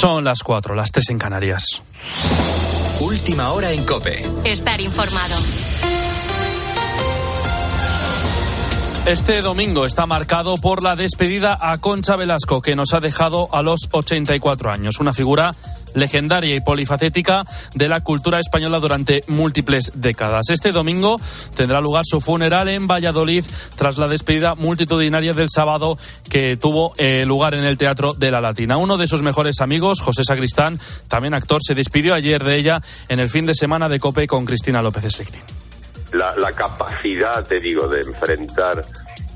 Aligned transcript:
Son 0.00 0.24
las 0.24 0.42
cuatro, 0.42 0.74
las 0.74 0.90
tres 0.90 1.10
en 1.10 1.18
Canarias. 1.18 1.80
Última 3.00 3.52
hora 3.52 3.70
en 3.70 3.84
Cope. 3.84 4.24
Estar 4.44 4.80
informado. 4.80 5.36
Este 9.06 9.40
domingo 9.40 9.84
está 9.84 10.06
marcado 10.06 10.56
por 10.56 10.82
la 10.82 10.96
despedida 10.96 11.58
a 11.60 11.78
Concha 11.78 12.16
Velasco, 12.16 12.60
que 12.60 12.74
nos 12.74 12.92
ha 12.92 12.98
dejado 12.98 13.48
a 13.54 13.62
los 13.62 13.88
84 13.92 14.72
años. 14.72 14.98
Una 14.98 15.12
figura 15.12 15.54
legendaria 15.94 16.54
y 16.54 16.60
polifacética 16.60 17.44
de 17.74 17.88
la 17.88 18.00
cultura 18.00 18.38
española 18.38 18.78
durante 18.78 19.24
múltiples 19.28 19.92
décadas. 19.94 20.50
Este 20.50 20.70
domingo 20.70 21.16
tendrá 21.56 21.80
lugar 21.80 22.04
su 22.04 22.20
funeral 22.20 22.68
en 22.68 22.86
Valladolid 22.86 23.44
tras 23.76 23.98
la 23.98 24.08
despedida 24.08 24.54
multitudinaria 24.54 25.32
del 25.32 25.48
sábado 25.48 25.98
que 26.30 26.56
tuvo 26.56 26.92
eh, 26.98 27.24
lugar 27.24 27.54
en 27.54 27.64
el 27.64 27.78
Teatro 27.78 28.14
de 28.14 28.30
la 28.30 28.40
Latina. 28.40 28.76
Uno 28.76 28.96
de 28.96 29.08
sus 29.08 29.22
mejores 29.22 29.60
amigos, 29.60 30.00
José 30.00 30.24
Sacristán, 30.24 30.78
también 31.08 31.34
actor, 31.34 31.60
se 31.62 31.74
despidió 31.74 32.14
ayer 32.14 32.42
de 32.42 32.58
ella 32.58 32.80
en 33.08 33.20
el 33.20 33.30
fin 33.30 33.46
de 33.46 33.54
semana 33.54 33.88
de 33.88 34.00
COPE 34.00 34.26
con 34.26 34.44
Cristina 34.44 34.80
López 34.80 35.04
Slichting 35.04 35.42
la, 36.14 36.52
capacidad, 36.52 37.44
te 37.46 37.60
digo, 37.60 37.88
de 37.88 38.00
enfrentar 38.00 38.84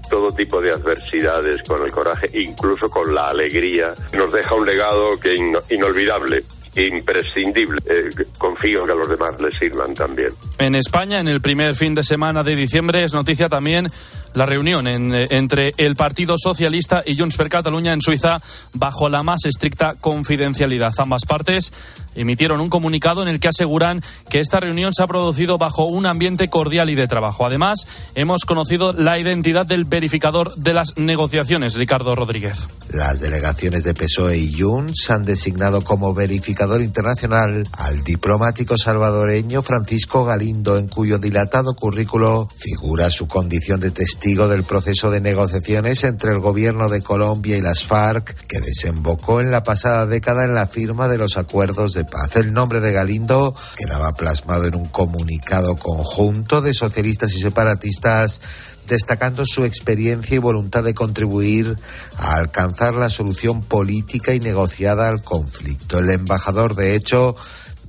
todo 0.08 0.32
tipo 0.32 0.60
de 0.60 0.70
adversidades 0.70 1.62
con 1.62 1.82
el 1.82 1.90
coraje, 1.90 2.30
incluso 2.34 2.88
con 2.90 3.14
la 3.14 3.26
alegría, 3.26 3.92
nos 4.12 4.32
deja 4.32 4.54
un 4.54 4.64
legado 4.64 5.18
que 5.20 5.34
inolvidable 5.70 6.44
imprescindible. 6.76 7.78
Eh, 7.86 8.08
confío 8.38 8.80
que 8.80 8.92
a 8.92 8.94
los 8.94 9.08
demás 9.08 9.40
les 9.40 9.54
sirvan 9.58 9.94
también. 9.94 10.30
En 10.58 10.74
España, 10.74 11.20
en 11.20 11.28
el 11.28 11.40
primer 11.40 11.74
fin 11.74 11.94
de 11.94 12.02
semana 12.02 12.42
de 12.42 12.54
diciembre, 12.54 13.04
es 13.04 13.12
noticia 13.12 13.48
también 13.48 13.86
la 14.34 14.46
reunión 14.46 14.86
eh, 14.86 15.26
entre 15.30 15.70
el 15.76 15.96
Partido 15.96 16.36
Socialista 16.38 17.02
y 17.04 17.16
Junts 17.16 17.36
per 17.36 17.48
Catalunya 17.48 17.92
en 17.92 18.02
Suiza 18.02 18.38
bajo 18.74 19.08
la 19.08 19.22
más 19.22 19.44
estricta 19.46 19.94
confidencialidad. 20.00 20.92
Ambas 20.98 21.22
partes 21.26 21.72
emitieron 22.14 22.60
un 22.60 22.68
comunicado 22.68 23.22
en 23.22 23.28
el 23.28 23.40
que 23.40 23.48
aseguran 23.48 24.02
que 24.28 24.40
esta 24.40 24.60
reunión 24.60 24.92
se 24.92 25.02
ha 25.02 25.06
producido 25.06 25.58
bajo 25.58 25.84
un 25.86 26.06
ambiente 26.06 26.48
cordial 26.48 26.90
y 26.90 26.94
de 26.94 27.08
trabajo. 27.08 27.46
Además, 27.46 27.86
hemos 28.14 28.44
conocido 28.44 28.92
la 28.92 29.18
identidad 29.18 29.66
del 29.66 29.84
verificador 29.84 30.54
de 30.56 30.74
las 30.74 30.96
negociaciones, 30.96 31.74
Ricardo 31.74 32.14
Rodríguez. 32.14 32.68
Las 32.92 33.20
delegaciones 33.20 33.84
de 33.84 33.94
PSOE 33.94 34.38
y 34.38 34.60
Junts 34.60 35.10
han 35.10 35.22
designado 35.22 35.82
como 35.82 36.12
verificador 36.14 36.82
internacional 36.82 37.64
al 37.72 38.02
diplomático 38.04 38.76
salvadoreño 38.76 39.62
Francisco 39.62 40.24
Galindo, 40.24 40.76
en 40.76 40.88
cuyo 40.88 41.18
dilatado 41.18 41.74
currículo 41.74 42.48
figura 42.56 43.10
su 43.10 43.26
condición 43.28 43.80
de 43.80 43.90
testigo 43.90 44.17
del 44.20 44.64
proceso 44.64 45.10
de 45.10 45.20
negociaciones 45.20 46.02
entre 46.02 46.32
el 46.32 46.40
gobierno 46.40 46.88
de 46.88 47.02
Colombia 47.02 47.56
y 47.56 47.60
las 47.60 47.84
FARC, 47.84 48.34
que 48.46 48.60
desembocó 48.60 49.40
en 49.40 49.52
la 49.52 49.62
pasada 49.62 50.06
década 50.06 50.44
en 50.44 50.54
la 50.54 50.66
firma 50.66 51.06
de 51.06 51.18
los 51.18 51.36
acuerdos 51.36 51.92
de 51.92 52.04
paz. 52.04 52.34
El 52.34 52.52
nombre 52.52 52.80
de 52.80 52.92
Galindo 52.92 53.54
quedaba 53.76 54.12
plasmado 54.14 54.66
en 54.66 54.74
un 54.74 54.86
comunicado 54.86 55.76
conjunto 55.76 56.60
de 56.60 56.74
socialistas 56.74 57.32
y 57.32 57.40
separatistas 57.40 58.40
destacando 58.88 59.44
su 59.46 59.64
experiencia 59.64 60.34
y 60.34 60.38
voluntad 60.38 60.82
de 60.82 60.94
contribuir 60.94 61.76
a 62.16 62.34
alcanzar 62.34 62.94
la 62.94 63.10
solución 63.10 63.62
política 63.62 64.34
y 64.34 64.40
negociada 64.40 65.08
al 65.08 65.22
conflicto. 65.22 66.00
El 66.00 66.10
embajador, 66.10 66.74
de 66.74 66.96
hecho, 66.96 67.36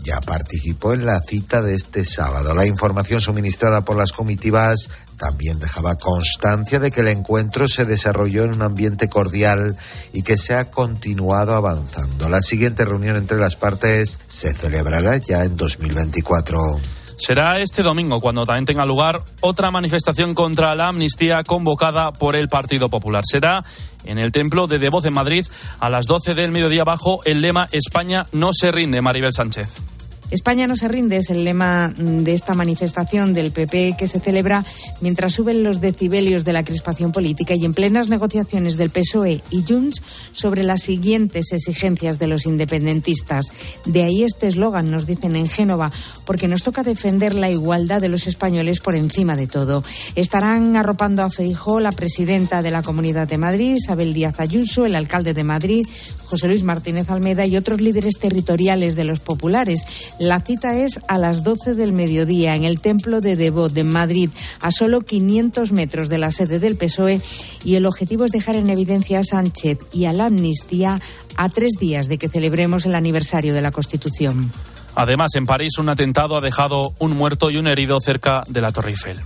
ya 0.04 0.20
participó 0.22 0.94
en 0.94 1.06
la 1.06 1.20
cita 1.22 1.62
de 1.62 1.74
este 1.74 2.04
sábado. 2.04 2.56
La 2.56 2.66
información 2.66 3.22
suministrada 3.22 3.82
por 3.82 3.98
las 3.98 4.12
comitivas 4.12 4.90
también 5.18 5.60
dejaba 5.60 5.96
constancia 5.96 6.80
de 6.80 6.92
que 6.92 7.02
el 7.02 7.10
encuentro 7.10 7.68
se 7.68 7.86
desarrolló 7.86 8.44
en 8.44 8.56
un 8.56 8.62
ambiente 8.62 9.10
cordial 9.10 9.76
y 10.14 10.24
que 10.24 10.38
se 10.38 10.56
ha 10.56 10.72
continuado 10.72 11.54
avanzando. 11.54 12.30
La 12.30 12.42
siguiente 12.42 12.86
reunión 12.86 13.18
entre 13.18 13.40
las 13.40 13.56
partes 13.56 14.20
se 14.28 14.54
celebrará 14.54 15.18
ya 15.18 15.44
en 15.44 15.56
2024. 15.56 16.99
Será 17.20 17.60
este 17.60 17.84
domingo 17.84 18.22
cuando 18.22 18.46
también 18.46 18.66
tenga 18.66 18.86
lugar 18.86 19.20
otra 19.42 19.72
manifestación 19.72 20.34
contra 20.34 20.74
la 20.74 20.88
amnistía 20.88 21.44
convocada 21.44 22.14
por 22.14 22.38
el 22.38 22.48
Partido 22.48 22.88
Popular. 22.88 23.24
Será 23.30 23.62
en 24.06 24.20
el 24.20 24.32
Templo 24.32 24.68
de 24.68 24.80
Devoz 24.80 25.06
en 25.06 25.14
Madrid 25.14 25.46
a 25.80 25.90
las 25.90 26.06
12 26.06 26.34
del 26.34 26.52
mediodía 26.52 26.86
bajo 26.86 27.20
el 27.26 27.42
lema 27.42 27.68
España 27.74 28.26
no 28.32 28.52
se 28.54 28.72
rinde, 28.72 29.02
Maribel 29.02 29.34
Sánchez. 29.34 29.99
España 30.32 30.68
no 30.68 30.76
se 30.76 30.88
rinde 30.88 31.18
es 31.18 31.30
el 31.32 31.44
lema 31.44 31.92
de 31.98 32.34
esta 32.34 32.54
manifestación 32.54 33.34
del 33.34 33.52
PP 33.52 33.96
que 33.98 34.08
se 34.08 34.20
celebra 34.20 34.64
mientras 35.02 35.34
suben 35.34 35.64
los 35.64 35.82
decibelios 35.82 36.46
de 36.46 36.54
la 36.54 36.64
crispación 36.64 37.12
política 37.12 37.56
y 37.56 37.66
en 37.66 37.74
plenas 37.74 38.10
negociaciones 38.10 38.78
del 38.78 38.92
PSOE 38.92 39.42
y 39.50 39.64
Junts 39.68 40.02
sobre 40.32 40.64
las 40.64 40.84
siguientes 40.84 41.52
exigencias 41.52 42.20
de 42.20 42.28
los 42.28 42.46
independentistas. 42.46 43.52
De 43.86 44.04
ahí 44.04 44.24
este 44.24 44.48
eslogan, 44.48 44.92
nos 44.92 45.08
dicen 45.08 45.36
en 45.36 45.48
Génova, 45.48 45.92
porque 46.26 46.48
nos 46.48 46.64
toca 46.64 46.84
defender 46.84 47.34
la 47.34 47.50
igualdad 47.50 48.00
de 48.00 48.10
los 48.10 48.28
españoles 48.28 48.82
por 48.82 48.96
encima 48.96 49.36
de 49.36 49.48
todo. 49.48 49.84
Estarán 50.16 50.76
arropando 50.76 51.24
a 51.24 51.32
Feijó 51.32 51.80
la 51.80 51.92
presidenta 51.92 52.62
de 52.62 52.72
la 52.72 52.84
Comunidad 52.84 53.28
de 53.28 53.38
Madrid, 53.38 53.78
Isabel 53.78 54.14
Díaz 54.14 54.40
Ayuso, 54.40 54.86
el 54.86 54.96
alcalde 54.96 55.34
de 55.34 55.44
Madrid, 55.44 55.88
José 56.26 56.48
Luis 56.48 56.64
Martínez 56.64 57.10
Almeda 57.10 57.46
y 57.46 57.58
otros 57.58 57.82
líderes 57.82 58.20
territoriales 58.20 58.96
de 58.96 59.04
los 59.04 59.20
populares. 59.20 59.84
La 60.20 60.42
cita 60.42 60.76
es 60.76 61.00
a 61.08 61.18
las 61.18 61.44
12 61.44 61.76
del 61.76 61.94
mediodía 61.94 62.54
en 62.56 62.66
el 62.66 62.82
Templo 62.82 63.22
de 63.22 63.38
Devot 63.38 63.72
de 63.72 63.86
Madrid, 63.86 64.30
a 64.62 64.70
solo 64.70 65.00
500 65.02 65.72
metros 65.72 66.10
de 66.10 66.18
la 66.18 66.30
sede 66.30 66.60
del 66.60 66.76
PSOE, 66.76 67.22
y 67.64 67.76
el 67.76 67.86
objetivo 67.86 68.26
es 68.26 68.32
dejar 68.32 68.58
en 68.58 68.70
evidencia 68.70 69.20
a 69.20 69.24
Sánchez 69.24 69.80
y 69.94 70.06
a 70.06 70.14
la 70.14 70.26
amnistía 70.26 71.00
a 71.38 71.48
tres 71.48 71.74
días 71.80 72.08
de 72.10 72.18
que 72.18 72.28
celebremos 72.28 72.86
el 72.86 72.96
aniversario 72.96 73.54
de 73.54 73.62
la 73.62 73.72
Constitución. 73.72 74.52
Además, 74.96 75.36
en 75.36 75.46
París 75.46 75.78
un 75.78 75.88
atentado 75.88 76.38
ha 76.38 76.42
dejado 76.42 76.94
un 77.00 77.16
muerto 77.16 77.50
y 77.50 77.56
un 77.56 77.68
herido 77.68 77.98
cerca 78.02 78.44
de 78.50 78.60
la 78.60 78.74
Torre 78.74 78.92
Eiffel. 78.92 79.22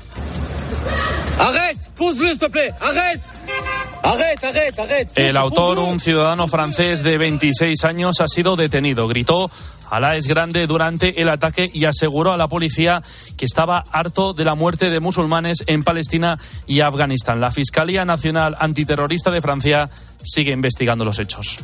El 5.15 5.37
autor, 5.37 5.79
un 5.79 5.99
ciudadano 5.99 6.47
francés 6.47 7.03
de 7.03 7.17
26 7.17 7.83
años, 7.85 8.21
ha 8.21 8.27
sido 8.27 8.55
detenido. 8.55 9.07
Gritó 9.07 9.49
Alá 9.93 10.17
es 10.17 10.25
grande 10.25 10.65
durante 10.65 11.21
el 11.21 11.29
ataque 11.29 11.69
y 11.71 11.85
aseguró 11.85 12.33
a 12.33 12.37
la 12.37 12.47
policía 12.47 13.03
que 13.37 13.45
estaba 13.45 13.83
harto 13.91 14.33
de 14.33 14.43
la 14.43 14.55
muerte 14.55 14.89
de 14.89 14.99
musulmanes 14.99 15.63
en 15.67 15.83
Palestina 15.83 16.39
y 16.65 16.81
Afganistán. 16.81 17.39
La 17.39 17.51
Fiscalía 17.51 18.03
Nacional 18.03 18.55
Antiterrorista 18.57 19.29
de 19.29 19.39
Francia 19.39 19.87
sigue 20.23 20.51
investigando 20.51 21.05
los 21.05 21.19
hechos. 21.19 21.59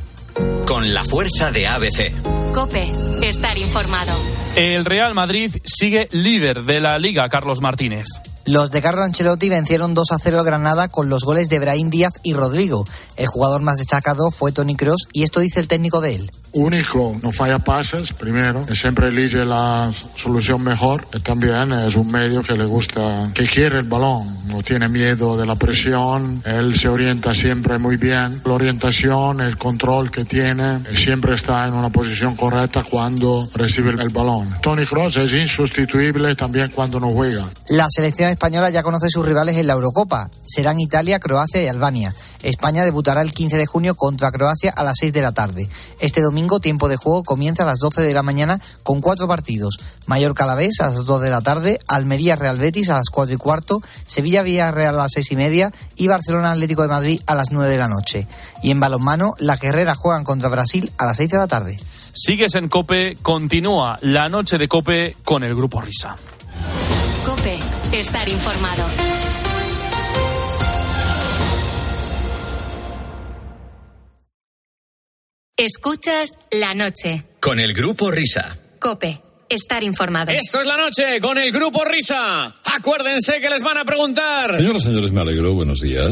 Con 0.67 0.93
la 0.93 1.03
fuerza 1.05 1.51
de 1.51 1.65
ABC. 1.65 2.53
Cope, 2.53 2.91
estar 3.23 3.57
informado. 3.57 4.13
El 4.55 4.85
Real 4.85 5.15
Madrid 5.15 5.51
sigue 5.63 6.07
líder 6.11 6.61
de 6.65 6.81
la 6.81 6.99
liga, 6.99 7.27
Carlos 7.29 7.61
Martínez. 7.61 8.05
Los 8.49 8.71
de 8.71 8.81
Carlo 8.81 9.03
Ancelotti 9.03 9.47
vencieron 9.47 9.93
2 9.93 10.11
a 10.11 10.17
0 10.17 10.39
al 10.39 10.43
Granada 10.43 10.87
con 10.87 11.07
los 11.07 11.23
goles 11.23 11.49
de 11.49 11.59
Brahim 11.59 11.91
Díaz 11.91 12.13
y 12.23 12.33
Rodrigo. 12.33 12.83
El 13.15 13.27
jugador 13.27 13.61
más 13.61 13.77
destacado 13.77 14.31
fue 14.31 14.51
Tony 14.51 14.75
Cross 14.75 15.07
y 15.13 15.21
esto 15.21 15.39
dice 15.39 15.59
el 15.59 15.67
técnico 15.67 16.01
de 16.01 16.15
él. 16.15 16.31
Único, 16.53 17.15
no 17.21 17.31
falla 17.31 17.59
pases, 17.59 18.11
primero, 18.11 18.65
siempre 18.73 19.09
elige 19.09 19.45
la 19.45 19.91
solución 20.15 20.63
mejor 20.63 21.05
también 21.19 21.71
es 21.73 21.95
un 21.95 22.11
medio 22.11 22.41
que 22.41 22.53
le 22.53 22.65
gusta, 22.65 23.29
que 23.35 23.45
quiere 23.45 23.77
el 23.77 23.85
balón, 23.85 24.47
no 24.47 24.63
tiene 24.63 24.87
miedo 24.87 25.37
de 25.37 25.45
la 25.45 25.55
presión, 25.55 26.41
él 26.43 26.75
se 26.75 26.87
orienta 26.87 27.35
siempre 27.35 27.77
muy 27.77 27.97
bien, 27.97 28.41
la 28.45 28.53
orientación, 28.53 29.41
el 29.41 29.57
control 29.57 30.09
que 30.09 30.25
tiene, 30.25 30.79
siempre 30.95 31.35
está 31.35 31.67
en 31.67 31.73
una 31.73 31.89
posición 31.89 32.35
correcta 32.35 32.83
cuando 32.89 33.47
recibe 33.53 33.91
el 33.91 34.09
balón. 34.09 34.55
Tony 34.61 34.85
Cross 34.85 35.17
es 35.17 35.33
insustituible 35.33 36.33
también 36.33 36.71
cuando 36.73 36.99
no 36.99 37.11
juega. 37.11 37.45
La 37.69 37.85
selección 37.89 38.31
española 38.39 38.69
ya 38.69 38.83
conoce 38.83 39.09
sus 39.09 39.25
rivales 39.25 39.57
en 39.57 39.67
la 39.67 39.73
Eurocopa. 39.73 40.29
Serán 40.45 40.79
Italia, 40.79 41.19
Croacia 41.19 41.61
y 41.61 41.67
Albania. 41.67 42.15
España 42.41 42.85
debutará 42.85 43.21
el 43.21 43.33
15 43.33 43.57
de 43.57 43.65
junio 43.65 43.95
contra 43.95 44.31
Croacia 44.31 44.71
a 44.73 44.85
las 44.85 44.95
6 44.97 45.11
de 45.11 45.21
la 45.21 45.33
tarde. 45.33 45.67
Este 45.99 46.21
domingo, 46.21 46.61
tiempo 46.61 46.87
de 46.87 46.95
juego 46.95 47.23
comienza 47.23 47.63
a 47.63 47.65
las 47.65 47.79
12 47.79 48.01
de 48.01 48.13
la 48.13 48.23
mañana 48.23 48.61
con 48.83 49.01
cuatro 49.01 49.27
partidos. 49.27 49.75
Mallorca 50.07 50.45
Alavés 50.45 50.79
a 50.79 50.85
las 50.85 51.03
2 51.03 51.19
de 51.19 51.29
la 51.29 51.41
tarde, 51.41 51.79
Almería 51.89 52.37
Real 52.37 52.57
Betis 52.57 52.89
a 52.89 52.95
las 52.95 53.09
4 53.11 53.35
y 53.35 53.37
cuarto, 53.37 53.81
Sevilla 54.05 54.41
Villarreal 54.41 54.95
a 54.95 55.03
las 55.03 55.11
6 55.15 55.31
y 55.31 55.35
media 55.35 55.73
y 55.97 56.07
Barcelona 56.07 56.53
Atlético 56.53 56.83
de 56.83 56.87
Madrid 56.87 57.21
a 57.25 57.35
las 57.35 57.51
9 57.51 57.69
de 57.69 57.77
la 57.77 57.89
noche. 57.89 58.25
Y 58.63 58.71
en 58.71 58.79
balonmano, 58.79 59.33
la 59.39 59.57
Guerrera 59.57 59.95
juegan 59.95 60.23
contra 60.23 60.47
Brasil 60.47 60.93
a 60.97 61.05
las 61.05 61.17
6 61.17 61.29
de 61.29 61.37
la 61.37 61.47
tarde. 61.47 61.77
Sigues 62.13 62.55
en 62.55 62.69
Cope, 62.69 63.17
continúa 63.21 63.99
la 64.01 64.29
noche 64.29 64.57
de 64.57 64.69
Cope 64.69 65.17
con 65.25 65.43
el 65.43 65.53
Grupo 65.53 65.81
Risa. 65.81 66.15
Cope, 67.25 67.59
estar 67.91 68.27
informado. 68.29 68.85
Escuchas 75.57 76.31
la 76.51 76.73
noche. 76.73 77.25
Con 77.39 77.59
el 77.59 77.73
Grupo 77.73 78.11
Risa. 78.11 78.57
Cope, 78.79 79.21
estar 79.49 79.83
informado. 79.83 80.31
Esto 80.31 80.61
es 80.61 80.67
la 80.67 80.77
noche 80.77 81.19
con 81.19 81.37
el 81.37 81.51
Grupo 81.51 81.83
Risa. 81.83 82.55
Acuérdense 82.63 83.41
que 83.41 83.49
les 83.49 83.61
van 83.61 83.77
a 83.77 83.85
preguntar. 83.85 84.55
Señoras, 84.55 84.83
señores, 84.83 85.11
me 85.11 85.21
alegro. 85.21 85.53
Buenos 85.53 85.79
días. 85.79 86.11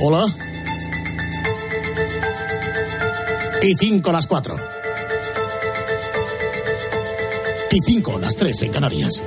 Hola. 0.00 0.26
Y 3.62 3.74
5 3.74 4.12
las 4.12 4.26
4. 4.26 4.73
Y 7.74 7.80
5 7.80 8.20
las 8.20 8.36
3 8.36 8.62
en 8.62 8.70
Canarias. 8.70 9.20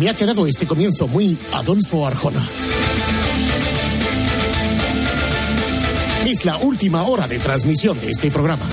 Me 0.00 0.10
ha 0.10 0.14
quedado 0.14 0.48
este 0.48 0.66
comienzo 0.66 1.06
muy 1.06 1.38
Adolfo 1.52 2.04
Arjona. 2.04 2.44
Es 6.26 6.44
la 6.44 6.56
última 6.56 7.04
hora 7.04 7.28
de 7.28 7.38
transmisión 7.38 8.00
de 8.00 8.10
este 8.10 8.32
programa. 8.32 8.66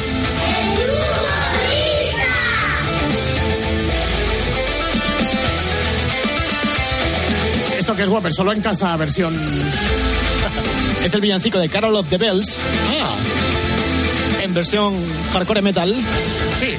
Esto 7.78 7.96
que 7.96 8.02
es 8.02 8.10
Whopper, 8.10 8.34
solo 8.34 8.54
en 8.54 8.62
casa 8.62 8.98
versión... 8.98 10.31
Es 11.04 11.14
el 11.14 11.22
villancico 11.22 11.60
de 11.60 11.70
Carol 11.70 11.96
of 11.96 12.10
the 12.10 12.18
Bells. 12.18 12.60
Ah, 13.02 13.16
En 14.44 14.54
versión 14.54 14.96
hardcore 15.34 15.62
metal. 15.62 15.96
sí. 16.60 16.76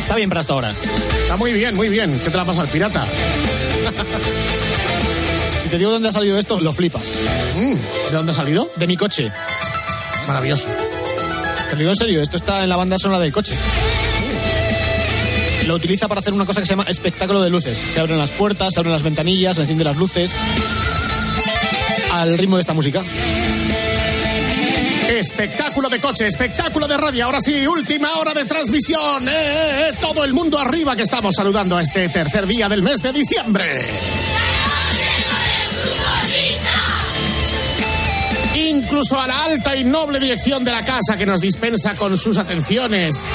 Está 0.00 0.16
bien 0.16 0.28
para 0.28 0.42
hasta 0.42 0.52
ahora. 0.52 0.70
Está 1.22 1.36
muy 1.36 1.52
bien, 1.54 1.74
muy 1.74 1.88
bien. 1.88 2.18
¿Qué 2.22 2.28
te 2.30 2.36
la 2.36 2.44
pasa 2.44 2.62
al 2.62 2.68
pirata? 2.68 3.04
Si 5.62 5.68
te 5.68 5.78
digo 5.78 5.92
dónde 5.92 6.08
ha 6.08 6.12
salido 6.12 6.36
esto, 6.38 6.58
lo 6.60 6.72
flipas. 6.72 7.18
Mm, 7.54 7.74
¿De 8.10 8.16
dónde 8.16 8.32
ha 8.32 8.34
salido? 8.34 8.68
De 8.76 8.88
mi 8.88 8.96
coche. 8.96 9.30
Maravilloso. 10.26 10.66
Te 11.70 11.76
lo 11.76 11.78
digo 11.78 11.90
en 11.92 11.96
serio, 11.96 12.20
esto 12.20 12.36
está 12.36 12.64
en 12.64 12.68
la 12.68 12.76
banda 12.76 12.98
sonora 12.98 13.20
del 13.20 13.32
coche. 13.32 13.54
Lo 15.66 15.74
utiliza 15.74 16.08
para 16.08 16.20
hacer 16.20 16.32
una 16.32 16.44
cosa 16.44 16.60
que 16.60 16.66
se 16.66 16.72
llama 16.72 16.84
espectáculo 16.88 17.40
de 17.40 17.50
luces. 17.50 17.78
Se 17.78 18.00
abren 18.00 18.18
las 18.18 18.30
puertas, 18.32 18.74
se 18.74 18.80
abren 18.80 18.92
las 18.92 19.02
ventanillas, 19.02 19.56
se 19.56 19.62
encienden 19.62 19.86
las 19.86 19.96
luces. 19.96 20.32
Al 22.12 22.36
ritmo 22.36 22.56
de 22.56 22.62
esta 22.62 22.74
música. 22.74 23.02
Espectáculo 25.08 25.88
de 25.88 26.00
coche, 26.00 26.26
espectáculo 26.26 26.88
de 26.88 26.96
radio. 26.96 27.26
Ahora 27.26 27.40
sí, 27.40 27.66
última 27.66 28.14
hora 28.18 28.34
de 28.34 28.44
transmisión. 28.44 29.28
¡Eh, 29.28 29.32
eh, 29.32 29.88
eh! 29.88 29.94
Todo 30.00 30.24
el 30.24 30.32
mundo 30.32 30.58
arriba 30.58 30.96
que 30.96 31.02
estamos 31.02 31.34
saludando 31.36 31.76
a 31.76 31.82
este 31.82 32.08
tercer 32.08 32.46
día 32.46 32.68
del 32.68 32.82
mes 32.82 33.00
de 33.02 33.12
diciembre. 33.12 33.86
Incluso 38.54 39.20
a 39.20 39.26
la 39.26 39.44
alta 39.44 39.76
y 39.76 39.84
noble 39.84 40.18
dirección 40.18 40.64
de 40.64 40.72
la 40.72 40.84
casa 40.84 41.16
que 41.16 41.26
nos 41.26 41.40
dispensa 41.40 41.94
con 41.94 42.16
sus 42.18 42.36
atenciones. 42.36 43.26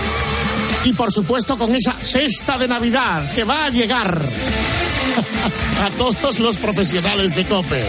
Y 0.87 0.93
por 0.93 1.11
supuesto 1.11 1.57
con 1.57 1.75
esa 1.75 1.93
cesta 1.99 2.57
de 2.57 2.65
Navidad 2.65 3.29
que 3.33 3.43
va 3.43 3.65
a 3.65 3.69
llegar 3.69 4.21
a 5.83 5.89
todos 5.97 6.39
los 6.39 6.55
profesionales 6.55 7.35
de 7.35 7.43
COPE. 7.45 7.83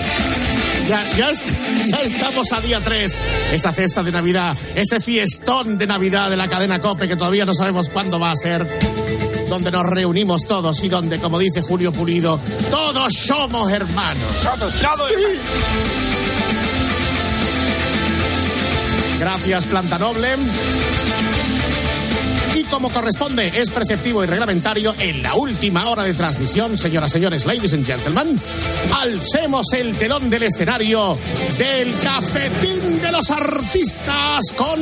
Ya, 0.88 1.00
ya, 1.16 1.30
est- 1.30 1.44
ya 1.86 1.98
estamos 1.98 2.52
a 2.52 2.60
día 2.60 2.80
3. 2.80 3.16
Esa 3.52 3.72
cesta 3.72 4.02
de 4.02 4.10
Navidad, 4.10 4.56
ese 4.74 4.98
fiestón 5.00 5.78
de 5.78 5.86
Navidad 5.86 6.28
de 6.28 6.36
la 6.36 6.48
cadena 6.48 6.80
COPE 6.80 7.06
que 7.06 7.14
todavía 7.14 7.44
no 7.44 7.54
sabemos 7.54 7.88
cuándo 7.88 8.18
va 8.18 8.32
a 8.32 8.36
ser. 8.36 8.66
Donde 9.48 9.70
nos 9.70 9.86
reunimos 9.86 10.42
todos 10.48 10.82
y 10.82 10.88
donde, 10.88 11.18
como 11.18 11.38
dice 11.38 11.60
Julio 11.60 11.92
Pulido, 11.92 12.38
todos 12.70 13.12
somos 13.14 13.70
hermanos. 13.72 14.22
Sí. 15.08 15.14
Gracias, 19.20 19.64
Planta 19.66 19.98
Noble. 19.98 20.28
Y 22.58 22.64
como 22.64 22.88
corresponde, 22.90 23.52
es 23.54 23.70
preceptivo 23.70 24.24
y 24.24 24.26
reglamentario, 24.26 24.92
en 24.98 25.22
la 25.22 25.34
última 25.34 25.88
hora 25.88 26.02
de 26.02 26.12
transmisión, 26.12 26.76
señoras, 26.76 27.12
señores, 27.12 27.46
ladies 27.46 27.72
and 27.72 27.86
gentlemen, 27.86 28.36
alcemos 28.96 29.72
el 29.74 29.96
telón 29.96 30.28
del 30.28 30.42
escenario 30.42 31.16
del 31.56 31.94
Cafetín 32.02 33.00
de 33.00 33.12
los 33.12 33.30
Artistas 33.30 34.50
con 34.56 34.80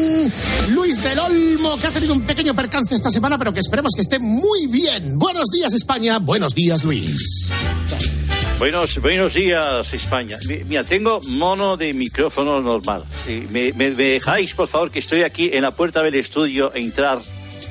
Luis 0.71 1.03
del 1.03 1.19
Olmo, 1.19 1.77
que 1.77 1.87
ha 1.89 1.91
tenido 1.91 2.15
un 2.15 2.23
pequeño 2.23 2.55
percance 2.57 2.95
esta 2.95 3.11
semana, 3.11 3.37
pero 3.37 3.53
que 3.53 3.61
esperemos 3.61 3.93
que 3.95 4.01
esté 4.01 4.19
muy 4.21 4.69
bien. 4.69 5.19
Buenos 5.19 5.51
días, 5.51 5.75
España. 5.75 6.19
Buenos 6.19 6.55
días, 6.55 6.83
Luis. 6.83 7.51
Buenos, 8.59 8.99
buenos 9.03 9.35
días, 9.35 9.93
España. 9.93 10.39
Mi- 10.49 10.65
Mira, 10.65 10.83
tengo 10.83 11.21
mono 11.29 11.77
de 11.77 11.93
micrófono 11.93 12.63
normal. 12.63 13.05
¿Me, 13.51 13.75
me- 13.75 13.91
dejáis, 13.91 14.55
por 14.55 14.67
favor, 14.67 14.91
que 14.91 14.99
estoy 15.01 15.25
aquí 15.25 15.51
en 15.53 15.61
la 15.61 15.73
puerta 15.73 16.03
del 16.03 16.15
estudio, 16.15 16.75
entrar 16.75 17.19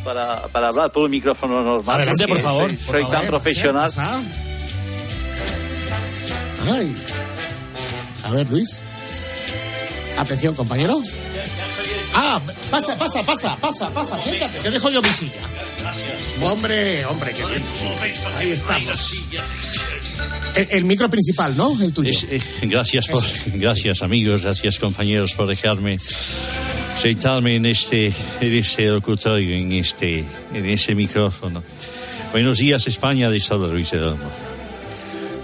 para, 0.05 0.41
para 0.47 0.67
hablar 0.69 0.91
por 0.91 1.03
un 1.03 1.11
micrófono 1.11 1.61
normal? 1.63 1.97
Adelante, 1.97 2.27
por 2.27 2.39
favor, 2.39 2.69
Soy, 2.69 2.77
por 2.85 2.95
soy 2.95 3.03
A 3.03 3.09
tan 3.09 3.21
ver, 3.21 3.29
profesional. 3.29 3.81
pasa, 3.89 4.21
pasa. 4.21 4.21
Ay. 6.77 6.95
A 8.23 8.31
ver, 8.31 8.49
Luis. 8.49 8.81
Atención, 10.17 10.55
compañero. 10.55 11.01
Ah, 12.13 12.41
pasa, 12.71 12.97
pasa, 12.97 13.23
pasa, 13.23 13.57
pasa, 13.57 13.89
pasa, 13.93 14.19
siéntate, 14.19 14.59
te 14.59 14.71
dejo 14.71 14.89
yo 14.89 15.01
mi 15.01 15.09
silla. 15.09 15.33
Hombre, 16.41 17.05
hombre, 17.05 17.33
qué 17.33 17.45
bien. 17.45 17.63
Ahí 18.37 18.51
estamos. 18.51 19.11
El, 20.55 20.67
el 20.71 20.85
micro 20.85 21.09
principal, 21.09 21.55
¿no? 21.57 21.75
El 21.81 21.91
tuyo. 21.93 22.09
Es- 22.09 22.23
eh, 22.29 22.41
gracias, 22.61 23.07
por, 23.09 23.23
gracias, 23.55 24.01
amigos, 24.01 24.43
gracias, 24.43 24.79
compañeros, 24.79 25.33
por 25.33 25.47
dejarme 25.47 25.99
sentarme 27.01 27.55
en 27.55 27.65
este, 27.65 28.11
en 28.41 28.53
este 28.53 28.87
locutorio, 28.87 29.55
en 29.55 29.71
este, 29.73 30.25
en 30.53 30.65
ese 30.65 30.95
micrófono. 30.95 31.63
Buenos 32.31 32.57
días, 32.57 32.87
España, 32.87 33.29
de 33.29 33.39
Salvador 33.39 33.73
Luis 33.73 33.93
Olmo. 33.93 34.29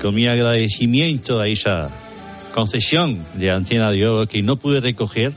Con 0.01 0.15
mi 0.15 0.27
agradecimiento 0.27 1.39
a 1.39 1.47
esa 1.47 1.89
concesión 2.53 3.25
de 3.35 3.51
antena 3.51 3.91
de 3.91 4.07
oro 4.07 4.27
que 4.27 4.41
no 4.41 4.57
pude 4.57 4.79
recoger 4.79 5.33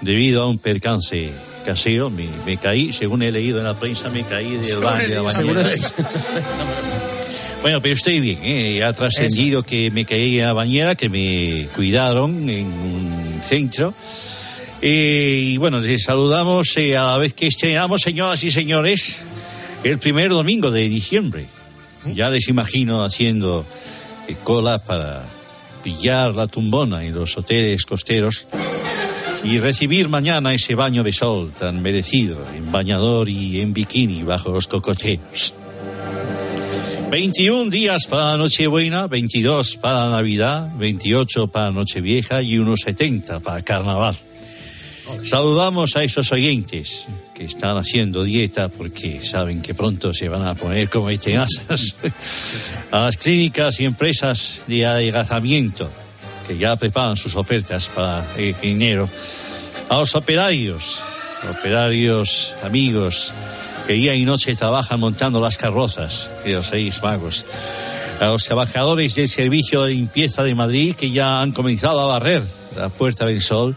debido 0.00 0.42
a 0.42 0.48
un 0.48 0.58
percance 0.58 1.30
casero. 1.64 2.10
Me, 2.10 2.28
me 2.44 2.56
caí, 2.56 2.92
según 2.92 3.22
he 3.22 3.30
leído 3.30 3.58
en 3.58 3.64
la 3.64 3.78
prensa, 3.78 4.08
me 4.08 4.24
caí 4.24 4.56
del 4.56 4.78
baño 4.78 5.08
de 5.08 5.14
la 5.14 5.22
bañera. 5.22 5.72
es. 5.72 5.94
Bueno, 7.62 7.82
pero 7.82 7.94
estoy 7.94 8.20
bien, 8.20 8.38
¿eh? 8.44 8.84
ha 8.84 8.92
trascendido 8.92 9.62
que 9.64 9.90
me 9.90 10.04
caí 10.04 10.38
en 10.38 10.44
la 10.44 10.52
bañera, 10.52 10.94
que 10.94 11.08
me 11.08 11.66
cuidaron 11.74 12.48
en 12.48 12.66
un 12.66 13.40
centro. 13.44 13.92
Eh, 14.82 15.40
y 15.52 15.56
bueno, 15.56 15.80
les 15.80 16.04
saludamos 16.04 16.76
eh, 16.76 16.96
a 16.96 17.04
la 17.04 17.18
vez 17.18 17.32
que 17.32 17.46
estrenamos, 17.46 18.02
señoras 18.02 18.44
y 18.44 18.50
señores, 18.50 19.22
el 19.84 19.98
primer 19.98 20.30
domingo 20.30 20.70
de 20.70 20.88
diciembre. 20.88 21.46
Ya 22.14 22.28
les 22.30 22.48
imagino 22.48 23.04
haciendo 23.04 23.64
eh, 24.28 24.36
cola 24.42 24.78
para 24.78 25.24
pillar 25.82 26.34
la 26.34 26.46
tumbona 26.46 27.04
en 27.04 27.14
los 27.14 27.36
hoteles 27.38 27.86
costeros 27.86 28.46
y 29.44 29.58
recibir 29.58 30.08
mañana 30.08 30.52
ese 30.54 30.74
baño 30.74 31.02
de 31.02 31.12
sol 31.12 31.52
tan 31.58 31.82
merecido, 31.82 32.38
en 32.54 32.70
bañador 32.70 33.28
y 33.28 33.60
en 33.60 33.72
bikini 33.72 34.22
bajo 34.22 34.50
los 34.50 34.66
cocoteros. 34.66 35.54
21 37.10 37.70
días 37.70 38.06
para 38.10 38.36
Nochebuena, 38.36 39.06
22 39.06 39.76
para 39.76 40.10
Navidad, 40.10 40.70
28 40.76 41.46
para 41.46 41.70
Nochevieja 41.70 42.42
y 42.42 42.58
unos 42.58 42.80
70 42.80 43.40
para 43.40 43.62
Carnaval. 43.62 44.16
Saludamos 45.24 45.96
a 45.96 46.02
esos 46.02 46.32
oyentes 46.32 47.06
que 47.34 47.44
están 47.44 47.76
haciendo 47.76 48.24
dieta 48.24 48.68
porque 48.68 49.24
saben 49.24 49.62
que 49.62 49.74
pronto 49.74 50.12
se 50.12 50.28
van 50.28 50.46
a 50.46 50.54
poner 50.54 50.88
como 50.88 51.08
tenazas. 51.18 51.96
a 52.90 53.00
las 53.00 53.16
clínicas 53.16 53.78
y 53.80 53.84
empresas 53.84 54.62
de 54.66 54.86
adelgazamiento 54.86 55.88
que 56.46 56.56
ya 56.56 56.76
preparan 56.76 57.16
sus 57.16 57.36
ofertas 57.36 57.88
para 57.88 58.24
enero. 58.36 59.08
A 59.88 59.98
los 59.98 60.14
operarios, 60.14 61.00
operarios 61.50 62.54
amigos 62.62 63.32
que 63.86 63.94
día 63.94 64.14
y 64.14 64.24
noche 64.24 64.56
trabajan 64.56 64.98
montando 64.98 65.40
las 65.40 65.56
carrozas 65.56 66.30
de 66.44 66.54
los 66.54 66.66
seis 66.66 67.02
magos. 67.02 67.44
A 68.20 68.26
los 68.26 68.44
trabajadores 68.44 69.14
del 69.14 69.28
Servicio 69.28 69.82
de 69.82 69.90
Limpieza 69.90 70.42
de 70.42 70.54
Madrid 70.54 70.94
que 70.96 71.10
ya 71.10 71.40
han 71.40 71.52
comenzado 71.52 72.00
a 72.00 72.06
barrer 72.06 72.42
la 72.76 72.88
Puerta 72.88 73.26
del 73.26 73.42
Sol 73.42 73.76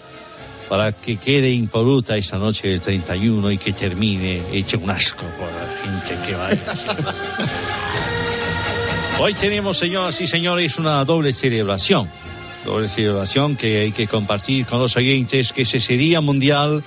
para 0.70 0.92
que 0.92 1.18
quede 1.18 1.52
impoluta 1.52 2.16
esa 2.16 2.38
noche 2.38 2.68
del 2.68 2.80
31 2.80 3.52
y 3.52 3.58
que 3.58 3.74
termine 3.74 4.42
hecho 4.54 4.78
un 4.78 4.92
asco 4.92 5.26
por 5.38 5.50
la 5.52 5.68
gente 5.82 6.28
que 6.28 6.36
vaya. 6.36 6.62
Hoy 9.20 9.34
tenemos, 9.34 9.78
señoras 9.78 10.22
y 10.22 10.28
señores, 10.28 10.78
una 10.78 11.04
doble 11.04 11.34
celebración. 11.34 12.08
Doble 12.66 12.88
celebración 12.88 13.56
que 13.56 13.80
hay 13.82 13.92
que 13.92 14.08
compartir 14.08 14.66
con 14.68 14.80
los 14.80 14.96
oyentes, 14.96 15.52
que 15.52 15.64
es 15.64 15.74
ese 15.74 15.98
Día 15.98 16.22
Mundial 16.22 16.84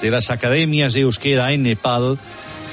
de 0.00 0.10
las 0.10 0.30
Academias 0.30 0.94
de 0.94 1.00
Euskera 1.00 1.52
en 1.52 1.64
Nepal 1.64 2.18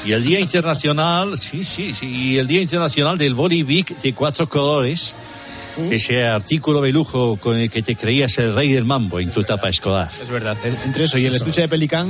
y 0.05 0.13
el 0.13 0.23
Día 0.23 0.39
Internacional, 0.39 1.37
sí, 1.37 1.63
sí, 1.63 1.93
sí, 1.93 2.05
y 2.05 2.37
el 2.37 2.47
Día 2.47 2.61
Internacional 2.61 3.17
del 3.17 3.33
Body 3.33 3.63
Big 3.63 3.97
de 3.97 4.13
cuatro 4.13 4.47
colores, 4.47 5.15
ese 5.77 6.25
artículo 6.25 6.81
de 6.81 6.91
lujo 6.91 7.37
con 7.37 7.57
el 7.57 7.69
que 7.69 7.81
te 7.81 7.95
creías 7.95 8.37
el 8.37 8.53
rey 8.55 8.71
del 8.71 8.85
mambo 8.85 9.19
en 9.19 9.29
tu 9.31 9.41
etapa 9.41 9.69
escolar. 9.69 10.09
Es 10.21 10.29
verdad. 10.29 10.57
Entre 10.85 11.05
eso 11.05 11.17
y 11.17 11.25
el 11.25 11.35
estuche 11.35 11.61
de 11.61 11.67
Pelicán. 11.67 12.07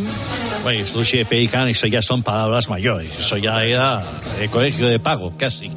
Bueno, 0.66 0.88
sushi 0.88 1.20
de 1.20 1.26
pelicán, 1.26 1.68
eso 1.68 1.86
ya 1.86 2.02
son 2.02 2.24
palabras 2.24 2.70
mayores. 2.70 3.12
Eso 3.20 3.38
ya 3.38 3.64
era 3.64 4.04
el 4.42 4.50
colegio 4.50 4.88
de 4.88 4.98
pago, 4.98 5.32
casi. 5.38 5.70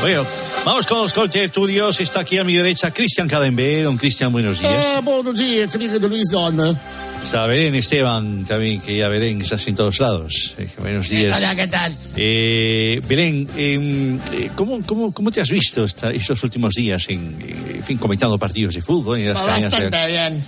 Bueno, 0.00 0.26
vamos 0.64 0.84
con 0.84 0.98
los 0.98 1.12
contertulios. 1.12 2.00
Está 2.00 2.20
aquí 2.20 2.36
a 2.38 2.42
mi 2.42 2.56
derecha 2.56 2.90
Cristian 2.90 3.28
Calembe. 3.28 3.84
Don 3.84 3.96
Cristian, 3.96 4.32
buenos 4.32 4.58
días. 4.58 4.84
Eh, 4.84 5.00
buenos 5.04 5.38
días, 5.38 5.70
querido 5.70 6.08
Luis 6.08 6.28
Don. 6.32 6.76
Está 7.24 7.46
Belén 7.46 7.74
Esteban 7.74 8.44
también, 8.44 8.80
que 8.80 8.96
ya 8.96 9.08
Belén 9.08 9.40
estás 9.42 9.66
en 9.66 9.74
todos 9.74 9.98
lados. 9.98 10.54
Eh, 10.58 10.68
buenos 10.78 11.08
días. 11.08 11.36
Hola, 11.36 11.56
¿qué 11.56 11.66
tal? 11.66 11.96
Eh, 12.16 13.00
Belén, 13.06 13.48
eh, 13.56 14.18
eh, 14.32 14.50
¿cómo, 14.54 14.80
cómo, 14.86 15.12
¿cómo 15.12 15.32
te 15.32 15.40
has 15.40 15.50
visto 15.50 15.84
esta- 15.84 16.12
estos 16.12 16.42
últimos 16.44 16.74
días 16.74 17.04
en, 17.08 17.36
en 17.74 17.82
fin, 17.82 17.98
comentando 17.98 18.38
partidos 18.38 18.74
de 18.76 18.82
fútbol? 18.82 19.18
En 19.18 19.28
las 19.28 19.40
de- 19.44 19.46
Bastante 19.68 20.06
bien. 20.06 20.44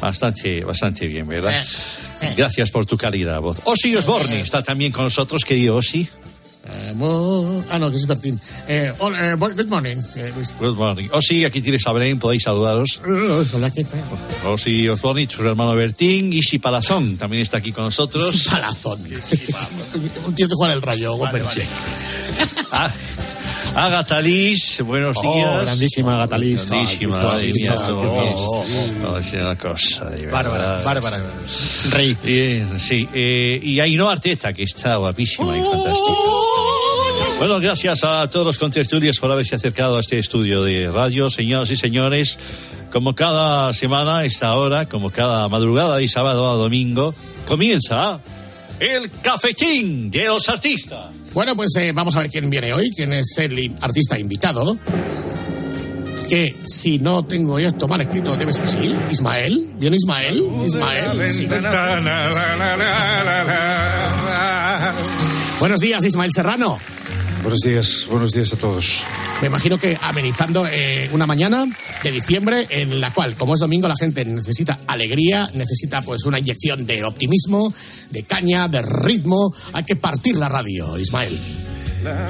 Bastante, 0.00 0.64
bastante 0.64 1.06
bien, 1.06 1.28
¿verdad? 1.28 1.52
Gracias 2.36 2.70
por 2.70 2.86
tu 2.86 2.96
cálida 2.96 3.38
voz. 3.38 3.60
Osi 3.64 3.94
Osborne 3.94 4.40
está 4.40 4.62
también 4.62 4.90
con 4.92 5.04
nosotros, 5.04 5.44
querido 5.44 5.76
Osi. 5.76 6.08
Ah, 6.68 7.78
no, 7.78 7.90
que 7.90 7.96
es 7.96 8.06
Bertín. 8.06 8.40
Eh, 8.68 8.92
eh, 8.98 9.34
good 9.38 9.66
morning, 9.68 9.96
eh, 10.16 10.32
Luis. 10.34 10.54
Good 10.58 10.76
morning. 10.76 11.08
Osi, 11.12 11.44
aquí 11.44 11.62
tienes 11.62 11.86
a 11.86 11.92
Belén, 11.92 12.18
podéis 12.18 12.42
saludaros. 12.42 13.00
Eh, 13.06 13.44
Hola, 13.54 13.70
¿qué 13.70 13.84
tal? 13.84 14.02
Osi 14.46 14.88
Osborne, 14.88 15.26
su 15.30 15.42
hermano 15.46 15.74
Bertín, 15.74 16.32
Isi 16.32 16.58
Palazón 16.58 17.16
también 17.16 17.42
está 17.42 17.58
aquí 17.58 17.72
con 17.72 17.84
nosotros. 17.84 18.46
Palazón. 18.50 19.00
Un 20.26 20.34
tío 20.34 20.48
que 20.48 20.54
juega 20.54 20.74
el 20.74 20.82
rayo, 20.82 21.16
pero 21.32 21.50
sí. 21.50 21.62
Ah, 22.72 22.90
Agatha 23.74 24.20
Liz, 24.20 24.80
buenos 24.84 25.16
Oh, 25.22 25.34
días. 25.34 25.62
grandísima 25.62 26.14
Agatha 26.16 26.36
Liz. 26.38 26.66
Grandísima, 26.68 27.16
Ah, 27.20 27.88
oh, 27.92 28.64
no, 29.00 29.16
es 29.18 29.32
una 29.32 29.56
cosa 29.56 30.06
de 30.10 30.26
Bárbara. 30.26 30.82
Bárbara. 30.84 31.20
Rey. 31.90 32.16
Bien, 32.22 32.78
sí. 32.80 33.08
eh, 33.14 33.60
y 33.62 33.78
Ainhoa 33.80 34.12
Arteta, 34.12 34.52
que 34.52 34.64
está 34.64 34.96
guapísima 34.96 35.56
y 35.56 35.62
fantástica. 35.62 36.12
Bueno, 37.40 37.58
gracias 37.58 38.04
a 38.04 38.28
todos 38.28 38.44
los 38.44 38.58
contertulios 38.58 39.18
por 39.18 39.32
haberse 39.32 39.54
acercado 39.54 39.96
a 39.96 40.00
este 40.00 40.18
estudio 40.18 40.62
de 40.62 40.90
radio. 40.90 41.30
Señoras 41.30 41.70
y 41.70 41.76
señores, 41.76 42.38
como 42.92 43.14
cada 43.14 43.72
semana, 43.72 44.26
esta 44.26 44.54
hora, 44.56 44.86
como 44.86 45.08
cada 45.08 45.48
madrugada 45.48 46.02
y 46.02 46.06
sábado 46.06 46.50
a 46.50 46.56
domingo, 46.56 47.14
comienza 47.48 48.20
el 48.78 49.10
cafetín 49.22 50.10
de 50.10 50.26
los 50.26 50.50
artistas. 50.50 51.14
Bueno, 51.32 51.56
pues 51.56 51.74
eh, 51.76 51.92
vamos 51.94 52.14
a 52.14 52.20
ver 52.20 52.30
quién 52.30 52.50
viene 52.50 52.74
hoy, 52.74 52.90
quién 52.94 53.14
es 53.14 53.34
el 53.38 53.74
artista 53.80 54.18
invitado. 54.18 54.76
Que 56.28 56.54
si 56.66 56.98
no 56.98 57.24
tengo 57.24 57.58
esto 57.58 57.88
mal 57.88 58.02
escrito, 58.02 58.36
debe 58.36 58.52
ser 58.52 58.68
sí. 58.68 58.94
Ismael. 59.10 59.66
¿Viene 59.78 59.96
Ismael? 59.96 60.44
Ismael. 60.66 61.30
sí. 61.30 61.48
Buenos 65.58 65.80
días, 65.80 66.04
Ismael 66.04 66.30
Serrano. 66.34 66.78
Buenos 67.42 67.60
días, 67.60 68.06
buenos 68.10 68.32
días 68.32 68.52
a 68.52 68.56
todos. 68.56 69.04
Me 69.40 69.46
imagino 69.46 69.78
que 69.78 69.96
amenizando 70.02 70.66
eh, 70.66 71.08
una 71.12 71.26
mañana 71.26 71.64
de 72.02 72.10
diciembre 72.10 72.66
en 72.68 73.00
la 73.00 73.14
cual, 73.14 73.34
como 73.34 73.54
es 73.54 73.60
domingo, 73.60 73.88
la 73.88 73.96
gente 73.98 74.24
necesita 74.24 74.80
alegría, 74.86 75.50
necesita 75.54 76.02
pues 76.02 76.24
una 76.26 76.38
inyección 76.38 76.84
de 76.84 77.02
optimismo, 77.02 77.72
de 78.10 78.24
caña, 78.24 78.68
de 78.68 78.82
ritmo. 78.82 79.54
Hay 79.72 79.84
que 79.84 79.96
partir 79.96 80.36
la 80.36 80.48
radio, 80.50 80.98
Ismael. 80.98 81.38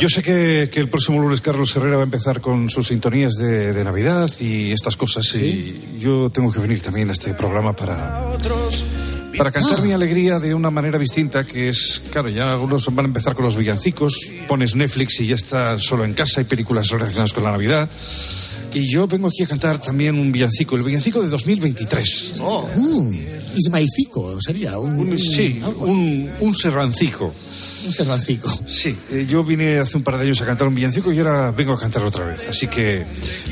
Yo 0.01 0.09
sé 0.09 0.23
que, 0.23 0.69
que 0.73 0.81
el 0.81 0.89
próximo 0.89 1.21
lunes 1.21 1.41
Carlos 1.41 1.75
Herrera 1.75 1.97
va 1.97 2.03
a 2.03 2.05
empezar 2.05 2.41
con 2.41 2.71
sus 2.71 2.89
sintonías 2.89 3.35
de, 3.35 3.73
de 3.73 3.85
Navidad 3.85 4.31
y 4.41 4.73
estas 4.73 4.97
cosas 4.97 5.33
y 5.35 5.99
yo 6.01 6.31
tengo 6.31 6.53
que 6.53 6.59
venir 6.59 6.81
también 6.81 7.09
a 7.09 7.13
este 7.13 7.35
programa 7.35 7.73
para, 7.75 8.37
para 9.37 9.51
cantar 9.51 9.83
mi 9.83 9.93
alegría 9.93 10.39
de 10.39 10.55
una 10.55 10.71
manera 10.71 10.99
distinta 10.99 11.45
que 11.45 11.69
es, 11.69 12.01
claro, 12.11 12.29
ya 12.29 12.53
algunos 12.53 12.87
van 12.95 13.07
a 13.07 13.09
empezar 13.09 13.35
con 13.35 13.45
los 13.45 13.57
villancicos, 13.57 14.29
pones 14.49 14.75
Netflix 14.75 15.21
y 15.21 15.27
ya 15.27 15.35
está 15.35 15.79
solo 15.79 16.05
en 16.05 16.15
casa, 16.15 16.41
hay 16.41 16.45
películas 16.45 16.89
relacionadas 16.89 17.33
con 17.33 17.45
la 17.45 17.53
Navidad. 17.53 17.89
Y 18.73 18.89
yo 18.89 19.07
vengo 19.07 19.29
aquí 19.29 19.43
a 19.43 19.47
cantar 19.47 19.81
también 19.81 20.19
un 20.19 20.31
villancico, 20.31 20.77
el 20.77 20.83
villancico 20.83 21.23
de 21.23 21.29
2023. 21.29 22.41
Mm, 22.77 23.15
Ismaelcico 23.55 24.41
sería 24.41 24.79
un, 24.79 24.99
Un- 25.11 25.19
sí, 25.19 25.61
un, 25.79 26.31
un 26.41 26.55
serrancico. 26.55 27.33
un 27.87 27.93
serrancico. 27.93 28.49
Sí, 28.67 28.97
eh, 29.11 29.27
yo 29.29 29.43
vine 29.43 29.79
hace 29.79 29.97
un 29.97 30.03
par 30.03 30.17
de 30.19 30.25
años 30.25 30.41
a 30.41 30.47
cantar 30.47 30.69
un 30.69 30.75
villancico 30.75 31.13
y 31.13 31.19
ahora 31.19 31.51
vengo 31.51 31.73
a 31.73 31.79
cantar 31.79 32.03
otra 32.03 32.25
vez. 32.27 32.47
Así 32.49 32.67
que 32.69 33.05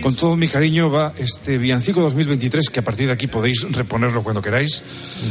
con 0.03 0.15
todo 0.15 0.37
mi 0.37 0.49
cariño 0.49 0.91
va 0.91 1.13
este 1.17 1.57
villancico 1.59 2.01
2023 2.03 2.71
que 2.71 2.81
a 2.81 2.83
partir 2.83 3.07
de 3.07 3.13
aquí 3.15 3.27
podéis 3.27 3.67
reponerlo 3.73 4.23
cuando 4.23 4.41
queráis. 4.43 4.83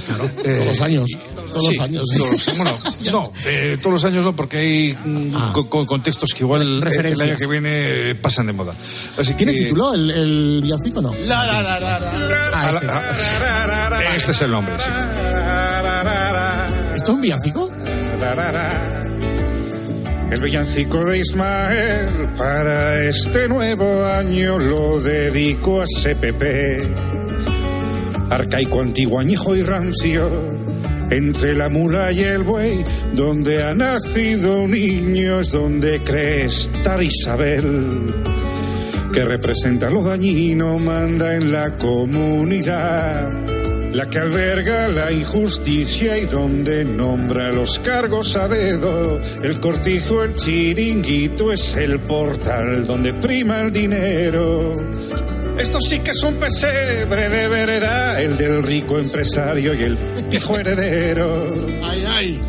Claro, 0.05 0.25
Eh, 0.43 0.53
todos 0.55 0.65
los 0.65 0.81
años. 0.81 1.09
Todos 1.51 1.65
sí, 1.67 1.71
los 1.77 1.79
años. 1.79 2.05
todos 2.17 2.57
bueno, 2.57 2.71
no, 3.11 3.31
eh, 3.45 3.77
todos 3.81 3.93
los 3.93 4.03
años 4.05 4.23
no, 4.23 4.35
porque 4.35 4.57
hay 4.57 4.93
mm, 5.05 5.35
Ah. 5.35 5.51
co- 5.53 5.69
co- 5.69 5.85
contextos 5.85 6.33
que 6.33 6.43
igual 6.43 6.61
el, 6.63 6.83
año 7.21 7.37
que 7.37 7.47
viene 7.47 8.11
eh, 8.11 8.15
pasan 8.15 8.47
de 8.47 8.53
moda. 8.53 8.73
Así 9.17 9.33
¿Tiene 9.35 9.53
que- 9.53 9.63
título 9.63 9.93
el, 9.93 10.09
el 10.11 10.59
villancico 10.61 10.99
o 10.99 11.01
no? 11.03 11.11
Ah, 11.31 12.69
ese 12.69 12.85
es. 12.85 14.17
Este 14.17 14.31
es 14.31 14.41
el 14.41 14.51
nombre, 14.51 14.56
¿Esto 16.95 16.95
es 16.95 17.09
un 17.09 17.21
villancico? 17.21 17.69
El 20.31 20.41
villancico 20.41 21.05
de 21.05 21.19
Ismael 21.19 22.29
para 22.37 23.03
este 23.03 23.47
nuevo 23.47 24.05
año 24.05 24.57
lo 24.57 24.99
dedico 24.99 25.81
a 25.81 25.85
CPP. 25.85 26.41
Arcaico, 28.31 28.81
antiguo, 28.81 29.19
añejo 29.19 29.55
y 29.55 29.61
rancio, 29.61 30.27
entre 31.11 31.53
la 31.53 31.69
mula 31.69 32.11
y 32.11 32.21
el 32.21 32.43
buey, 32.43 32.83
donde 33.13 33.63
ha 33.63 33.75
nacido 33.75 34.63
un 34.63 34.71
niño 34.71 35.39
es 35.39 35.51
donde 35.51 35.99
cree 35.99 36.45
estar 36.45 37.01
Isabel, 37.01 38.23
que 39.13 39.23
representa 39.23 39.89
lo 39.89 40.03
dañino, 40.03 40.79
manda 40.79 41.35
en 41.35 41.51
la 41.53 41.69
comunidad 41.77 43.56
la 43.97 44.07
que 44.07 44.19
alberga 44.19 44.87
la 44.89 45.11
injusticia 45.11 46.19
y 46.19 46.25
donde 46.25 46.85
nombra 46.85 47.51
los 47.51 47.79
cargos 47.79 48.35
a 48.35 48.47
dedo. 48.47 49.19
El 49.41 49.59
cortijo, 49.59 50.23
el 50.23 50.35
chiringuito 50.35 51.51
es 51.51 51.73
el 51.73 51.99
portal 52.01 52.85
donde 52.85 53.15
prima 53.15 53.61
el 53.61 53.71
dinero. 53.71 54.75
Esto 55.57 55.81
sí 55.81 56.01
que 56.01 56.11
es 56.11 56.21
un 56.21 56.35
pesebre 56.35 57.27
de 57.27 57.47
veredad, 57.47 58.21
el 58.21 58.37
del 58.37 58.61
rico 58.61 58.99
empresario 58.99 59.73
y 59.73 59.81
el 59.81 59.97
viejo 60.29 60.59
heredero. 60.59 61.47
Ay, 61.81 62.05
ay. 62.07 62.41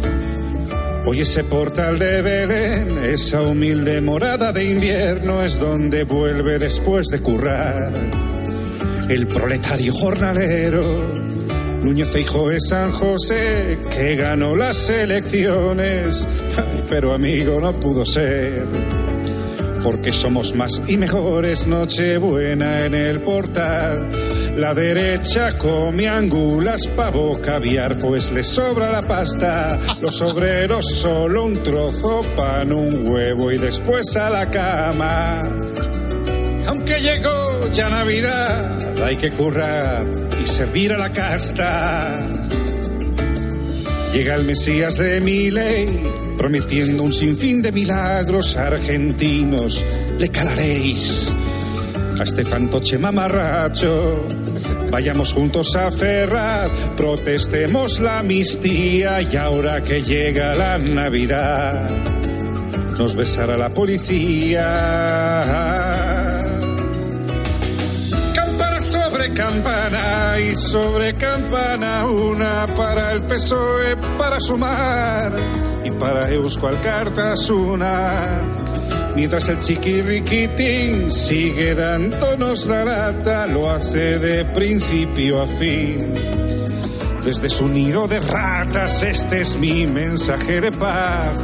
Hoy 1.07 1.23
ese 1.23 1.45
portal 1.45 1.99
de 1.99 2.21
Belén, 2.21 3.05
esa 3.05 3.41
humilde 3.41 4.03
morada 4.03 4.53
de 4.53 4.67
invierno 4.67 5.43
es 5.43 5.59
donde 5.59 6.05
vuelve 6.05 6.59
después 6.59 7.07
de 7.07 7.21
currar 7.21 7.91
el 9.09 9.27
proletario 9.27 9.95
jornalero. 9.95 11.38
Núñez 11.83 12.11
Feijóo 12.11 12.51
es 12.51 12.69
San 12.69 12.93
José 12.93 13.79
que 13.91 14.17
ganó 14.17 14.57
las 14.57 14.89
elecciones, 14.91 16.27
pero 16.89 17.13
amigo 17.15 17.61
no 17.61 17.73
pudo 17.73 18.05
ser. 18.05 18.67
Porque 19.83 20.13
somos 20.13 20.55
más 20.55 20.83
y 20.87 20.97
mejores, 20.97 21.67
Nochebuena 21.67 22.85
en 22.85 22.95
el 22.95 23.21
portal. 23.21 24.11
La 24.57 24.75
derecha 24.75 25.57
come 25.57 26.09
angulas, 26.09 26.89
pavo, 26.89 27.41
caviar, 27.41 27.97
pues 27.97 28.33
le 28.33 28.43
sobra 28.43 28.91
la 28.91 29.03
pasta. 29.03 29.79
Los 30.01 30.21
obreros 30.21 30.85
solo 30.85 31.45
un 31.45 31.63
trozo, 31.63 32.23
pan, 32.37 32.73
un 32.73 33.09
huevo 33.09 33.53
y 33.53 33.59
después 33.59 34.17
a 34.17 34.29
la 34.29 34.51
cama. 34.51 35.49
Aunque 36.69 37.01
llegó 37.01 37.71
ya 37.73 37.89
Navidad, 37.89 39.03
hay 39.03 39.17
que 39.17 39.31
currar 39.31 40.05
y 40.45 40.47
servir 40.47 40.93
a 40.93 40.99
la 40.99 41.11
casta. 41.11 42.29
Llega 44.13 44.35
el 44.35 44.45
Mesías 44.45 44.97
de 44.97 45.19
mi 45.23 45.51
ley, 45.51 45.87
prometiendo 46.37 47.05
un 47.05 47.15
sinfín 47.15 47.63
de 47.63 47.73
milagros 47.73 48.55
argentinos. 48.57 49.83
Le 50.19 50.29
calaréis 50.29 51.35
a 52.21 52.25
este 52.25 52.45
fantoche 52.45 52.99
mamarracho. 52.99 54.27
Vayamos 54.91 55.33
juntos 55.33 55.75
a 55.75 55.91
Ferraz, 55.91 56.71
protestemos 56.99 57.99
la 57.99 58.19
amnistía 58.19 59.23
y 59.23 59.37
ahora 59.37 59.83
que 59.83 60.03
llega 60.03 60.55
la 60.55 60.77
Navidad, 60.77 61.89
nos 62.99 63.17
besará 63.17 63.57
la 63.57 63.71
policía. 63.71 64.67
Campana 69.39 70.41
y 70.41 70.53
sobre 70.53 71.15
campana 71.15 72.05
una 72.07 72.67
para 72.77 73.13
el 73.13 73.23
PSOE 73.23 73.97
para 74.19 74.41
sumar 74.41 75.33
y 75.85 75.93
para 75.93 76.29
Euskal 76.29 76.83
Cartasuna. 76.83 78.43
Mientras 79.15 79.49
el 79.49 79.61
chiquirriquitín 79.61 81.09
sigue 81.09 81.77
dándonos 81.77 82.67
la 82.67 82.85
lata, 82.85 83.47
lo 83.47 83.71
hace 83.71 84.19
de 84.19 84.45
principio 84.45 85.41
a 85.41 85.47
fin. 85.47 86.15
Desde 87.25 87.49
su 87.49 87.69
nido 87.69 88.09
de 88.09 88.19
ratas, 88.19 89.05
este 89.05 89.43
es 89.43 89.57
mi 89.57 89.87
mensaje 89.87 90.61
de 90.61 90.73
paz, 90.73 91.37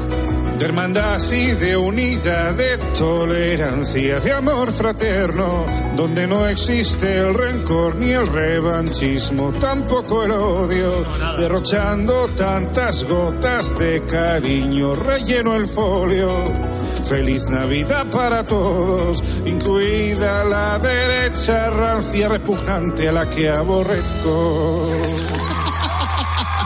de 0.59 0.65
hermandad 0.65 1.21
y 1.33 1.53
de 1.53 1.77
unidad, 1.77 2.55
de 2.55 2.79
tolerancia, 2.97 4.21
de 4.21 4.33
amor 4.33 4.73
fraterno, 4.73 5.65
donde 5.97 6.27
no 6.27 6.47
existe 6.47 7.19
el 7.19 7.35
rencor 7.35 7.97
ni 7.97 8.11
el 8.11 8.27
revanchismo, 8.27 9.53
tampoco 9.53 10.25
el 10.25 10.31
odio, 10.31 11.05
derrochando 11.39 12.29
tantas 12.29 13.05
gotas 13.05 13.77
de 13.79 14.03
cariño, 14.05 14.95
relleno 14.95 15.57
el 15.57 15.69
folio. 15.69 16.31
Feliz 17.09 17.49
Navidad 17.49 18.07
para 18.11 18.45
todos, 18.45 19.23
incluida 19.45 20.45
la 20.45 20.79
derecha 20.79 21.69
rancia 21.71 22.29
repugnante 22.29 23.09
a 23.09 23.13
la 23.13 23.29
que 23.29 23.51
aborrezco. 23.51 24.89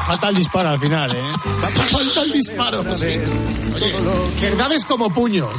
Falta 0.09 0.31
el 0.31 0.37
disparo 0.37 0.71
al 0.71 0.81
final, 0.81 1.15
¿eh? 1.15 1.21
Falta 1.91 2.23
el 2.23 2.33
disparo. 2.33 2.97
Sí. 2.97 3.21
Oye, 3.75 3.95
verdades 4.41 4.83
como 4.87 5.13
puños. 5.13 5.53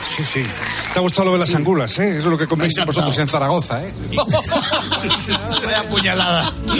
Sí, 0.00 0.24
sí. 0.24 0.44
¿Te 0.92 1.00
ha 1.00 1.02
gustado 1.02 1.26
lo 1.26 1.32
de 1.32 1.40
las 1.40 1.52
angulas, 1.56 1.98
eh? 1.98 2.10
Eso 2.10 2.20
es 2.20 2.24
lo 2.26 2.38
que 2.38 2.46
coméis 2.46 2.72
vosotros 2.86 3.18
en 3.18 3.26
Zaragoza, 3.26 3.82
¿eh? 3.84 3.92
Vaya 5.64 5.82
puñalada. 5.90 6.52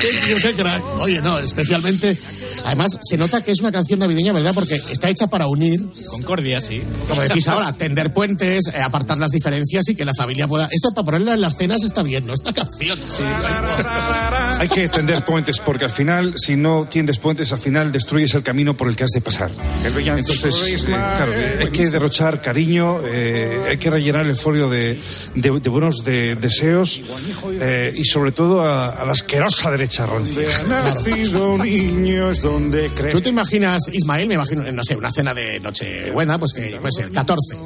Qué, 0.00 0.40
qué 0.40 0.54
crack. 0.54 0.84
Oye, 1.00 1.20
no, 1.20 1.40
especialmente. 1.40 2.16
Además, 2.64 2.98
se 3.02 3.16
nota 3.16 3.42
que 3.42 3.52
es 3.52 3.60
una 3.60 3.72
canción 3.72 4.00
navideña, 4.00 4.32
¿verdad? 4.32 4.52
Porque 4.54 4.74
está 4.74 5.08
hecha 5.08 5.26
para 5.26 5.46
unir. 5.46 5.80
Concordia, 6.10 6.60
sí. 6.60 6.82
Como 7.08 7.22
decís 7.22 7.46
ahora, 7.48 7.72
tender 7.72 8.12
puentes, 8.12 8.64
eh, 8.72 8.80
apartar 8.80 9.18
las 9.18 9.30
diferencias 9.30 9.88
y 9.88 9.94
que 9.94 10.04
la 10.04 10.12
familia 10.14 10.46
pueda. 10.46 10.68
Esto 10.70 10.92
para 10.94 11.04
ponerla 11.06 11.34
en 11.34 11.40
las 11.40 11.56
cenas 11.56 11.82
está 11.82 12.02
bien, 12.02 12.26
¿no? 12.26 12.34
Esta 12.34 12.52
canción. 12.52 12.98
Sí. 13.08 13.22
Hay 14.58 14.68
que 14.68 14.88
tender 14.88 15.24
puentes 15.24 15.58
porque 15.60 15.84
al 15.84 15.90
final, 15.90 16.34
si 16.36 16.56
no 16.56 16.86
tiendes 16.90 17.18
puentes, 17.18 17.52
al 17.52 17.58
final 17.58 17.92
destruyes 17.92 18.34
el 18.34 18.42
camino 18.42 18.76
por 18.76 18.88
el 18.88 18.96
que 18.96 19.04
has 19.04 19.10
de 19.10 19.20
pasar. 19.20 19.50
Entonces, 20.18 20.84
eh, 20.84 20.86
claro, 20.88 21.32
hay 21.60 21.68
que 21.68 21.88
derrochar 21.88 22.40
cariño, 22.40 23.00
eh, 23.06 23.68
hay 23.70 23.76
que 23.78 23.90
rellenar 23.90 24.26
el 24.26 24.36
folio 24.36 24.68
de, 24.68 25.00
de- 25.34 25.60
de 25.60 25.68
buenos 25.70 26.04
de- 26.04 26.36
deseos 26.36 27.00
eh, 27.60 27.92
y 27.96 28.04
sobre 28.04 28.32
todo 28.32 28.62
a, 28.62 28.88
a 28.90 29.04
la 29.04 29.12
asquerosa 29.12 29.70
derecha 29.70 30.06
rancia. 30.06 30.46
Nacido 30.68 31.54
un 31.54 31.62
niño 31.62 32.30
es 32.30 32.42
donde 32.44 32.90
crece. 32.90 33.12
¿Tú 33.12 33.20
te 33.22 33.30
imaginas, 33.30 33.80
Ismael, 33.90 34.28
me 34.28 34.34
imagino, 34.34 34.70
no 34.70 34.84
sé, 34.84 34.94
una 34.94 35.10
cena 35.10 35.32
de 35.32 35.58
Nochebuena, 35.60 36.38
pues 36.38 36.52
que 36.52 36.76
puede 36.78 36.92
ser 36.92 37.10
14. 37.10 37.56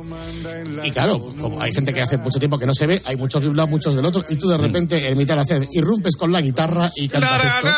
Y 0.84 0.90
claro, 0.92 1.20
como 1.40 1.60
hay 1.60 1.72
gente 1.72 1.92
que 1.92 2.00
hace 2.00 2.16
mucho 2.16 2.38
tiempo 2.38 2.58
que 2.58 2.66
no 2.66 2.72
se 2.72 2.86
ve, 2.86 3.02
hay 3.04 3.16
muchos 3.16 3.42
de 3.42 3.48
un 3.48 3.56
lado, 3.56 3.68
muchos 3.68 3.94
del 3.94 4.06
otro, 4.06 4.24
y 4.28 4.36
tú 4.36 4.48
de 4.48 4.56
repente, 4.56 5.08
en 5.08 5.18
mitad 5.18 5.34
de 5.34 5.40
la 5.40 5.44
cena, 5.44 5.66
irrumpes 5.72 6.16
con 6.16 6.30
la 6.30 6.40
guitarra 6.40 6.90
y 6.94 7.08
cantas 7.08 7.44
esto. 7.44 7.68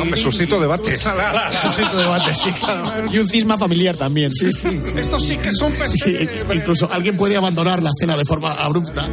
Hombre, 0.00 0.20
suscito 0.20 0.60
debate. 0.60 0.98
Suscito 1.62 1.96
debate, 1.96 2.34
sí, 2.34 2.50
claro. 2.52 3.10
Y 3.10 3.18
un 3.18 3.28
cisma 3.28 3.56
familiar 3.56 3.96
también. 3.96 4.30
Sí, 4.30 4.52
sí. 4.52 4.80
Esto 4.96 5.18
sí 5.18 5.36
que 5.38 5.52
son 5.52 5.72
Sí, 5.86 6.28
incluso 6.52 6.90
alguien 6.92 7.16
puede 7.16 7.36
abandonar 7.36 7.82
la 7.82 7.90
cena 7.98 8.16
de 8.16 8.24
forma 8.24 8.52
abrupta. 8.52 9.08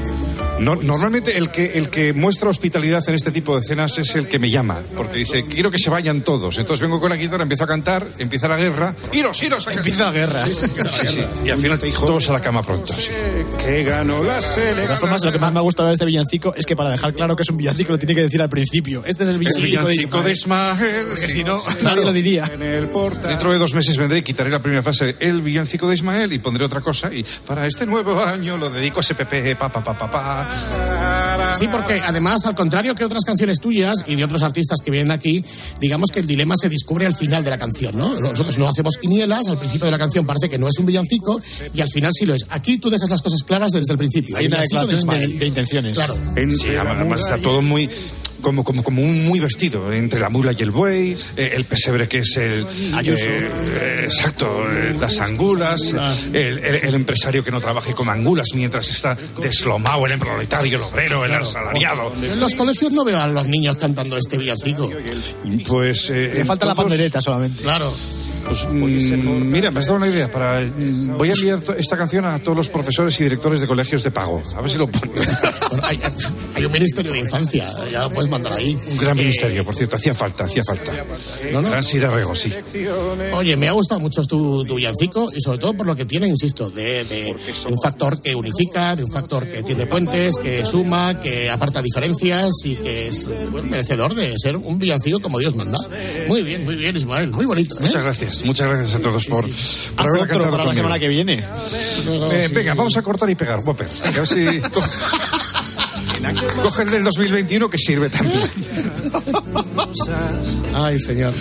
No- 0.59 0.75
normalmente 0.75 1.37
el 1.37 1.49
que, 1.51 1.65
el 1.77 1.89
que 1.89 2.13
muestra 2.13 2.49
hospitalidad 2.49 3.03
en 3.07 3.15
este 3.15 3.31
tipo 3.31 3.55
de 3.55 3.61
cenas 3.63 3.97
es 3.97 4.15
el 4.15 4.27
que 4.27 4.39
me 4.39 4.49
llama, 4.49 4.79
porque 4.95 5.17
dice, 5.17 5.45
quiero 5.45 5.71
que 5.71 5.77
se 5.79 5.89
vayan 5.89 6.21
todos. 6.21 6.57
Entonces 6.57 6.81
vengo 6.81 6.99
con 6.99 7.09
la 7.09 7.15
guitarra, 7.15 7.43
empiezo 7.43 7.63
a 7.63 7.67
cantar, 7.67 8.05
empieza 8.17 8.47
la 8.47 8.57
guerra, 8.57 8.95
iros, 9.13 9.41
iros, 9.43 9.65
empieza 9.67 10.05
la 10.05 10.11
guerra. 10.11 10.45
Sí, 10.45 11.07
sí. 11.07 11.23
Y 11.45 11.49
al 11.49 11.59
final 11.59 11.79
te 11.79 11.85
dijo, 11.87 12.05
todos 12.05 12.29
a 12.29 12.33
la 12.33 12.41
cama 12.41 12.61
pronto. 12.63 12.93
sí. 12.93 13.09
que 13.57 13.83
ganó 13.83 14.23
la 14.23 14.35
De 14.35 14.41
selección. 14.41 14.85
todas 14.85 14.99
formas, 14.99 15.23
lo 15.23 15.31
que 15.31 15.39
más 15.39 15.51
me 15.53 15.59
ha 15.59 15.61
gustado 15.61 15.87
de 15.89 15.93
este 15.93 16.05
villancico 16.05 16.53
es 16.55 16.65
que 16.65 16.75
para 16.75 16.89
dejar 16.91 17.13
claro 17.13 17.35
que 17.35 17.43
es 17.43 17.49
un 17.49 17.57
villancico 17.57 17.91
lo 17.93 17.97
tiene 17.99 18.15
que 18.15 18.21
decir 18.21 18.41
al 18.41 18.49
principio. 18.49 19.03
Este 19.05 19.23
es 19.23 19.29
el 19.29 19.35
El 19.35 19.39
villancico, 19.39 20.17
de 20.19 20.23
de 20.25 20.31
Ismael. 20.31 21.05
Porque 21.07 21.27
si 21.29 21.43
no, 21.43 21.61
nadie 21.83 22.03
lo 22.05 22.13
diría. 22.13 22.49
Dentro 23.27 23.51
de 23.51 23.57
dos 23.57 23.73
meses 23.73 23.97
vendré 23.97 24.19
y 24.19 24.21
quitaré 24.23 24.49
la 24.49 24.59
primera 24.59 24.83
frase 24.83 25.05
de 25.13 25.15
El 25.19 25.41
villancico 25.41 25.87
de 25.87 25.95
Ismael 25.95 26.33
y 26.33 26.39
pondré 26.39 26.65
otra 26.65 26.81
cosa. 26.81 27.13
Y 27.13 27.25
para 27.45 27.65
este 27.67 27.85
nuevo 27.85 28.23
año 28.23 28.57
lo 28.57 28.69
dedico 28.69 28.99
a 28.99 29.03
SPP, 29.03 29.55
pa, 29.57 29.69
pa, 29.69 29.83
pa, 29.83 29.93
pa, 29.97 30.11
pa. 30.11 30.48
Sí, 31.55 31.67
porque 31.67 31.99
además, 32.05 32.45
al 32.45 32.55
contrario 32.55 32.95
que 32.95 33.03
otras 33.03 33.23
canciones 33.25 33.59
tuyas 33.59 34.03
y 34.07 34.15
de 34.15 34.23
otros 34.23 34.43
artistas 34.43 34.79
que 34.83 34.91
vienen 34.91 35.11
aquí, 35.11 35.43
digamos 35.79 36.09
que 36.11 36.19
el 36.19 36.27
dilema 36.27 36.55
se 36.55 36.69
descubre 36.69 37.05
al 37.05 37.15
final 37.15 37.43
de 37.43 37.49
la 37.49 37.57
canción, 37.57 37.97
¿no? 37.97 38.19
Nosotros 38.19 38.57
no 38.59 38.67
hacemos 38.67 38.97
quinielas, 38.97 39.47
al 39.47 39.57
principio 39.57 39.85
de 39.85 39.91
la 39.91 39.97
canción 39.97 40.25
parece 40.25 40.49
que 40.49 40.57
no 40.57 40.67
es 40.67 40.77
un 40.79 40.85
villancico 40.85 41.39
y 41.73 41.81
al 41.81 41.89
final 41.89 42.11
sí 42.13 42.25
lo 42.25 42.35
es. 42.35 42.45
Aquí 42.49 42.77
tú 42.77 42.89
dejas 42.89 43.09
las 43.09 43.21
cosas 43.21 43.43
claras 43.43 43.71
desde 43.71 43.91
el 43.91 43.97
principio. 43.97 44.37
Hay 44.37 44.47
una 44.47 44.61
declaración 44.61 45.07
de 45.39 45.45
intenciones. 45.45 45.97
Claro. 45.97 46.15
Sí, 46.59 46.75
además 46.75 47.21
está 47.21 47.37
todo 47.37 47.61
muy 47.61 47.89
como, 48.41 48.63
como, 48.63 48.83
como 48.83 49.01
un 49.01 49.25
muy 49.25 49.39
vestido 49.39 49.91
entre 49.93 50.19
la 50.19 50.29
mula 50.29 50.53
y 50.57 50.61
el 50.63 50.71
buey, 50.71 51.15
eh, 51.37 51.51
el 51.55 51.65
pesebre 51.65 52.07
que 52.07 52.19
es 52.19 52.37
el 52.37 52.65
Ayuso. 52.95 53.29
eh, 53.29 53.49
eh, 53.81 54.01
exacto, 54.05 54.47
eh, 54.71 54.95
las 54.99 55.19
angulas, 55.19 55.93
el, 56.33 56.59
el- 56.59 56.75
el 56.89 56.95
empresario 56.95 57.43
que 57.43 57.51
no 57.51 57.59
trabaje 57.61 57.93
con 57.93 58.09
angulas 58.09 58.49
mientras 58.55 58.89
está 58.89 59.17
deslomado 59.41 60.05
el 60.07 60.17
proletario, 60.19 60.77
el 60.77 60.83
obrero, 60.83 61.25
el 61.25 61.33
asalariado. 61.33 62.13
En 62.21 62.39
los 62.39 62.55
colegios 62.55 62.91
no 62.91 63.03
veo 63.05 63.19
a 63.19 63.27
los 63.27 63.47
niños 63.47 63.77
cantando 63.77 64.17
este 64.17 64.37
villancico. 64.37 64.89
Pues 65.67 66.09
eh, 66.09 66.31
Le 66.35 66.45
falta 66.45 66.65
la 66.65 66.75
pandereta 66.75 67.21
solamente. 67.21 67.61
Claro. 67.63 67.93
Pues, 68.49 68.65
mm, 68.67 69.51
mira, 69.51 69.69
me 69.71 69.79
has 69.79 69.85
dado 69.85 69.97
una 69.97 70.07
idea. 70.07 70.29
Para, 70.31 70.61
mm, 70.61 71.17
voy 71.17 71.29
a 71.29 71.33
enviar 71.33 71.61
esta 71.77 71.95
canción 71.95 72.25
a 72.25 72.39
todos 72.39 72.57
los 72.57 72.67
profesores 72.69 73.19
y 73.19 73.23
directores 73.23 73.61
de 73.61 73.67
colegios 73.67 74.03
de 74.03 74.09
pago. 74.11 74.41
A 74.55 74.61
ver 74.61 74.69
si 74.71 74.77
lo 74.77 74.87
ponen. 74.87 75.15
Bueno, 75.69 75.83
hay, 75.85 75.99
hay 76.55 76.65
un 76.65 76.71
ministerio 76.71 77.11
de 77.11 77.19
infancia, 77.19 77.71
ya 77.91 78.01
lo 78.01 78.09
puedes 78.11 78.27
mandar 78.31 78.53
ahí. 78.53 78.75
Un 78.89 78.97
gran 78.97 79.15
Eh, 79.19 79.21
ministerio, 79.21 79.63
por 79.63 79.75
cierto. 79.75 79.97
Hacía 79.97 80.15
falta, 80.15 80.45
hacía 80.45 80.63
falta. 80.63 80.91
No, 81.51 81.61
no. 81.61 81.69
Gran 81.69 81.83
Sirarrego, 81.83 82.33
sí. 82.35 82.51
Oye, 83.35 83.55
me 83.55 83.67
ha 83.67 83.71
gustado 83.73 83.99
mucho 84.01 84.23
tu, 84.23 84.65
tu 84.65 84.75
villancico 84.75 85.29
y 85.31 85.39
sobre 85.41 85.59
todo 85.59 85.75
por 85.75 85.85
lo 85.85 85.95
que 85.95 86.05
tiene, 86.05 86.27
insisto, 86.27 86.71
de, 86.71 87.03
de 87.05 87.35
un 87.69 87.77
factor 87.79 88.19
que 88.19 88.33
unifica, 88.33 88.95
de 88.95 89.03
un 89.03 89.11
factor 89.11 89.45
que 89.47 89.61
tiene 89.61 89.85
puentes, 89.85 90.37
que 90.39 90.65
suma, 90.65 91.19
que 91.19 91.51
aparta 91.51 91.83
diferencias 91.83 92.49
y 92.65 92.75
que 92.77 93.07
es 93.07 93.29
merecedor 93.65 94.15
de 94.15 94.33
ser 94.35 94.57
un 94.57 94.79
villancico 94.79 95.19
como 95.19 95.37
Dios 95.37 95.55
manda. 95.55 95.77
Muy 96.27 96.41
bien, 96.41 96.65
muy 96.65 96.77
bien, 96.77 96.95
Ismael, 96.95 97.29
muy 97.29 97.45
bonito. 97.45 97.75
¿eh? 97.75 97.81
Muchas 97.83 98.01
gracias, 98.01 98.38
muchas 98.45 98.69
gracias 98.69 98.95
a 98.95 99.01
todos 99.01 99.25
por, 99.25 99.45
por 99.95 100.09
otro 100.11 100.27
cantado 100.27 100.51
para 100.51 100.65
la 100.65 100.73
semana 100.73 100.99
que 100.99 101.07
viene. 101.07 101.43
Eh, 102.07 102.49
Venga, 102.53 102.73
vamos 102.73 102.95
a 102.97 103.01
cortar 103.01 103.29
y 103.29 103.35
pegar, 103.35 103.59
Whopper. 103.59 103.87
Venga, 104.03 104.17
a 104.17 104.19
ver 104.21 104.27
si... 104.27 104.59
co- 104.69 104.83
Coge 106.63 106.83
el 106.83 106.89
del 106.91 107.03
2021 107.05 107.69
que 107.69 107.77
sirve 107.77 108.09
también. 108.09 108.39
Ay, 110.73 110.99
señor. 110.99 111.33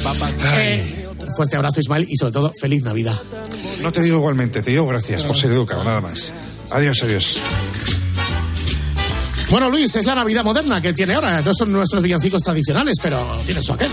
Eh, 0.57 1.07
fuerte 1.37 1.57
abrazo, 1.57 1.81
Ismael, 1.81 2.07
y 2.09 2.17
sobre 2.17 2.33
todo, 2.33 2.53
feliz 2.61 2.83
Navidad. 2.85 3.19
No 3.83 3.91
te 3.93 4.03
digo 4.03 4.19
igualmente, 4.19 4.63
te 4.63 4.71
digo 4.71 4.87
gracias 4.87 5.25
por 5.25 5.37
ser 5.37 5.51
educado, 5.51 5.83
nada 5.85 6.01
más. 6.01 6.33
Adiós, 6.71 7.03
adiós. 7.03 7.39
Bueno, 9.51 9.71
Luis, 9.71 9.95
es 9.97 10.05
la 10.05 10.15
Navidad 10.15 10.45
moderna 10.45 10.81
que 10.81 10.93
tiene 10.93 11.15
ahora. 11.15 11.41
No 11.41 11.53
son 11.55 11.73
nuestros 11.73 12.03
villancicos 12.03 12.43
tradicionales, 12.43 12.99
pero 13.03 13.41
tiene 13.47 13.63
su 13.63 13.73
aquel. 13.73 13.91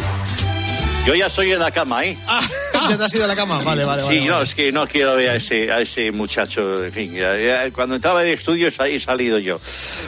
Yo 1.06 1.14
ya 1.14 1.28
estoy 1.28 1.52
en 1.52 1.60
la 1.60 1.70
cama, 1.70 2.04
¿eh? 2.04 2.18
Ah, 2.28 2.42
ya 2.90 2.98
te 2.98 3.04
has 3.04 3.14
ido 3.14 3.26
a 3.26 3.28
la 3.28 3.36
cama. 3.36 3.62
Vale, 3.64 3.86
vale, 3.86 4.02
vale. 4.02 4.20
Sí, 4.20 4.26
no, 4.26 4.34
vale. 4.34 4.46
es 4.46 4.56
que 4.56 4.72
no 4.72 4.88
quiero 4.88 5.16
ver 5.16 5.30
a 5.30 5.36
ese, 5.36 5.72
a 5.72 5.80
ese 5.82 6.12
muchacho, 6.12 6.84
en 6.84 6.92
fin, 6.92 7.14
ya- 7.14 7.38
ya 7.38 7.70
cuando 7.72 7.94
entraba 7.96 8.24
en 8.24 8.30
el 8.30 8.34
estudio 8.34 8.70
he 8.70 9.00
salido 9.00 9.38
yo. 9.38 9.60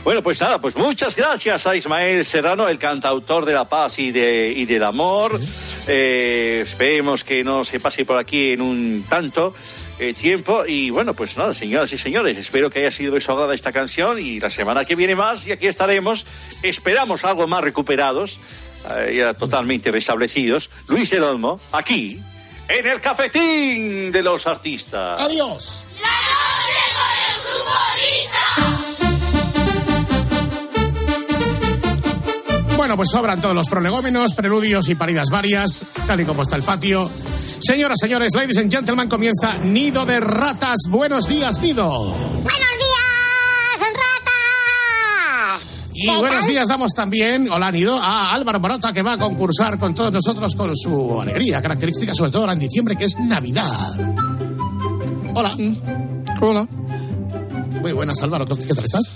Bueno, 0.04 0.24
pues 0.24 0.42
nada, 0.42 0.60
pues 0.60 0.76
muchas 0.76 1.16
gracias 1.16 1.68
a 1.68 1.76
Ismael 1.76 2.26
Serrano, 2.26 2.68
el 2.68 2.80
cantautor 2.80 3.46
de 3.46 3.54
la 3.54 3.66
paz 3.66 4.00
y, 4.00 4.12
de, 4.12 4.52
y 4.56 4.66
del 4.66 4.84
amor. 4.84 5.40
Eh, 5.88 6.64
esperemos 6.66 7.24
que 7.24 7.44
no 7.44 7.64
se 7.64 7.80
pase 7.80 8.04
por 8.04 8.18
aquí 8.18 8.54
en 8.54 8.62
un 8.64 9.06
tanto 9.08 9.54
eh, 10.00 10.16
tiempo. 10.16 10.66
Y 10.66 10.90
bueno, 10.90 11.14
pues 11.14 11.38
nada, 11.38 11.54
señoras 11.54 11.94
y 11.94 12.00
señores, 12.00 12.40
espero 12.40 12.72
que 12.72 12.80
haya 12.80 12.92
sido 12.92 13.14
de 13.14 13.22
su 13.22 13.32
agrado 13.32 13.54
esta 13.54 13.72
canción 13.72 14.18
y 14.18 14.40
la 14.40 14.50
semana 14.50 14.84
que 14.84 14.96
viene 14.96 15.16
más 15.16 15.46
y 15.46 15.52
aquí 15.52 15.68
estaremos. 15.68 16.26
Esperamos 16.64 17.24
algo 17.24 17.46
más 17.48 17.64
recuperados, 17.64 18.40
eh, 18.96 19.16
ya 19.18 19.34
totalmente 19.34 19.92
restablecidos. 19.92 20.70
Luis 20.88 21.12
El 21.14 21.24
Olmo, 21.24 21.60
aquí 21.72 22.20
en 22.70 22.88
el 22.88 23.02
cafetín 23.02 24.12
de 24.12 24.22
los 24.22 24.46
artistas. 24.48 25.20
Adiós. 25.22 25.86
Bueno, 32.76 32.96
pues 32.96 33.10
sobran 33.10 33.42
todos 33.42 33.56
los 33.56 33.68
prolegómenos, 33.68 34.34
preludios 34.34 34.88
y 34.88 34.96
paridas 34.96 35.30
varias, 35.30 35.86
tal 36.06 36.22
y 36.22 36.26
como 36.26 36.44
está 36.44 36.56
el 36.56 36.64
patio. 36.64 37.10
Señoras, 37.60 37.98
señores, 38.00 38.34
ladies 38.36 38.58
and 38.60 38.72
gentlemen, 38.72 39.10
comienza 39.10 39.58
Nido 39.58 40.06
de 40.06 40.20
Ratas. 40.20 40.78
Buenos 40.88 41.28
días, 41.28 41.60
Nido. 41.60 42.14
¡Buenos 42.44 42.67
Y 46.00 46.08
buenos 46.16 46.46
días 46.46 46.68
damos 46.68 46.94
también, 46.94 47.50
hola 47.50 47.72
Nido, 47.72 47.98
a 48.00 48.34
Álvaro 48.34 48.60
Morata 48.60 48.94
que 48.94 49.02
va 49.02 49.14
a 49.14 49.18
concursar 49.18 49.80
con 49.80 49.96
todos 49.96 50.12
nosotros 50.12 50.56
con 50.56 50.76
su 50.76 51.20
alegría 51.20 51.60
característica, 51.62 52.14
sobre 52.14 52.30
todo 52.32 52.42
ahora 52.44 52.54
en 52.54 52.60
diciembre, 52.60 52.96
que 52.96 53.06
es 53.06 53.18
Navidad. 53.20 53.72
Hola. 55.34 55.58
Hola. 56.42 56.68
Muy 57.82 57.92
buenas, 57.94 58.22
Álvaro. 58.22 58.46
¿Qué 58.46 58.74
tal 58.76 58.86
estás? 58.86 59.12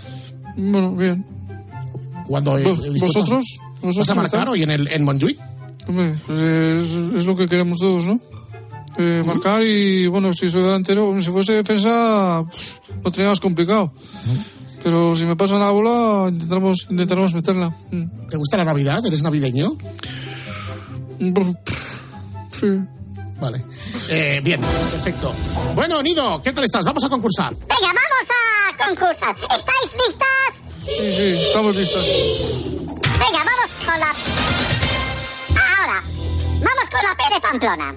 Bueno, 0.57 0.95
bien. 0.95 1.23
Cuando 2.25 2.57
¿Vos- 2.59 2.99
¿Vosotros? 2.99 3.45
¿Vas 3.83 4.09
a 4.09 4.15
marcar 4.15 4.49
hoy 4.49 4.63
en, 4.63 4.71
el, 4.71 4.87
en 4.87 5.03
Montjuic? 5.03 5.39
Hombre, 5.87 6.15
pues, 6.25 6.39
es, 6.39 6.91
es 7.15 7.25
lo 7.27 7.35
que 7.35 7.47
queremos 7.47 7.79
todos, 7.79 8.05
¿no? 8.05 8.19
Eh, 8.97 9.23
Marcar 9.25 9.61
y, 9.63 10.07
bueno, 10.07 10.33
si 10.33 10.49
soy 10.49 10.63
delantero, 10.63 11.15
si 11.21 11.29
fuese 11.31 11.53
defensa, 11.53 12.43
pues, 12.45 12.81
lo 13.03 13.11
tenía 13.11 13.29
más 13.29 13.39
complicado. 13.39 13.91
Pero 14.83 15.15
si 15.15 15.25
me 15.25 15.35
pasan 15.35 15.59
la 15.59 15.71
bola, 15.71 16.29
intentaremos, 16.29 16.87
intentaremos 16.89 17.33
meterla. 17.33 17.69
Mm. 17.91 18.27
¿Te 18.29 18.37
gusta 18.37 18.57
la 18.57 18.65
Navidad? 18.65 19.05
¿Eres 19.05 19.21
navideño? 19.21 19.71
Sí. 22.59 22.67
Vale. 23.39 23.63
Eh, 24.09 24.41
bien, 24.43 24.61
perfecto. 24.61 25.33
Bueno, 25.75 26.01
Nido, 26.01 26.41
¿qué 26.41 26.51
tal 26.53 26.63
estás? 26.63 26.83
Vamos 26.83 27.03
a 27.03 27.09
concursar. 27.09 27.53
Venga, 27.53 27.87
vamos 27.87 28.27
a 28.29 28.87
concursar. 28.87 29.35
¿Estáis 29.35 29.91
listas? 30.07 30.51
Sí, 30.83 31.11
sí, 31.11 31.43
estamos 31.47 31.75
listos. 31.75 32.05
Venga, 33.03 33.43
vamos 33.43 33.71
con 33.85 33.99
la... 33.99 34.11
Ahora, 35.61 36.03
vamos 36.53 36.89
con 36.91 37.01
la 37.03 37.15
P 37.17 37.33
de 37.33 37.41
Pamplona. 37.41 37.95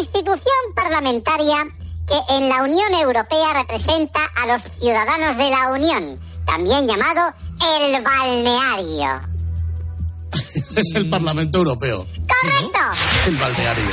Institución 0.00 0.74
parlamentaria 0.74 1.66
que 2.08 2.34
en 2.34 2.48
la 2.48 2.62
Unión 2.62 2.92
Europea 2.94 3.52
representa 3.54 4.20
a 4.36 4.46
los 4.46 4.62
ciudadanos 4.80 5.36
de 5.36 5.50
la 5.50 5.68
Unión, 5.72 6.20
también 6.46 6.86
llamado 6.86 7.34
el 7.60 8.02
balneario. 8.02 9.20
Es 10.32 10.92
el 10.94 11.08
Parlamento 11.10 11.58
Europeo. 11.58 12.06
¡Correcto! 12.06 12.78
El 13.26 13.36
balneario. 13.36 13.84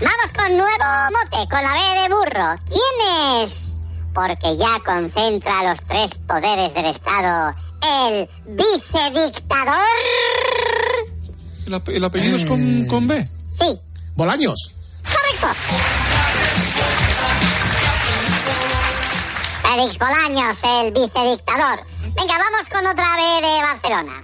Vamos 0.00 0.32
con 0.36 0.56
nuevo 0.56 0.84
mote, 1.12 1.48
con 1.50 1.62
la 1.62 1.74
B 1.74 2.00
de 2.00 2.08
burro. 2.08 2.60
¿Quién 2.66 3.42
es? 3.44 3.52
Porque 4.14 4.56
ya 4.56 4.80
concentra 4.84 5.70
los 5.70 5.84
tres 5.84 6.12
poderes 6.26 6.72
del 6.74 6.86
Estado. 6.86 7.54
El 7.82 8.28
vicedictador. 8.46 9.78
¿El, 11.66 11.74
ape- 11.74 11.94
el 11.96 12.04
apellido 12.04 12.36
es 12.36 12.44
con, 12.46 12.86
con 12.86 13.06
B? 13.08 13.26
Sí, 13.58 13.78
Bolaños. 14.20 14.74
correcto. 15.02 15.48
Félix 19.62 19.98
Bolaños, 19.98 20.58
el 20.62 20.92
vicedictador. 20.92 21.86
Venga, 22.14 22.36
vamos 22.36 22.68
con 22.70 22.86
otra 22.86 23.16
B 23.16 23.46
de 23.46 23.62
Barcelona. 23.62 24.22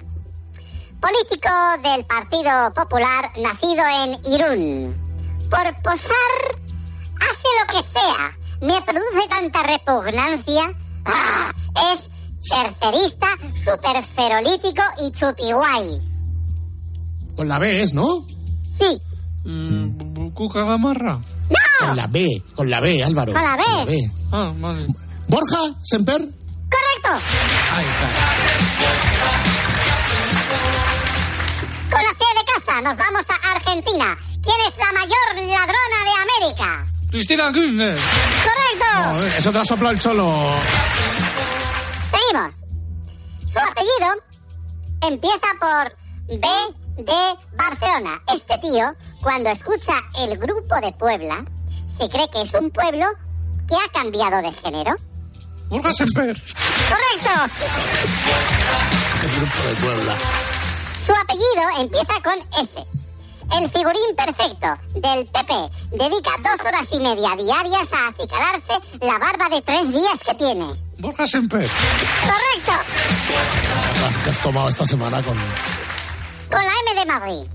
Político 1.01 1.49
del 1.83 2.05
Partido 2.05 2.75
Popular 2.75 3.33
nacido 3.39 3.85
en 3.87 4.21
Irún. 4.35 5.49
Por 5.49 5.83
posar, 5.83 6.13
hace 7.19 7.49
lo 7.59 7.73
que 7.73 7.89
sea. 7.89 8.37
Me 8.61 8.83
produce 8.83 9.29
tanta 9.31 9.63
repugnancia. 9.63 10.75
Ah, 11.07 11.51
es 11.95 12.11
tercerista, 12.51 13.29
superferolítico 13.65 14.83
y 15.01 15.11
chupiguay. 15.13 16.03
Con 17.35 17.49
la 17.49 17.59
B 17.59 17.81
es, 17.81 17.95
¿no? 17.95 18.27
Sí, 18.79 19.01
¿Cuca 20.35 20.65
Gamarra? 20.65 21.19
¡No! 21.49 21.87
Con 21.87 21.97
la 21.97 22.07
B, 22.07 22.43
con 22.55 22.69
la 22.71 22.81
B, 22.81 23.03
Álvaro. 23.05 23.33
Con 23.33 23.43
la 23.43 23.57
B. 23.57 23.97
Ah, 24.33 24.53
vale. 24.57 24.85
Borja, 25.29 25.59
Semper. 25.83 26.21
correcto. 26.21 27.27
Ahí 27.75 27.85
está. 27.85 28.09
Con 31.91 32.03
la 32.03 32.11
C 32.11 32.25
de 32.39 32.45
casa 32.53 32.81
nos 32.83 32.97
vamos 32.97 33.27
a 33.31 33.53
Argentina. 33.53 34.17
¿Quién 34.43 34.57
es 34.69 34.77
la 34.79 34.93
mayor 34.93 35.49
ladrona 35.49 35.99
de 36.05 36.13
América? 36.45 36.87
Cristina 37.11 37.53
Kirchner. 37.53 37.97
¡Correcto! 37.97 38.87
No, 39.03 39.23
eh, 39.25 39.33
eso 39.39 39.51
te 39.51 39.55
lo 39.57 39.63
ha 39.63 39.65
soplado 39.65 39.95
el 39.95 40.01
cholo. 40.01 40.33
Seguimos. 42.11 42.55
Su 43.53 43.59
apellido 43.59 44.23
empieza 45.03 45.47
por 45.61 45.97
B 46.39 46.47
de 46.97 47.37
Barcelona. 47.57 48.23
Este 48.33 48.59
tío, 48.59 48.95
cuando 49.23 49.51
escucha 49.51 49.93
el 50.19 50.39
grupo 50.39 50.75
de 50.81 50.93
Puebla, 50.93 51.45
se 51.89 52.09
cree 52.09 52.29
que 52.31 52.43
es 52.43 52.55
un 52.55 52.71
pueblo 52.71 53.07
que 53.69 53.75
ha 53.75 53.89
cambiado 53.93 54.43
de 54.43 54.53
género. 54.53 54.95
Borja 55.69 55.93
Semper. 55.93 56.37
¡Correcto! 56.37 57.55
El 59.23 59.31
grupo 59.37 59.69
de 59.69 59.75
Puebla. 59.77 60.15
Su 61.05 61.13
apellido 61.13 61.81
empieza 61.81 62.15
con 62.23 62.61
S. 62.61 62.85
El 63.53 63.71
figurín 63.71 64.17
perfecto 64.17 64.67
del 64.95 65.27
PP 65.27 65.71
dedica 65.93 66.31
dos 66.43 66.67
horas 66.67 66.89
y 66.91 66.99
media 66.99 67.37
diarias 67.37 67.93
a 67.93 68.09
acicalarse 68.09 68.73
la 69.01 69.19
barba 69.19 69.49
de 69.49 69.63
tres 69.63 69.89
días 69.91 70.19
que 70.25 70.35
tiene. 70.35 70.75
Borja 70.99 71.27
Semper. 71.27 71.69
¡Correcto! 71.69 72.73
Las 74.01 74.19
que 74.19 74.31
has 74.31 74.41
tomado 74.41 74.69
esta 74.69 74.87
semana 74.87 75.23
con... 75.23 75.37
Con 76.51 76.61
la 76.65 76.73
M 76.87 77.01
de 77.01 77.07
Madrid. 77.07 77.51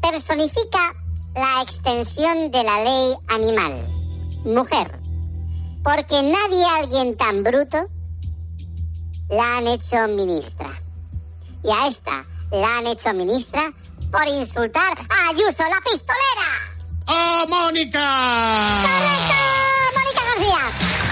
Personifica 0.00 0.94
la 1.34 1.62
extensión 1.62 2.50
de 2.50 2.62
la 2.62 2.84
ley 2.84 3.16
animal. 3.28 3.86
Mujer. 4.44 5.00
Porque 5.82 6.22
nadie, 6.22 6.64
alguien 6.64 7.16
tan 7.16 7.42
bruto, 7.42 7.86
la 9.28 9.58
han 9.58 9.66
hecho 9.66 10.08
ministra. 10.08 10.72
Y 11.62 11.70
a 11.70 11.88
esta 11.88 12.26
la 12.50 12.78
han 12.78 12.86
hecho 12.86 13.12
ministra 13.12 13.72
por 14.10 14.26
insultar 14.28 14.92
a 15.08 15.28
Ayuso, 15.30 15.62
la 15.62 15.80
pistolera. 15.84 16.50
¡Oh, 17.06 17.46
Mónica! 17.48 18.82
¡Mónica 18.82 19.50
García! 19.94 21.09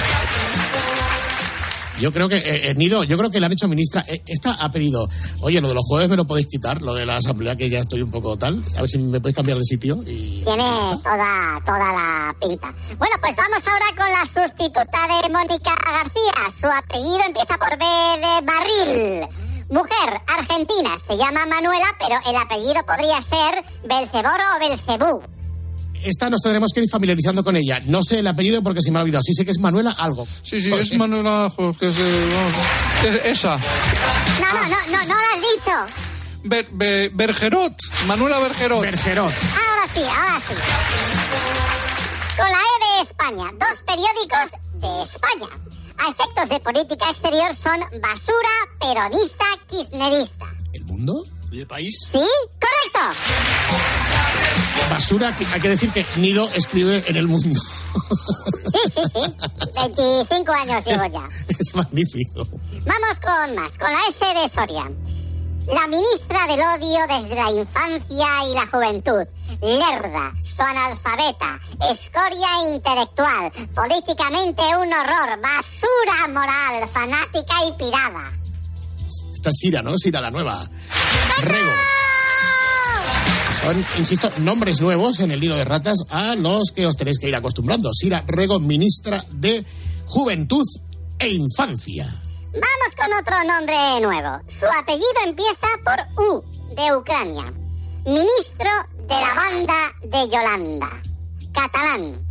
Yo 2.00 2.12
creo 2.12 2.28
que, 2.28 2.36
eh, 2.36 2.70
eh, 2.70 2.74
Nido, 2.74 3.02
yo 3.02 3.18
creo 3.18 3.30
que 3.30 3.40
le 3.40 3.46
han 3.46 3.52
hecho 3.52 3.66
ministra. 3.66 4.04
Eh, 4.06 4.22
esta 4.26 4.52
ha 4.52 4.70
pedido, 4.70 5.08
oye, 5.40 5.60
lo 5.60 5.68
de 5.68 5.74
los 5.74 5.84
jueves 5.84 6.08
me 6.08 6.16
lo 6.16 6.26
podéis 6.26 6.46
quitar, 6.46 6.80
lo 6.80 6.94
de 6.94 7.04
la 7.04 7.16
asamblea, 7.16 7.56
que 7.56 7.68
ya 7.68 7.80
estoy 7.80 8.02
un 8.02 8.10
poco 8.10 8.36
tal. 8.36 8.64
A 8.76 8.80
ver 8.80 8.88
si 8.88 8.98
me 8.98 9.20
podéis 9.20 9.36
cambiar 9.36 9.58
de 9.58 9.64
sitio. 9.64 10.02
Y... 10.06 10.44
Tiene 10.44 10.64
toda, 11.02 11.60
toda 11.66 11.78
la 11.78 12.36
pinta. 12.40 12.72
Bueno, 12.98 13.16
pues 13.20 13.34
vamos 13.34 13.66
ahora 13.66 13.86
con 13.96 14.08
la 14.08 14.26
sustituta 14.26 15.08
de 15.08 15.28
Mónica 15.28 15.74
García. 15.84 16.60
Su 16.60 16.66
apellido 16.66 17.20
empieza 17.26 17.58
por 17.58 17.76
B 17.76 17.84
de 17.84 18.46
barril. 18.46 19.28
Mujer, 19.70 20.20
argentina, 20.26 20.96
se 21.04 21.16
llama 21.16 21.46
Manuela, 21.46 21.86
pero 21.98 22.16
el 22.24 22.36
apellido 22.36 22.80
podría 22.86 23.20
ser 23.22 23.62
Belcebor 23.84 24.38
o 24.54 24.58
Belcebú. 24.60 25.37
Esta 26.04 26.30
nos 26.30 26.40
tendremos 26.40 26.72
que 26.72 26.80
ir 26.80 26.88
familiarizando 26.90 27.42
con 27.44 27.56
ella. 27.56 27.80
No 27.86 28.02
sé 28.02 28.20
el 28.20 28.26
apellido 28.26 28.62
porque 28.62 28.82
se 28.82 28.90
me 28.90 28.98
ha 28.98 29.02
olvidado. 29.02 29.22
Sí 29.22 29.34
sé 29.34 29.44
que 29.44 29.50
es 29.50 29.58
Manuela 29.58 29.90
algo. 29.92 30.26
Sí, 30.42 30.60
sí, 30.60 30.72
es 30.72 30.96
Manuela 30.96 31.50
Jos, 31.54 31.76
que 31.78 31.88
es, 31.88 31.98
eh, 31.98 32.32
vamos, 32.34 33.14
es- 33.16 33.24
esa. 33.32 33.56
No, 33.58 34.52
no, 34.52 34.68
no, 34.68 34.76
no, 34.86 35.04
no 35.04 35.14
lo 35.14 35.20
has 35.34 35.40
dicho. 35.40 35.94
Ber- 36.44 36.68
Be- 36.72 37.10
Bergerot. 37.12 37.74
Manuela 38.06 38.38
Bergerot. 38.38 38.80
Bergerot. 38.80 39.32
Ahora 39.34 39.92
sí, 39.92 40.00
ahora 40.02 40.40
sí. 40.48 40.54
Con 42.36 42.46
la 42.46 42.58
E 42.58 42.96
de 42.96 43.02
España, 43.10 43.50
dos 43.58 43.82
periódicos 43.84 44.60
de 44.74 45.02
España. 45.02 45.48
A 45.98 46.10
efectos 46.10 46.48
de 46.48 46.60
política 46.60 47.10
exterior 47.10 47.54
son 47.56 47.80
basura, 48.00 48.54
peronista, 48.80 49.44
kirchnerista. 49.68 50.46
¿El 50.72 50.84
mundo? 50.84 51.24
¿Y 51.50 51.60
el 51.60 51.66
país? 51.66 52.08
¿Sí? 52.12 52.18
¡Correcto! 52.18 53.20
Basura, 54.90 55.34
hay 55.52 55.60
que 55.60 55.68
decir 55.68 55.90
que 55.90 56.04
Nido 56.16 56.48
escribe 56.54 57.04
en 57.06 57.16
el 57.16 57.26
mundo. 57.26 57.58
Sí, 57.58 58.78
sí, 58.94 59.02
sí. 59.12 59.20
25 59.74 60.52
años 60.52 60.84
llevo 60.84 61.06
ya. 61.06 61.26
es 61.48 61.74
magnífico. 61.74 62.46
Vamos 62.84 63.20
con 63.20 63.54
más, 63.54 63.76
con 63.78 63.90
la 63.90 64.00
S 64.08 64.24
de 64.24 64.48
Soria. 64.48 64.90
La 65.66 65.86
ministra 65.86 66.46
del 66.46 66.60
odio 66.60 67.00
desde 67.06 67.34
la 67.34 67.50
infancia 67.50 68.26
y 68.46 68.54
la 68.54 68.66
juventud. 68.66 69.26
Lerda, 69.60 70.32
su 70.44 70.62
analfabeta, 70.62 71.60
escoria 71.90 72.68
intelectual, 72.70 73.50
políticamente 73.74 74.62
un 74.62 74.92
horror, 74.92 75.40
basura 75.40 76.28
moral, 76.28 76.88
fanática 76.88 77.66
y 77.66 77.72
pirada. 77.72 78.32
Sira, 79.52 79.82
¿no? 79.82 79.96
Sira 79.98 80.20
la 80.20 80.30
nueva. 80.30 80.68
Rego. 81.42 81.72
Son, 83.62 83.84
insisto, 83.98 84.30
nombres 84.38 84.80
nuevos 84.80 85.18
en 85.20 85.30
el 85.30 85.40
nido 85.40 85.56
de 85.56 85.64
ratas 85.64 85.98
a 86.10 86.34
los 86.36 86.70
que 86.74 86.86
os 86.86 86.96
tenéis 86.96 87.18
que 87.18 87.28
ir 87.28 87.34
acostumbrando. 87.34 87.92
Sira 87.92 88.22
Rego, 88.26 88.60
ministra 88.60 89.24
de 89.30 89.64
Juventud 90.06 90.64
e 91.18 91.28
Infancia. 91.28 92.06
Vamos 92.52 92.94
con 92.96 93.12
otro 93.12 93.36
nombre 93.44 94.00
nuevo. 94.00 94.40
Su 94.48 94.66
apellido 94.66 95.06
empieza 95.26 95.66
por 95.84 96.24
U, 96.24 96.42
de 96.74 96.96
Ucrania. 96.96 97.52
Ministro 98.06 98.70
de 99.06 99.14
la 99.14 99.34
banda 99.34 99.92
de 100.02 100.28
Yolanda. 100.30 101.02
Catalán. 101.52 102.26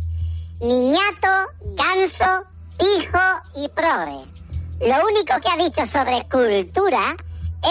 Niñato, 0.60 1.28
ganso, 1.76 2.44
pijo 2.78 3.18
y 3.54 3.68
progre. 3.68 4.37
Lo 4.80 5.06
único 5.06 5.34
que 5.40 5.48
ha 5.50 5.56
dicho 5.56 5.86
sobre 5.86 6.26
cultura 6.28 7.16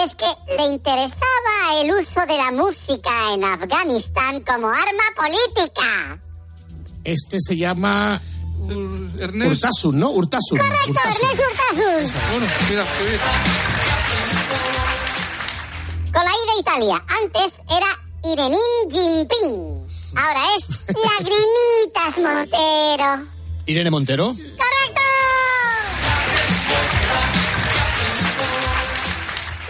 es 0.04 0.14
que 0.14 0.26
le 0.56 0.66
interesaba 0.66 1.80
el 1.80 1.90
uso 1.92 2.20
de 2.26 2.36
la 2.36 2.50
música 2.52 3.32
en 3.32 3.44
Afganistán 3.44 4.42
como 4.42 4.68
arma 4.68 5.04
política. 5.16 6.20
Este 7.04 7.40
se 7.40 7.56
llama 7.56 8.20
Ernest. 9.18 9.50
Urtasun, 9.52 9.98
¿no? 9.98 10.10
Urtasun. 10.10 10.58
Correcto, 10.58 10.88
Urtasun. 10.90 11.28
Ernest 11.30 11.40
Urtasun. 11.40 12.30
Bueno, 12.30 12.46
mira, 12.70 12.84
qué 12.98 13.04
bien. 13.08 13.20
Con 16.12 16.24
la 16.24 16.30
I 16.30 16.54
de 16.54 16.60
Italia. 16.60 17.04
Antes 17.22 17.52
era 17.70 17.98
Irenín 18.24 18.90
Jinping. 18.90 19.86
Ahora 20.16 20.42
es 20.56 20.82
Lagrimitas 20.88 22.18
Montero. 22.18 23.28
Irene 23.66 23.90
Montero. 23.90 24.26
¡Correcto! 24.34 25.07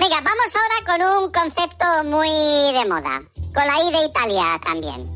Venga, 0.00 0.20
vamos 0.20 0.52
ahora 0.54 0.78
con 0.87 1.22
un 1.22 1.32
concepto 1.32 2.04
muy 2.04 2.28
de 2.28 2.84
moda. 2.88 3.22
Con 3.54 3.66
la 3.66 3.82
I 3.84 3.92
de 3.92 4.06
Italia 4.06 4.61
también. 4.64 5.11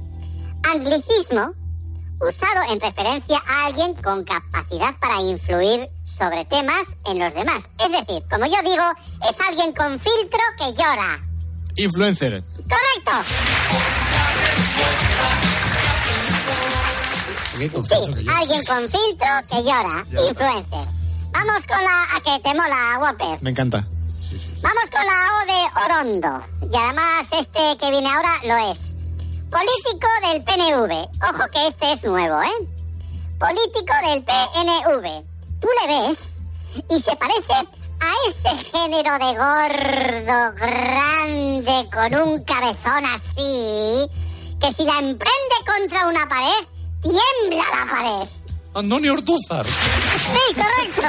Anglicismo 0.64 1.54
usado 2.20 2.62
en 2.70 2.80
referencia 2.80 3.42
a 3.46 3.66
alguien 3.66 3.94
con 3.94 4.24
capacidad 4.24 4.94
para 5.00 5.20
influir 5.20 5.88
sobre 6.04 6.44
temas 6.44 6.86
en 7.06 7.18
los 7.18 7.34
demás. 7.34 7.64
Es 7.78 7.90
decir, 7.90 8.22
como 8.30 8.46
yo 8.46 8.62
digo, 8.62 8.84
es 9.28 9.36
alguien 9.40 9.72
con 9.72 9.98
filtro 9.98 10.40
que 10.56 10.72
llora. 10.72 11.20
Influencer. 11.76 12.42
¡Correcto! 12.68 13.12
Sí, 17.58 18.28
alguien 18.28 18.60
con 18.64 18.88
filtro 18.88 19.28
que 19.50 19.62
llora. 19.62 20.04
Influencer. 20.28 21.01
Vamos 21.32 21.66
con 21.66 21.82
la... 21.82 22.16
a 22.16 22.20
que 22.20 22.40
te 22.42 22.54
mola, 22.54 22.98
Whopper. 23.00 23.42
Me 23.42 23.50
encanta. 23.50 23.86
Vamos 24.62 24.90
con 24.90 25.04
la 25.04 25.28
O 25.34 25.46
de 25.46 25.84
Orondo. 25.84 26.46
Y 26.70 26.76
además 26.76 27.26
este 27.32 27.76
que 27.78 27.90
viene 27.90 28.10
ahora 28.12 28.40
lo 28.44 28.70
es. 28.70 28.94
Político 29.50 30.08
del 30.22 30.42
PNV. 30.44 31.08
Ojo 31.28 31.50
que 31.52 31.66
este 31.66 31.92
es 31.92 32.04
nuevo, 32.04 32.40
¿eh? 32.42 32.68
Político 33.38 33.92
del 34.08 34.22
PNV. 34.24 35.24
Tú 35.60 35.68
le 35.80 35.86
ves 35.88 36.40
y 36.88 37.00
se 37.00 37.14
parece 37.16 37.52
a 37.52 38.12
ese 38.28 38.64
género 38.70 39.18
de 39.18 39.34
gordo, 39.36 40.52
grande, 40.56 41.88
con 41.92 42.14
un 42.28 42.44
cabezón 42.44 43.04
así, 43.06 44.08
que 44.60 44.72
si 44.72 44.84
la 44.84 44.98
emprende 44.98 45.56
contra 45.66 46.08
una 46.08 46.28
pared, 46.28 46.66
tiembla 47.02 47.64
la 47.70 47.90
pared. 47.90 48.28
Antonio 48.74 49.12
Ortúzar. 49.12 49.66
Sí, 49.66 50.54
correcto. 50.54 51.02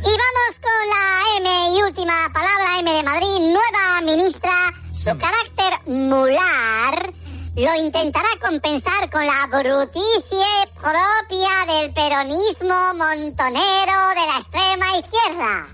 Y 0.00 0.12
vamos 0.22 0.52
con 0.62 0.82
la 0.88 1.36
M 1.38 1.76
y 1.76 1.82
última 1.82 2.30
palabra, 2.32 2.78
M 2.78 2.92
de 2.92 3.02
Madrid, 3.02 3.38
nueva 3.40 4.00
ministra. 4.02 4.72
Su 4.94 5.16
carácter 5.18 5.80
mular 5.86 7.12
lo 7.56 7.74
intentará 7.74 8.28
compensar 8.40 9.10
con 9.10 9.26
la 9.26 9.46
bruticie 9.46 10.46
propia 10.74 11.66
del 11.66 11.92
peronismo 11.92 12.94
montonero 12.94 14.08
de 14.14 14.26
la 14.26 14.38
extrema 14.38 14.96
izquierda. 14.98 15.66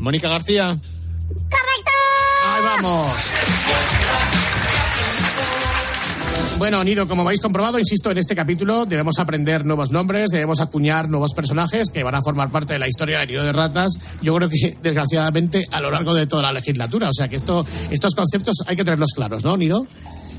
Mónica 0.00 0.28
García. 0.28 0.76
¡Correcto! 1.48 1.92
Ahí 2.46 2.62
vamos. 2.64 3.12
Bueno, 6.60 6.84
Nido, 6.84 7.08
como 7.08 7.22
habéis 7.22 7.40
comprobado, 7.40 7.78
insisto, 7.78 8.10
en 8.10 8.18
este 8.18 8.36
capítulo 8.36 8.84
debemos 8.84 9.18
aprender 9.18 9.64
nuevos 9.64 9.92
nombres, 9.92 10.28
debemos 10.28 10.60
acuñar 10.60 11.08
nuevos 11.08 11.32
personajes 11.32 11.88
que 11.88 12.02
van 12.02 12.14
a 12.14 12.20
formar 12.20 12.50
parte 12.50 12.74
de 12.74 12.78
la 12.78 12.86
historia 12.86 13.20
del 13.20 13.28
Nido 13.28 13.44
de 13.44 13.52
Ratas, 13.52 13.98
yo 14.20 14.36
creo 14.36 14.50
que, 14.50 14.76
desgraciadamente, 14.82 15.66
a 15.72 15.80
lo 15.80 15.90
largo 15.90 16.12
de 16.12 16.26
toda 16.26 16.42
la 16.42 16.52
legislatura. 16.52 17.08
O 17.08 17.14
sea 17.14 17.28
que 17.28 17.36
esto, 17.36 17.64
estos 17.90 18.14
conceptos 18.14 18.56
hay 18.66 18.76
que 18.76 18.84
tenerlos 18.84 19.12
claros, 19.14 19.42
¿no, 19.42 19.56
Nido? 19.56 19.86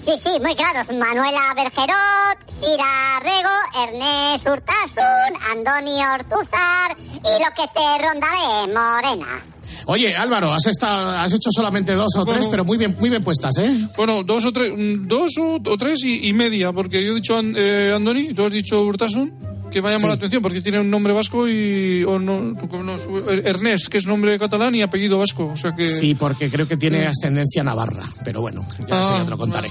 Sí, 0.04 0.12
sí, 0.22 0.30
muy 0.42 0.56
claros. 0.56 0.88
Manuela 0.98 1.54
Bergerot, 1.56 2.50
Sira 2.50 3.20
Rego, 3.22 3.88
Ernest 3.88 4.48
Urtasun, 4.48 5.42
Andoni 5.52 6.04
Ortúzar 6.04 6.98
y 7.00 7.44
lo 7.44 7.50
que 7.56 7.68
te 7.74 8.04
rondaré, 8.04 8.68
Morena. 8.74 9.40
Oye, 9.86 10.16
Álvaro, 10.16 10.52
has, 10.54 10.66
estado, 10.68 11.10
has 11.18 11.34
hecho 11.34 11.50
solamente 11.52 11.94
dos 11.94 12.16
o 12.18 12.24
tres, 12.26 12.38
Bueno. 12.38 12.52
pero 12.52 12.66
muy 12.66 12.78
bien, 12.78 12.96
muy 13.00 13.10
bien 13.10 13.24
puestas, 13.24 13.58
¿eh? 13.60 13.72
Bueno, 13.96 14.24
dos 14.24 14.46
o 14.46 14.52
tres, 14.52 14.72
dos 14.76 15.38
o, 15.40 15.56
o 15.56 15.78
tres 15.78 16.04
y, 16.04 16.28
y 16.28 16.34
media, 16.34 16.72
porque 16.74 17.04
yo 17.04 17.12
he 17.12 17.16
dicho 17.16 17.40
eh, 17.40 17.94
Andoni, 17.96 18.30
y 18.30 18.34
tú 18.34 18.46
has 18.46 18.52
dicho 18.52 18.82
Urtasun, 18.82 19.34
que 19.72 19.82
me 19.82 19.90
ha 19.90 19.92
llamado 19.94 20.10
la 20.10 20.14
atención 20.16 20.42
porque 20.42 20.62
tiene 20.62 20.80
un 20.80 20.90
nombre 20.92 21.14
vasco 21.14 21.48
y. 21.48 22.04
O 22.04 22.20
no, 22.20 22.40
no, 22.42 22.98
Ernest, 23.30 23.88
que 23.88 23.98
es 23.98 24.06
nombre 24.06 24.38
catalán 24.38 24.76
y 24.76 24.82
apellido 24.82 25.18
vasco. 25.18 25.48
O 25.48 25.58
sea 25.58 25.74
que. 25.76 25.88
Sí, 25.88 26.14
porque 26.14 26.50
creo 26.52 26.68
que 26.68 26.78
tiene 26.78 27.08
ascendencia 27.08 27.64
navarra, 27.64 28.04
pero 28.24 28.42
bueno, 28.42 28.66
ya 28.88 29.00
eso 29.00 29.14
Ah, 29.14 29.18
ya 29.20 29.26
te 29.26 29.32
lo 29.32 29.38
contaré. 29.38 29.70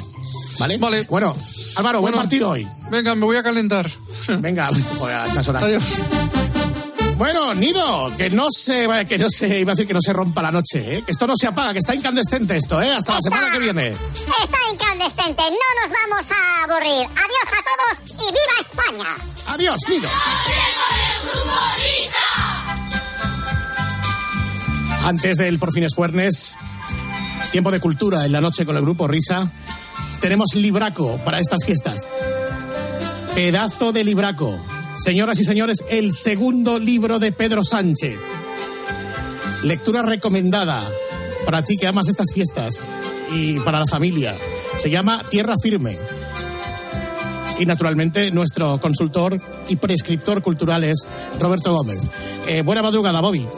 ¿Vale? 0.58 0.78
Vale. 0.78 1.06
Bueno, 1.08 1.36
Álvaro, 1.76 2.00
buen 2.00 2.14
partido 2.14 2.50
hoy. 2.50 2.66
Venga, 2.90 3.14
me 3.14 3.24
voy 3.24 3.36
a 3.36 3.42
calentar. 3.42 3.88
Venga, 4.40 4.68
pues 4.68 5.12
a 5.12 5.26
estas 5.26 5.48
horas. 5.48 5.62
Adiós. 5.62 5.84
Bueno, 7.20 7.52
Nido, 7.52 8.10
que 8.16 8.30
no 8.30 8.46
se, 8.50 8.88
que 9.06 9.18
no 9.18 9.28
se, 9.28 9.60
iba 9.60 9.72
a 9.72 9.74
decir 9.74 9.86
que 9.86 9.92
no 9.92 10.00
se 10.00 10.10
rompa 10.10 10.40
la 10.40 10.50
noche, 10.50 10.96
¿eh? 10.96 11.02
que 11.02 11.12
esto 11.12 11.26
no 11.26 11.34
se 11.36 11.46
apaga, 11.48 11.74
que 11.74 11.80
está 11.80 11.94
incandescente 11.94 12.56
esto, 12.56 12.80
¿eh? 12.80 12.90
Hasta 12.90 13.12
la 13.12 13.20
semana 13.20 13.52
que 13.52 13.58
viene. 13.58 13.90
Está 13.90 14.58
incandescente, 14.72 15.42
no 15.42 15.82
nos 15.82 15.92
vamos 15.92 16.26
a 16.30 16.64
aburrir. 16.64 17.06
Adiós 17.06 17.46
a 17.52 17.98
todos 18.00 18.10
y 18.10 18.24
viva 18.24 18.54
España. 18.62 19.16
Adiós, 19.48 19.82
Nido. 19.90 20.08
Antes 25.04 25.36
del 25.36 25.58
Por 25.58 25.74
fin 25.74 25.84
es 25.84 25.92
Juernes, 25.94 26.56
tiempo 27.52 27.70
de 27.70 27.80
cultura 27.80 28.24
en 28.24 28.32
la 28.32 28.40
noche 28.40 28.64
con 28.64 28.76
el 28.76 28.82
grupo 28.82 29.06
Risa, 29.06 29.46
tenemos 30.22 30.54
libraco 30.54 31.18
para 31.18 31.38
estas 31.38 31.66
fiestas. 31.66 32.08
Pedazo 33.34 33.92
de 33.92 34.04
libraco. 34.04 34.58
Señoras 35.02 35.38
y 35.38 35.44
señores, 35.44 35.82
el 35.88 36.12
segundo 36.12 36.78
libro 36.78 37.18
de 37.18 37.32
Pedro 37.32 37.64
Sánchez. 37.64 38.20
Lectura 39.62 40.02
recomendada 40.02 40.86
para 41.46 41.64
ti 41.64 41.78
que 41.78 41.86
amas 41.86 42.08
estas 42.08 42.26
fiestas 42.34 42.86
y 43.32 43.58
para 43.60 43.78
la 43.78 43.86
familia. 43.86 44.36
Se 44.76 44.90
llama 44.90 45.22
Tierra 45.30 45.54
Firme. 45.62 45.96
Y 47.58 47.64
naturalmente 47.64 48.30
nuestro 48.30 48.78
consultor 48.78 49.38
y 49.68 49.76
prescriptor 49.76 50.42
cultural 50.42 50.84
es 50.84 51.08
Roberto 51.38 51.74
Gómez. 51.74 52.02
Eh, 52.46 52.60
buena 52.60 52.82
madrugada, 52.82 53.22
Bobby. 53.22 53.48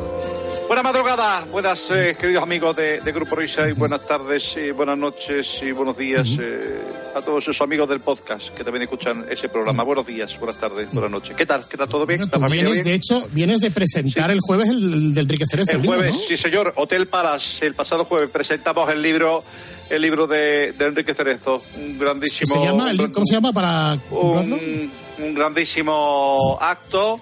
Buenas 0.68 0.84
madrugadas, 0.84 1.50
buenas 1.50 1.90
eh, 1.90 2.16
queridos 2.18 2.44
amigos 2.44 2.76
de, 2.76 3.00
de 3.00 3.12
Grupo 3.12 3.34
Risa 3.34 3.68
y 3.68 3.72
buenas 3.72 4.06
tardes 4.06 4.56
y 4.56 4.70
buenas 4.70 4.96
noches 4.96 5.60
y 5.60 5.72
buenos 5.72 5.98
días 5.98 6.26
eh, 6.40 6.78
a 7.14 7.20
todos 7.20 7.42
esos 7.44 7.60
amigos 7.60 7.88
del 7.88 8.00
podcast 8.00 8.48
que 8.56 8.64
también 8.64 8.82
escuchan 8.84 9.24
ese 9.30 9.48
programa. 9.48 9.82
Buenos 9.82 10.06
días, 10.06 10.38
buenas 10.38 10.58
tardes, 10.58 10.92
buenas 10.92 11.10
noches. 11.10 11.36
¿Qué 11.36 11.44
tal? 11.46 11.62
¿Qué 11.68 11.76
tal? 11.76 11.88
¿Todo 11.88 12.06
bien? 12.06 12.20
¿La 12.20 12.26
Tú 12.26 12.40
familia 12.40 12.64
vienes, 12.64 12.74
bien? 12.74 12.84
de 12.84 12.94
hecho, 12.94 13.28
vienes 13.32 13.60
de 13.60 13.70
presentar 13.70 14.30
el 14.30 14.38
jueves 14.40 14.68
el, 14.70 14.92
el 14.92 15.14
del 15.14 15.24
Enrique 15.24 15.44
Cerezo. 15.50 15.72
El 15.72 15.82
libro, 15.82 15.96
jueves, 15.98 16.12
¿no? 16.14 16.18
sí 16.20 16.36
señor, 16.36 16.72
Hotel 16.76 17.06
Palace. 17.06 17.66
El 17.66 17.74
pasado 17.74 18.04
jueves 18.04 18.30
presentamos 18.30 18.90
el 18.90 19.02
libro, 19.02 19.44
el 19.90 20.00
libro 20.02 20.26
de, 20.26 20.72
de 20.72 20.84
Enrique 20.86 21.14
Cerezo, 21.14 21.62
un 21.76 21.92
¿Qué 21.98 22.04
grandísimo, 22.04 22.54
se 22.54 22.66
llama? 22.68 22.90
el 22.90 23.12
¿Cómo 23.12 23.26
se 23.26 23.34
llama 23.34 23.52
para 23.52 23.98
un, 24.10 24.90
un 25.18 25.34
grandísimo 25.34 26.58
acto 26.60 27.20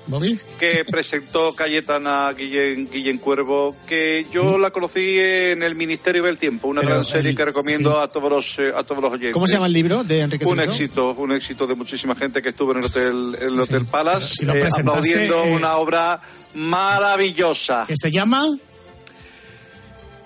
que 0.58 0.84
presentó 0.84 1.52
Cayetana 1.54 2.32
Guillén, 2.36 2.88
Guillén 2.90 3.18
Cuervo, 3.18 3.74
que 3.86 4.24
yo 4.32 4.56
la 4.58 4.70
conocí 4.70 5.18
en 5.18 5.62
el 5.62 5.74
Ministerio 5.74 6.22
del 6.24 6.38
Tiempo, 6.38 6.68
una 6.68 6.80
Pero 6.80 6.94
gran 6.94 7.04
serie 7.04 7.30
el- 7.30 7.36
que 7.36 7.44
recomiendo 7.44 8.00
a 8.00 8.08
todos 8.08 8.30
los 8.30 8.58
eh, 8.58 8.72
a 8.74 8.84
todos 8.84 9.02
los 9.02 9.12
oyentes. 9.12 9.32
¿Cómo 9.34 9.46
se 9.46 9.54
llama 9.54 9.66
el 9.66 9.72
libro 9.72 9.79
de 9.82 10.20
Enrique 10.20 10.44
Un 10.44 10.60
éxito, 10.60 11.14
un 11.16 11.32
éxito 11.32 11.66
de 11.66 11.74
muchísima 11.74 12.14
gente 12.14 12.42
que 12.42 12.50
estuvo 12.50 12.72
en 12.72 12.78
el 12.78 12.84
Hotel, 12.84 13.36
en 13.40 13.48
el 13.48 13.60
hotel 13.60 13.86
Palace, 13.86 14.34
si 14.34 14.46
eh, 14.46 14.52
aplaudiendo 14.78 15.44
eh, 15.44 15.52
una 15.52 15.76
obra 15.76 16.20
maravillosa. 16.54 17.84
Que 17.86 17.94
se 17.96 18.10
llama... 18.10 18.44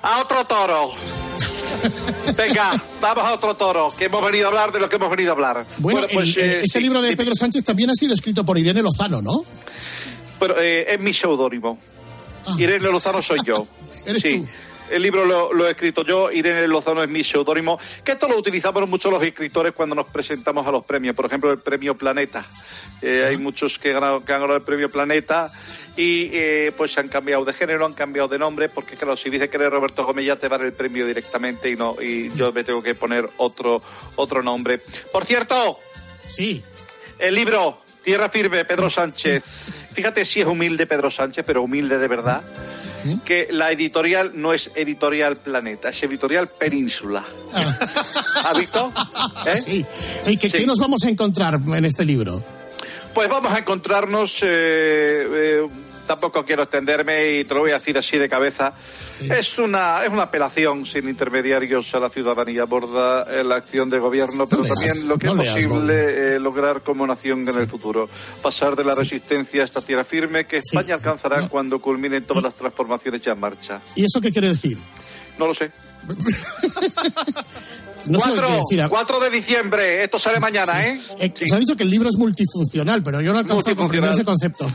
A 0.02 0.20
otro 0.20 0.44
toro. 0.44 0.90
Venga, 2.36 2.78
vamos 3.00 3.24
a 3.24 3.32
otro 3.32 3.54
toro, 3.54 3.92
que 3.96 4.04
hemos 4.06 4.22
venido 4.24 4.46
a 4.46 4.48
hablar 4.48 4.70
de 4.70 4.80
lo 4.80 4.88
que 4.88 4.96
hemos 4.96 5.10
venido 5.10 5.30
a 5.30 5.34
hablar. 5.34 5.64
Bueno, 5.78 6.02
pues, 6.12 6.36
el- 6.36 6.42
eh, 6.42 6.60
este 6.64 6.78
sí, 6.78 6.80
libro 6.80 7.00
de 7.00 7.16
Pedro 7.16 7.34
Sánchez 7.34 7.64
también 7.64 7.88
ha 7.88 7.94
sido 7.94 8.12
escrito 8.12 8.44
por 8.44 8.58
Irene 8.58 8.82
Lozano, 8.82 9.22
¿no? 9.22 9.44
Pero 10.38 10.60
es 10.60 11.00
mi 11.00 11.14
seudónimo. 11.14 11.78
Irene 12.58 12.90
Lozano 12.90 13.22
soy 13.22 13.38
yo. 13.46 13.66
Ah. 13.66 13.96
Eres 14.06 14.20
sí. 14.22 14.40
tú. 14.40 14.46
El 14.90 15.02
libro 15.02 15.24
lo, 15.24 15.52
lo 15.52 15.66
he 15.66 15.70
escrito 15.70 16.04
yo, 16.04 16.30
Irene 16.30 16.68
Lozano 16.68 17.02
es 17.02 17.08
mi 17.08 17.24
seudónimo, 17.24 17.78
que 18.04 18.12
esto 18.12 18.28
lo 18.28 18.36
utilizamos 18.36 18.86
mucho 18.88 19.10
los 19.10 19.22
escritores 19.22 19.72
cuando 19.72 19.94
nos 19.94 20.06
presentamos 20.08 20.66
a 20.66 20.70
los 20.70 20.84
premios, 20.84 21.16
por 21.16 21.24
ejemplo 21.26 21.50
el 21.50 21.58
premio 21.58 21.96
Planeta. 21.96 22.44
Eh, 23.00 23.24
hay 23.28 23.36
muchos 23.38 23.78
que, 23.78 23.88
han 23.88 23.94
ganado- 24.00 24.24
que 24.24 24.32
han 24.32 24.40
ganado 24.40 24.58
el 24.58 24.62
premio 24.64 24.90
Planeta 24.90 25.50
y 25.96 26.28
eh, 26.32 26.72
pues 26.76 26.92
se 26.92 27.00
han 27.00 27.08
cambiado 27.08 27.44
de 27.44 27.54
género, 27.54 27.86
han 27.86 27.94
cambiado 27.94 28.28
de 28.28 28.38
nombre, 28.38 28.68
porque 28.68 28.94
claro, 28.96 29.16
si 29.16 29.30
dice 29.30 29.48
que 29.48 29.56
eres 29.56 29.70
Roberto 29.70 30.04
Gómez 30.04 30.26
ya 30.26 30.36
te 30.36 30.48
van 30.48 30.60
el 30.62 30.72
premio 30.74 31.06
directamente 31.06 31.70
y 31.70 31.76
no 31.76 31.96
y 32.00 32.30
yo 32.36 32.52
me 32.52 32.62
tengo 32.62 32.82
que 32.82 32.94
poner 32.94 33.28
otro, 33.38 33.82
otro 34.16 34.42
nombre. 34.42 34.80
Por 35.10 35.24
cierto, 35.24 35.78
sí. 36.26 36.62
el 37.18 37.34
libro 37.34 37.78
Tierra 38.02 38.28
Firme, 38.28 38.64
Pedro 38.66 38.90
Sánchez. 38.90 39.42
Fíjate 39.94 40.24
si 40.26 40.42
es 40.42 40.46
humilde 40.46 40.86
Pedro 40.86 41.10
Sánchez, 41.10 41.42
pero 41.46 41.62
humilde 41.62 41.96
de 41.98 42.08
verdad. 42.08 42.42
Que 43.24 43.48
la 43.50 43.70
editorial 43.70 44.32
no 44.34 44.52
es 44.52 44.70
Editorial 44.74 45.36
Planeta, 45.36 45.90
es 45.90 46.02
Editorial 46.02 46.48
Península. 46.48 47.24
¿Has 48.44 48.58
visto? 48.58 48.92
¿Eh? 49.46 49.60
Sí. 49.60 49.86
¿Y 50.26 50.36
qué, 50.36 50.50
qué 50.50 50.66
nos 50.66 50.78
vamos 50.78 51.04
a 51.04 51.08
encontrar 51.08 51.60
en 51.66 51.84
este 51.84 52.04
libro? 52.04 52.42
Pues 53.14 53.28
vamos 53.28 53.52
a 53.52 53.58
encontrarnos, 53.58 54.42
eh, 54.42 54.46
eh, 54.46 55.66
tampoco 56.06 56.44
quiero 56.44 56.64
extenderme 56.64 57.36
y 57.36 57.44
te 57.44 57.54
lo 57.54 57.60
voy 57.60 57.70
a 57.70 57.74
decir 57.74 57.96
así 57.96 58.18
de 58.18 58.28
cabeza. 58.28 58.72
Es 59.20 59.58
una 59.58 60.04
es 60.04 60.10
una 60.10 60.22
apelación 60.24 60.84
sin 60.86 61.08
intermediarios 61.08 61.94
a 61.94 62.00
la 62.00 62.10
ciudadanía, 62.10 62.62
aborda 62.62 63.22
eh, 63.30 63.44
la 63.44 63.56
acción 63.56 63.88
de 63.90 63.98
gobierno, 63.98 64.46
pero 64.46 64.62
No 64.62 64.68
leas, 64.74 64.78
también 64.90 65.08
lo 65.08 65.18
que 65.18 65.26
no 65.26 65.32
es 65.34 65.38
leas, 65.38 65.66
posible 65.66 66.36
eh, 66.36 66.40
lograr 66.40 66.80
como 66.82 67.06
nación 67.06 67.48
en 67.48 67.58
el 67.58 67.66
futuro. 67.66 68.08
Pasar 68.42 68.76
de 68.76 68.84
la 68.84 68.94
resistencia 68.94 69.62
a 69.62 69.64
esta 69.64 69.80
tierra 69.80 70.04
firme 70.04 70.44
que 70.46 70.58
España 70.58 70.94
alcanzará 70.94 71.48
cuando 71.48 71.80
culminen 71.80 72.24
todas 72.24 72.42
las 72.42 72.54
transformaciones 72.54 73.22
ya 73.22 73.32
en 73.32 73.40
marcha. 73.40 73.80
¿Y 73.94 74.04
eso 74.04 74.20
qué 74.20 74.30
quiere 74.30 74.48
decir? 74.48 74.78
No 75.38 75.46
lo 75.46 75.54
sé. 75.54 75.70
No 78.06 78.18
Cuatro, 78.18 78.48
decir. 78.68 78.84
4 78.88 79.20
de 79.20 79.30
diciembre, 79.30 80.04
esto 80.04 80.18
sale 80.18 80.38
mañana, 80.38 80.86
¿eh? 80.86 81.00
Eh, 81.18 81.32
Se 81.34 81.54
ha 81.54 81.58
dicho 81.58 81.74
que 81.74 81.84
el 81.84 81.90
libro 81.90 82.08
es 82.08 82.16
multifuncional, 82.16 83.02
pero 83.02 83.22
yo 83.22 83.32
no 83.32 83.38
alcanzo 83.38 83.70
a 83.70 83.74
comprender 83.74 84.10
ese 84.10 84.24
concepto. 84.24 84.66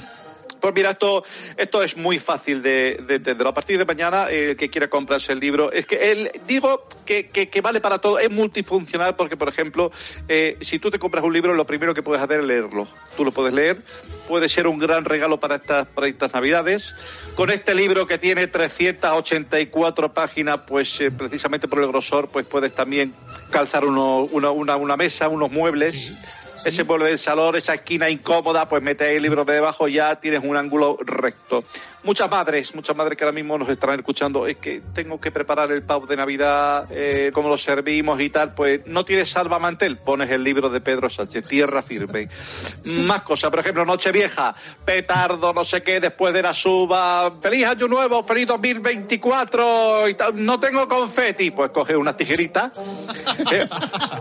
Pues 0.59 0.73
mira, 0.73 0.91
esto, 0.91 1.23
esto 1.57 1.81
es 1.83 1.95
muy 1.95 2.19
fácil 2.19 2.61
de, 2.61 3.01
de 3.07 3.15
entender. 3.15 3.47
A 3.47 3.53
partir 3.53 3.77
de 3.77 3.85
mañana, 3.85 4.29
el 4.29 4.55
que 4.57 4.69
quiera 4.69 4.87
comprarse 4.89 5.31
el 5.31 5.39
libro, 5.39 5.71
es 5.71 5.85
que 5.85 6.11
el, 6.11 6.31
digo 6.47 6.87
que, 7.05 7.29
que- 7.29 7.49
que 7.49 7.61
vale 7.61 7.79
para 7.81 7.99
todo, 7.99 8.19
es 8.19 8.29
multifuncional 8.29 9.15
porque, 9.15 9.37
por 9.37 9.47
ejemplo, 9.49 9.91
eh, 10.27 10.57
si 10.61 10.79
tú 10.79 10.91
te 10.91 10.99
compras 10.99 11.23
un 11.23 11.33
libro, 11.33 11.53
lo 11.53 11.65
primero 11.65 11.93
que 11.93 12.03
puedes 12.03 12.21
hacer 12.21 12.39
es 12.41 12.45
leerlo. 12.45 12.87
Tú 13.15 13.23
lo 13.25 13.31
puedes 13.31 13.53
leer, 13.53 13.77
puede 14.27 14.49
ser 14.49 14.67
un 14.67 14.79
gran 14.79 15.05
regalo 15.05 15.39
para 15.39 15.55
estas, 15.55 15.87
para 15.87 16.07
estas 16.07 16.33
navidades. 16.33 16.93
Con 17.35 17.49
este 17.51 17.73
libro 17.73 18.05
que 18.05 18.17
tiene 18.17 18.47
384 18.47 20.13
páginas, 20.13 20.61
pues 20.67 20.99
eh, 21.01 21.11
precisamente 21.11 21.67
por 21.67 21.81
el 21.81 21.87
grosor, 21.87 22.29
pues 22.29 22.45
puedes 22.45 22.73
también 22.75 23.13
calzar 23.49 23.85
uno- 23.85 24.23
una, 24.31 24.51
una, 24.51 24.75
una 24.75 24.97
mesa, 24.97 25.27
unos 25.29 25.51
muebles. 25.51 26.11
Ese 26.65 26.83
mueble 26.83 27.05
del 27.05 27.19
salón, 27.19 27.55
esa 27.55 27.73
esquina 27.73 28.09
incómoda, 28.09 28.67
pues 28.67 28.83
mete 28.83 29.05
ahí 29.05 29.15
el 29.15 29.23
libro 29.23 29.45
de 29.45 29.53
debajo, 29.53 29.87
ya 29.87 30.19
tienes 30.19 30.43
un 30.43 30.57
ángulo 30.57 30.97
recto. 31.01 31.63
Muchas 32.01 32.31
madres, 32.31 32.73
muchas 32.73 32.95
madres 32.95 33.17
que 33.17 33.25
ahora 33.25 33.35
mismo 33.35 33.57
nos 33.57 33.67
estarán 33.67 33.99
escuchando, 33.99 34.47
es 34.47 34.55
que 34.57 34.81
tengo 34.93 35.19
que 35.19 35.31
preparar 35.31 35.69
el 35.71 35.83
pavo 35.83 36.07
de 36.07 36.15
Navidad, 36.15 36.87
eh, 36.89 37.31
cómo 37.33 37.49
lo 37.49 37.57
servimos 37.57 38.21
y 38.21 38.29
tal, 38.29 38.53
pues 38.53 38.81
no 38.85 39.03
tienes 39.03 39.29
salvamantel, 39.29 39.97
pones 39.97 40.29
el 40.29 40.41
libro 40.41 40.69
de 40.69 40.79
Pedro 40.79 41.09
Sánchez, 41.09 41.47
Tierra 41.47 41.81
Firme. 41.81 42.29
Más 42.85 43.21
cosas, 43.23 43.49
por 43.49 43.59
ejemplo, 43.59 43.83
Nochevieja, 43.83 44.55
petardo, 44.85 45.53
no 45.53 45.65
sé 45.65 45.83
qué, 45.83 45.99
después 45.99 46.33
de 46.33 46.41
la 46.41 46.53
suba, 46.53 47.33
feliz 47.41 47.67
año 47.67 47.89
nuevo, 47.89 48.23
feliz 48.23 48.47
2024, 48.47 50.07
y 50.07 50.13
tal. 50.13 50.45
no 50.45 50.57
tengo 50.57 50.87
confeti, 50.87 51.51
pues 51.51 51.71
coge 51.71 51.97
una 51.97 52.15
tijerita, 52.15 52.71
eh, 53.51 53.67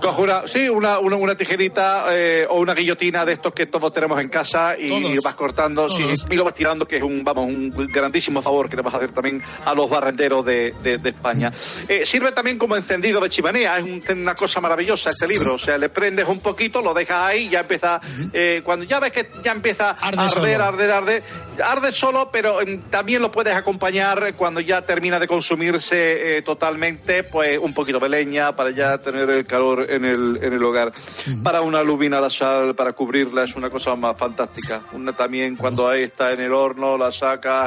coge 0.02 0.22
una, 0.22 0.48
sí, 0.48 0.68
una, 0.68 0.98
una, 0.98 1.14
una 1.14 1.36
tijerita 1.36 2.06
eh, 2.10 2.44
o 2.50 2.58
una 2.58 2.74
guillotina 2.74 3.24
de 3.24 3.34
estos 3.34 3.52
que 3.52 3.66
todos 3.66 3.92
tenemos 3.92 4.20
en 4.20 4.28
casa 4.28 4.76
y 4.76 4.88
Todos. 4.88 5.22
vas 5.22 5.34
cortando 5.34 5.88
sí, 5.88 6.04
y 6.28 6.34
lo 6.34 6.44
vas 6.44 6.54
tirando, 6.54 6.84
que 6.86 6.96
es 6.96 7.02
un, 7.02 7.22
vamos, 7.22 7.46
un 7.46 7.67
grandísimo 7.70 8.42
favor 8.42 8.68
que 8.68 8.76
le 8.76 8.82
vas 8.82 8.94
a 8.94 8.96
hacer 8.98 9.12
también 9.12 9.42
a 9.64 9.74
los 9.74 9.88
barrenderos 9.88 10.44
de, 10.44 10.74
de- 10.82 10.98
de 10.98 11.08
España. 11.10 11.52
Eh, 11.88 12.04
sirve 12.06 12.32
también 12.32 12.58
como 12.58 12.76
encendido 12.76 13.20
de 13.20 13.28
chimenea, 13.28 13.78
es 13.78 13.84
un- 13.84 14.02
una 14.20 14.34
cosa 14.34 14.60
maravillosa 14.60 15.10
este 15.10 15.26
libro, 15.26 15.54
o 15.54 15.58
sea, 15.58 15.78
le 15.78 15.88
prendes 15.88 16.26
un 16.28 16.40
poquito, 16.40 16.82
lo 16.82 16.94
dejas 16.94 17.22
ahí, 17.22 17.48
ya 17.48 17.60
empieza, 17.60 18.00
eh, 18.32 18.62
cuando 18.64 18.84
ya 18.84 19.00
ves 19.00 19.12
que 19.12 19.28
ya 19.42 19.52
empieza 19.52 19.90
a 19.90 20.10
arder, 20.36 20.60
arder, 20.62 20.90
arder, 20.90 21.22
arde 21.64 21.92
solo, 21.92 22.30
pero 22.32 22.60
em, 22.60 22.80
también 22.90 23.20
lo 23.22 23.30
puedes 23.32 23.54
acompañar 23.54 24.34
cuando 24.34 24.60
ya 24.60 24.82
termina 24.82 25.18
de 25.18 25.26
consumirse 25.26 26.38
eh, 26.38 26.42
totalmente, 26.42 27.22
pues 27.24 27.58
un 27.58 27.74
poquito 27.74 27.98
de 27.98 28.08
leña 28.08 28.54
para 28.54 28.70
ya 28.70 28.98
tener 28.98 29.28
el 29.30 29.46
calor 29.46 29.86
en 29.90 30.04
el, 30.04 30.38
en 30.42 30.52
el 30.52 30.62
hogar. 30.62 30.92
Para 31.42 31.60
una 31.62 31.82
lubina 31.82 32.20
la 32.20 32.30
sal, 32.30 32.74
para 32.74 32.92
cubrirla, 32.92 33.44
es 33.44 33.56
una 33.56 33.70
cosa 33.70 33.94
más 33.96 34.16
fantástica. 34.16 34.80
Una 34.92 35.12
también 35.12 35.56
cuando 35.56 35.88
ahí 35.88 36.04
está 36.04 36.32
en 36.32 36.40
el 36.40 36.52
horno, 36.52 36.96
la 36.96 37.10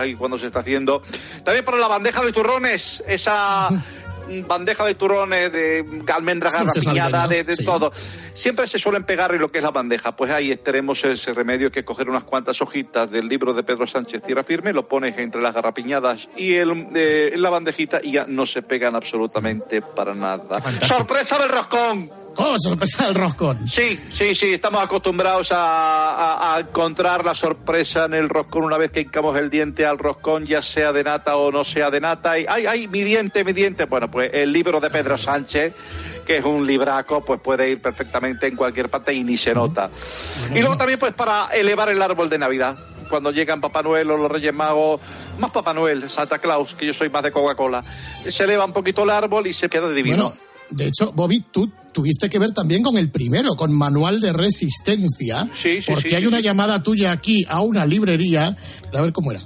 y 0.05 0.15
cuando 0.15 0.37
se 0.37 0.47
está 0.47 0.59
haciendo. 0.59 1.01
También 1.43 1.65
para 1.65 1.77
la 1.77 1.87
bandeja 1.87 2.23
de 2.23 2.31
turrones, 2.31 3.03
esa 3.07 3.69
bandeja 4.47 4.85
de 4.85 4.95
turrones, 4.95 5.51
de 5.51 6.03
almendras 6.13 6.53
garrapiñadas, 6.53 7.11
de, 7.11 7.17
aldeñas, 7.17 7.45
de 7.45 7.53
sí. 7.53 7.65
todo. 7.65 7.91
Siempre 8.33 8.67
se 8.67 8.79
suelen 8.79 9.03
pegar 9.03 9.33
en 9.33 9.41
lo 9.41 9.51
que 9.51 9.57
es 9.57 9.63
la 9.63 9.71
bandeja. 9.71 10.15
Pues 10.15 10.31
ahí 10.31 10.55
tenemos 10.57 11.03
ese 11.03 11.33
remedio 11.33 11.71
que 11.71 11.81
es 11.81 11.85
coger 11.85 12.09
unas 12.09 12.23
cuantas 12.23 12.61
hojitas 12.61 13.09
del 13.11 13.27
libro 13.27 13.53
de 13.53 13.63
Pedro 13.63 13.85
Sánchez 13.87 14.21
Tierra 14.21 14.43
Firme, 14.43 14.73
lo 14.73 14.87
pones 14.87 15.17
entre 15.17 15.41
las 15.41 15.53
garrapiñadas 15.53 16.29
y 16.35 16.55
el, 16.55 16.87
eh, 16.95 17.31
en 17.33 17.41
la 17.41 17.49
bandejita 17.49 17.99
y 18.01 18.13
ya 18.13 18.25
no 18.27 18.45
se 18.45 18.61
pegan 18.61 18.95
absolutamente 18.95 19.81
para 19.81 20.13
nada. 20.13 20.59
¡Sorpresa 20.85 21.37
del 21.39 21.49
roscón! 21.49 22.20
¿Cómo 22.35 22.55
sorpresa 22.59 23.07
el 23.07 23.15
roscón? 23.15 23.69
Sí, 23.69 23.95
sí, 23.97 24.33
sí, 24.35 24.53
estamos 24.53 24.81
acostumbrados 24.81 25.51
a, 25.51 25.57
a- 26.15 26.55
a 26.55 26.59
encontrar 26.61 27.25
la 27.25 27.35
sorpresa 27.35 28.05
en 28.05 28.13
el 28.13 28.29
roscón 28.29 28.63
una 28.63 28.77
vez 28.77 28.91
que 28.91 29.01
hincamos 29.01 29.37
el 29.37 29.49
diente 29.49 29.85
al 29.85 29.97
roscón, 29.97 30.45
ya 30.45 30.61
sea 30.61 30.91
de 30.93 31.03
nata 31.03 31.35
o 31.35 31.51
no 31.51 31.63
sea 31.63 31.91
de 31.91 31.99
nata. 31.99 32.39
Y, 32.39 32.45
ay, 32.47 32.65
ay, 32.65 32.87
mi 32.87 33.01
diente, 33.03 33.43
mi 33.43 33.53
diente. 33.53 33.85
Bueno, 33.85 34.09
pues 34.09 34.31
el 34.33 34.51
libro 34.51 34.79
de 34.79 34.89
Pedro 34.89 35.17
Sánchez, 35.17 35.73
que 36.25 36.37
es 36.37 36.45
un 36.45 36.65
libraco, 36.65 37.23
pues 37.23 37.39
puede 37.41 37.69
ir 37.69 37.81
perfectamente 37.81 38.47
en 38.47 38.55
cualquier 38.55 38.89
parte 38.89 39.13
y 39.13 39.23
ni 39.23 39.37
se 39.37 39.53
nota. 39.53 39.89
Y 40.53 40.59
luego 40.59 40.77
también, 40.77 40.99
pues 40.99 41.13
para 41.13 41.47
elevar 41.53 41.89
el 41.89 42.01
árbol 42.01 42.29
de 42.29 42.37
Navidad. 42.39 42.77
Cuando 43.09 43.31
llegan 43.31 43.59
Papá 43.59 43.83
Noel 43.83 44.09
o 44.09 44.15
los 44.17 44.31
Reyes 44.31 44.53
Magos, 44.53 45.01
más 45.37 45.51
Papá 45.51 45.73
Noel, 45.73 46.09
Santa 46.09 46.39
Claus, 46.39 46.73
que 46.75 46.85
yo 46.85 46.93
soy 46.93 47.09
más 47.09 47.23
de 47.23 47.31
Coca-Cola, 47.31 47.83
se 48.25 48.43
eleva 48.45 48.63
un 48.63 48.71
poquito 48.71 49.03
el 49.03 49.09
árbol 49.09 49.47
y 49.47 49.53
se 49.53 49.67
queda 49.67 49.89
divino. 49.91 50.23
Bueno, 50.29 50.37
de 50.69 50.87
hecho, 50.87 51.11
Bobby, 51.11 51.41
tú 51.51 51.69
tuviste 51.93 52.29
que 52.29 52.39
ver 52.39 52.53
también 52.53 52.83
con 52.83 52.97
el 52.97 53.09
primero, 53.11 53.55
con 53.55 53.73
Manual 53.73 54.19
de 54.21 54.33
Resistencia, 54.33 55.49
Sí, 55.53 55.81
sí, 55.81 55.91
porque 55.91 56.09
sí, 56.09 56.15
hay 56.15 56.21
sí, 56.21 56.27
una 56.27 56.37
sí. 56.37 56.43
llamada 56.43 56.81
tuya 56.83 57.11
aquí 57.11 57.45
a 57.47 57.61
una 57.61 57.85
librería. 57.85 58.55
A 58.93 59.01
ver 59.01 59.11
cómo 59.11 59.31
era. 59.31 59.41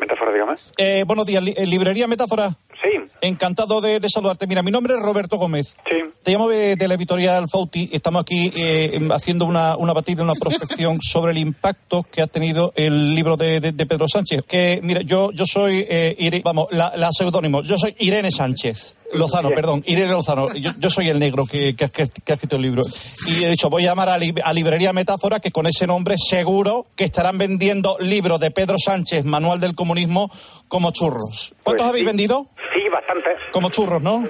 Metáfora, 0.00 0.32
dígame. 0.32 0.54
Eh, 0.78 1.04
buenos 1.06 1.26
días, 1.26 1.42
li- 1.42 1.54
eh, 1.56 1.66
librería 1.66 2.06
Metáfora. 2.06 2.56
Sí. 2.82 3.10
Encantado 3.20 3.80
de, 3.80 4.00
de 4.00 4.08
saludarte. 4.08 4.46
Mira, 4.46 4.62
mi 4.62 4.70
nombre 4.70 4.94
es 4.94 5.00
Roberto 5.00 5.36
Gómez. 5.36 5.76
Sí. 5.88 5.96
Te 6.22 6.32
llamo 6.32 6.48
de, 6.50 6.76
de 6.76 6.86
la 6.88 6.94
editorial 6.94 7.46
Fauti. 7.50 7.88
Estamos 7.92 8.20
aquí 8.22 8.52
eh, 8.54 8.90
em, 8.94 9.10
haciendo 9.10 9.46
una, 9.46 9.76
una 9.76 9.94
batida, 9.94 10.22
una 10.22 10.34
prospección 10.34 10.98
sobre 11.02 11.32
el 11.32 11.38
impacto 11.38 12.02
que 12.12 12.20
ha 12.20 12.26
tenido 12.26 12.74
el 12.76 13.14
libro 13.14 13.36
de, 13.38 13.60
de- 13.60 13.72
de 13.72 13.86
Pedro 13.86 14.06
Sánchez. 14.06 14.42
Que, 14.46 14.80
mira, 14.82 15.00
yo, 15.00 15.32
yo 15.32 15.46
soy, 15.46 15.86
eh, 15.88 16.42
vamos, 16.44 16.66
la, 16.72 16.92
la 16.96 17.10
seudónimo. 17.12 17.62
Yo 17.62 17.78
soy 17.78 17.94
Irene 18.00 18.30
Sánchez. 18.30 18.96
Lozano, 19.12 19.48
perdón, 19.48 19.82
Irene 19.86 20.12
Lozano. 20.12 20.54
Yo, 20.54 20.70
yo 20.78 20.88
soy 20.90 21.08
el 21.08 21.18
negro 21.18 21.44
que, 21.44 21.74
que, 21.74 21.84
ha- 21.86 21.88
que 21.88 22.02
ha 22.02 22.34
escrito 22.34 22.56
el 22.56 22.62
libro. 22.62 22.82
Y 23.26 23.42
he 23.42 23.48
dicho, 23.50 23.70
voy 23.70 23.82
a 23.84 23.86
llamar 23.86 24.10
a, 24.10 24.18
li- 24.18 24.34
a 24.44 24.52
Librería 24.52 24.92
Metáfora, 24.92 25.40
que 25.40 25.50
con 25.50 25.66
ese 25.66 25.86
nombre 25.86 26.16
seguro 26.18 26.86
que 26.96 27.04
estarán 27.04 27.38
vendiendo 27.38 27.96
libros 27.98 28.38
de 28.40 28.50
Pedro 28.50 28.76
Sánchez, 28.78 29.24
Manual 29.24 29.58
del 29.58 29.74
Comunismo, 29.74 30.30
como 30.68 30.90
churros. 30.92 31.54
¿Cuántos 31.64 31.86
Pues 31.86 31.88
habéis 31.88 32.02
sí. 32.02 32.06
vendido? 32.06 32.46
Sí, 32.72 32.88
bastantes. 32.92 33.36
Como 33.52 33.70
churros, 33.70 34.00
¿no? 34.00 34.22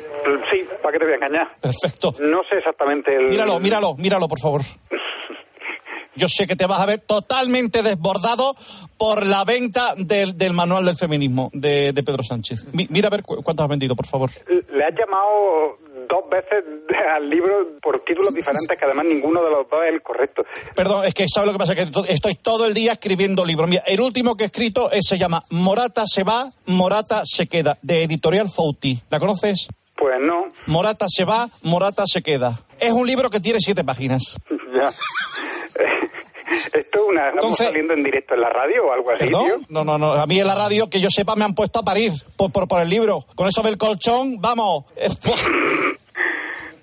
Sí, 0.50 0.60
¿para 0.80 0.92
qué 0.92 0.98
te 0.98 1.04
voy 1.04 1.12
a 1.12 1.16
engañar? 1.16 1.48
Perfecto. 1.60 2.14
No 2.20 2.42
sé 2.48 2.58
exactamente 2.58 3.14
el... 3.14 3.28
Míralo, 3.28 3.58
míralo, 3.60 3.94
míralo, 3.96 4.28
por 4.28 4.40
favor. 4.40 4.62
Yo 6.16 6.28
sé 6.28 6.46
que 6.46 6.56
te 6.56 6.66
vas 6.66 6.80
a 6.80 6.86
ver 6.86 6.98
totalmente 6.98 7.82
desbordado 7.82 8.54
por 8.98 9.24
la 9.24 9.44
venta 9.44 9.94
del, 9.96 10.36
del 10.36 10.52
manual 10.52 10.84
del 10.84 10.96
feminismo 10.96 11.50
de, 11.54 11.92
de 11.92 12.02
Pedro 12.02 12.22
Sánchez. 12.22 12.74
Mi- 12.74 12.86
mira 12.90 13.06
a 13.06 13.10
ver 13.10 13.22
cu- 13.22 13.42
cuántos 13.42 13.64
has 13.64 13.70
vendido, 13.70 13.94
por 13.96 14.06
favor. 14.06 14.28
Le 14.48 14.84
has 14.84 14.94
llamado 14.98 15.78
dos 16.08 16.28
veces 16.28 16.64
al 17.14 17.30
libro 17.30 17.78
por 17.80 18.04
títulos 18.04 18.34
diferentes, 18.34 18.78
que 18.78 18.84
además 18.84 19.06
ninguno 19.06 19.42
de 19.42 19.50
los 19.50 19.70
dos 19.70 19.80
es 19.86 19.94
el 19.94 20.02
correcto. 20.02 20.42
Perdón, 20.74 21.06
es 21.06 21.14
que 21.14 21.26
¿sabes 21.32 21.46
lo 21.46 21.52
que 21.54 21.58
pasa? 21.60 21.74
Que 21.74 21.86
to- 21.86 22.04
estoy 22.04 22.34
todo 22.34 22.66
el 22.66 22.74
día 22.74 22.92
escribiendo 22.92 23.44
libros. 23.44 23.70
Mira, 23.70 23.84
el 23.86 24.00
último 24.00 24.36
que 24.36 24.42
he 24.42 24.46
escrito 24.46 24.90
es- 24.90 25.06
se 25.06 25.16
llama 25.16 25.44
Morata 25.50 26.02
se 26.06 26.24
va, 26.24 26.50
Morata 26.66 27.22
se 27.24 27.46
queda, 27.46 27.78
de 27.80 28.02
Editorial 28.02 28.48
Fouti. 28.50 28.98
¿La 29.08 29.20
conoces? 29.20 29.68
Pues 29.96 30.16
no, 30.20 30.39
Morata 30.66 31.06
se 31.08 31.24
va, 31.24 31.48
Morata 31.62 32.04
se 32.06 32.22
queda. 32.22 32.62
Es 32.78 32.92
un 32.92 33.06
libro 33.06 33.30
que 33.30 33.40
tiene 33.40 33.58
siete 33.60 33.84
páginas. 33.84 34.36
ya. 34.50 34.90
Esto 36.72 36.98
es 36.98 37.04
una... 37.08 37.28
¿Estamos 37.28 37.34
Entonces- 37.44 37.66
saliendo 37.66 37.94
en 37.94 38.02
directo 38.02 38.34
en 38.34 38.40
la 38.40 38.48
radio 38.50 38.86
o 38.86 38.92
algo 38.92 39.10
así. 39.10 39.26
No, 39.68 39.84
no, 39.84 39.98
no. 39.98 40.12
A 40.12 40.26
mí 40.26 40.38
en 40.40 40.46
la 40.46 40.54
radio, 40.54 40.88
que 40.90 41.00
yo 41.00 41.08
sepa, 41.10 41.36
me 41.36 41.44
han 41.44 41.54
puesto 41.54 41.78
a 41.80 41.82
parir 41.84 42.12
por, 42.36 42.50
por, 42.52 42.66
por 42.68 42.80
el 42.80 42.88
libro. 42.90 43.24
Con 43.34 43.46
eso 43.48 43.62
del 43.62 43.78
colchón, 43.78 44.40
vamos. 44.40 44.84
¡fua! 45.20 45.34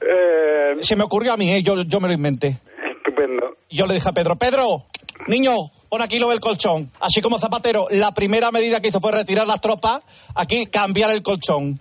Eh, 0.10 0.76
Se 0.84 0.96
me 0.96 1.04
ocurrió 1.04 1.34
a 1.34 1.38
mí, 1.38 1.52
¿eh? 1.52 1.62
yo, 1.64 1.82
yo 1.82 2.00
me 2.00 2.08
lo 2.08 2.14
inventé. 2.14 2.60
estupendo. 2.98 3.58
Yo 3.70 3.86
le 3.88 3.96
dije 3.96 4.08
a 4.08 4.14
Pedro, 4.14 4.36
Pedro, 4.38 4.86
niño, 5.28 5.54
pon 5.90 6.02
aquí 6.02 6.18
lo 6.20 6.30
del 6.30 6.40
colchón. 6.40 6.90
Así 7.02 7.20
como 7.20 7.40
Zapatero, 7.40 7.88
la 7.90 8.14
primera 8.14 8.52
medida 8.52 8.80
que 8.80 8.88
hizo 8.90 9.02
fue 9.02 9.12
retirar 9.12 9.46
las 9.48 9.60
tropas, 9.60 10.04
aquí 10.36 10.68
cambiar 10.68 11.12
el 11.12 11.24
colchón. 11.24 11.78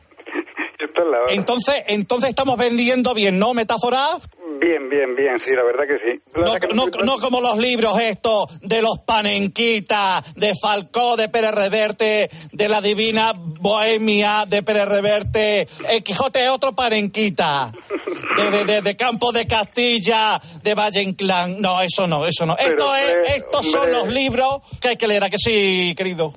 Esto 0.96 1.02
es 1.02 1.12
la 1.12 1.22
hora. 1.22 1.34
Entonces, 1.34 1.84
entonces 1.88 2.30
estamos 2.30 2.56
vendiendo 2.56 3.12
bien, 3.12 3.38
¿no? 3.38 3.52
Metáfora. 3.52 4.18
Bien, 4.58 4.88
bien, 4.88 5.14
bien, 5.14 5.38
sí, 5.38 5.50
la 5.54 5.62
verdad 5.64 5.84
que 5.86 5.98
sí. 5.98 6.20
No, 6.34 6.86
no, 6.86 7.04
no 7.04 7.18
como 7.18 7.42
los 7.42 7.58
libros 7.58 7.98
estos 7.98 8.46
de 8.62 8.80
los 8.80 9.00
Panenquita, 9.00 10.24
de 10.34 10.54
Falcó, 10.60 11.16
de 11.16 11.28
Pérez 11.28 11.54
Reverte, 11.54 12.30
de 12.52 12.68
la 12.68 12.80
Divina 12.80 13.32
Bohemia, 13.36 14.46
de 14.48 14.62
Pérez 14.62 14.88
Reverte. 14.88 15.68
El 15.90 16.02
Quijote 16.02 16.42
es 16.42 16.48
otro 16.48 16.74
Panenquita. 16.74 17.72
De, 18.36 18.50
de, 18.50 18.64
de, 18.64 18.82
de 18.82 18.96
Campo 18.96 19.32
de 19.32 19.46
Castilla, 19.46 20.40
de 20.62 20.74
Valle 20.74 21.02
Inclán. 21.02 21.60
No, 21.60 21.82
eso 21.82 22.06
no, 22.06 22.26
eso 22.26 22.46
no. 22.46 22.56
Pero, 22.56 22.70
Esto 22.70 22.96
es, 22.96 23.10
eh, 23.10 23.36
estos 23.36 23.66
son 23.66 23.92
los 23.92 24.08
libros 24.08 24.60
que 24.80 24.88
hay 24.88 24.96
que 24.96 25.06
leer, 25.06 25.24
¿a 25.24 25.28
que 25.28 25.38
sí, 25.38 25.94
querido? 25.96 26.32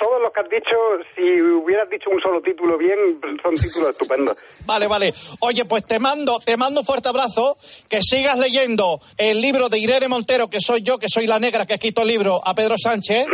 Todos 0.00 0.20
los 0.22 0.32
que 0.32 0.40
has 0.40 0.48
dicho, 0.48 0.76
si 1.14 1.42
hubieras 1.42 1.88
dicho 1.90 2.08
un 2.10 2.20
solo 2.22 2.40
título 2.40 2.78
bien, 2.78 3.20
son 3.42 3.54
títulos 3.54 3.90
estupendos. 3.90 4.36
Vale, 4.64 4.86
vale. 4.86 5.12
Oye, 5.40 5.64
pues 5.66 5.84
te 5.84 5.98
mando, 6.00 6.38
te 6.38 6.56
mando 6.56 6.80
un 6.80 6.86
fuerte 6.86 7.08
abrazo, 7.10 7.56
que 7.88 8.00
sigas 8.00 8.38
leyendo 8.38 8.98
el 9.18 9.40
libro 9.40 9.68
de 9.68 9.78
Irene 9.78 10.08
Montero, 10.08 10.48
que 10.48 10.60
soy 10.60 10.82
yo, 10.82 10.98
que 10.98 11.08
soy 11.08 11.26
la 11.26 11.38
negra 11.38 11.66
que 11.66 11.74
ha 11.74 11.76
escrito 11.76 12.02
el 12.02 12.08
libro 12.08 12.40
a 12.44 12.54
Pedro 12.54 12.76
Sánchez. 12.82 13.26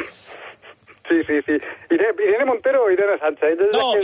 Sí, 1.08 1.14
sí, 1.24 1.34
sí. 1.46 1.52
Irene, 1.90 2.14
Irene 2.18 2.44
Montero 2.46 2.82
o 2.84 2.90
Irene 2.90 3.16
Sánchez. 3.20 3.56
No, 3.72 3.94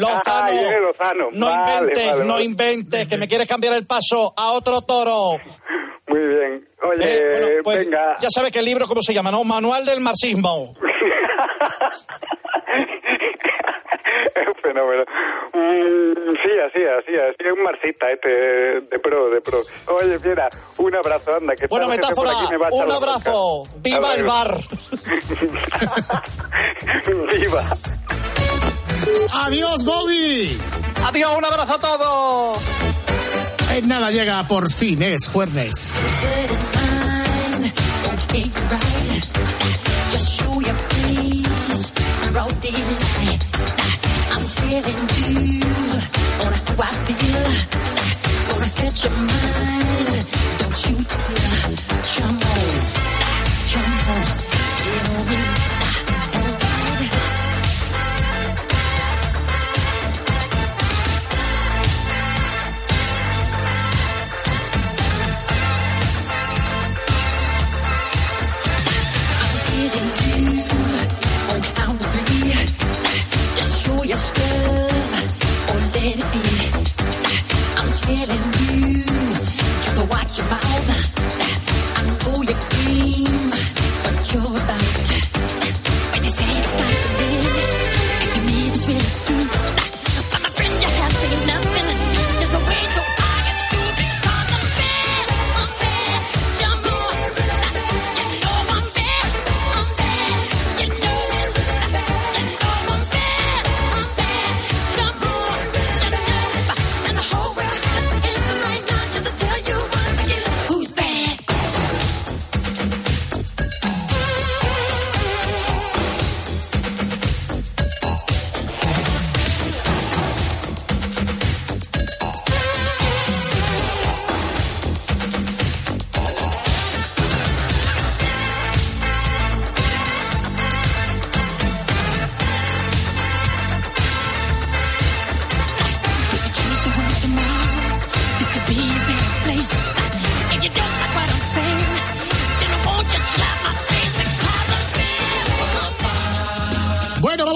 Lozano. 0.00 0.22
Ah, 0.24 0.50
Irene 0.50 0.80
Lozano. 0.80 1.28
No 1.32 1.46
Vale, 1.46 1.72
inventes, 1.78 2.10
vale, 2.10 2.24
no 2.24 2.40
inventes, 2.40 3.06
que 3.08 3.18
me 3.18 3.28
quieres 3.28 3.46
cambiar 3.46 3.74
el 3.74 3.86
paso 3.86 4.32
a 4.34 4.52
otro 4.52 4.80
toro. 4.80 5.38
Muy 6.06 6.20
bien. 6.20 6.66
Oye, 6.90 7.00
Eh, 7.02 7.28
bueno, 7.32 7.46
pues, 7.64 7.78
venga. 7.80 8.16
Ya 8.18 8.28
sabes 8.30 8.50
que 8.50 8.60
el 8.60 8.64
libro, 8.64 8.86
¿cómo 8.86 9.02
se 9.02 9.12
llama? 9.12 9.30
¿No? 9.30 9.44
Manual 9.44 9.84
del 9.84 10.00
marxismo. 10.00 10.72
Es 14.34 14.48
un 14.48 14.54
fenómeno. 14.62 15.04
Mm, 15.52 16.34
sí, 16.42 16.50
así, 16.66 16.82
así, 16.84 17.14
así. 17.16 17.38
Es 17.38 17.52
un 17.52 17.62
marxista 17.62 18.10
este, 18.10 18.28
de 18.28 18.98
pro, 19.02 19.30
de 19.30 19.40
pro. 19.40 19.58
Oye, 19.96 20.18
Fiera, 20.18 20.48
un 20.78 20.94
abrazo, 20.94 21.36
anda. 21.36 21.54
Que 21.54 21.68
por 21.68 21.86
metáfora, 21.88 22.30
aquí, 22.32 22.46
me 22.50 22.58
va 22.58 22.66
a 22.66 22.70
echar 22.70 22.86
un 22.86 22.92
abrazo. 22.92 23.64
¡Viva 23.82 23.98
Hasta 23.98 24.14
el 24.14 24.22
luego. 24.22 24.38
bar! 24.38 24.58
¡Viva! 27.38 27.62
¡Adiós, 29.44 29.84
Bobby! 29.84 30.58
Adiós, 31.04 31.36
un 31.36 31.44
abrazo 31.44 31.74
a 31.74 31.80
todos. 31.80 32.58
En 33.72 33.88
nada 33.88 34.10
llega 34.10 34.42
por 34.44 34.70
fin, 34.72 35.02
es 35.02 35.28
jueves. 35.28 35.94
Don't 42.68 42.76
you 50.84 50.96
jump 52.14 52.46
on, 52.46 52.64
jump 53.66 54.08
on, 54.08 54.24
get 54.84 55.08
on 55.08 55.26
me. 55.26 55.57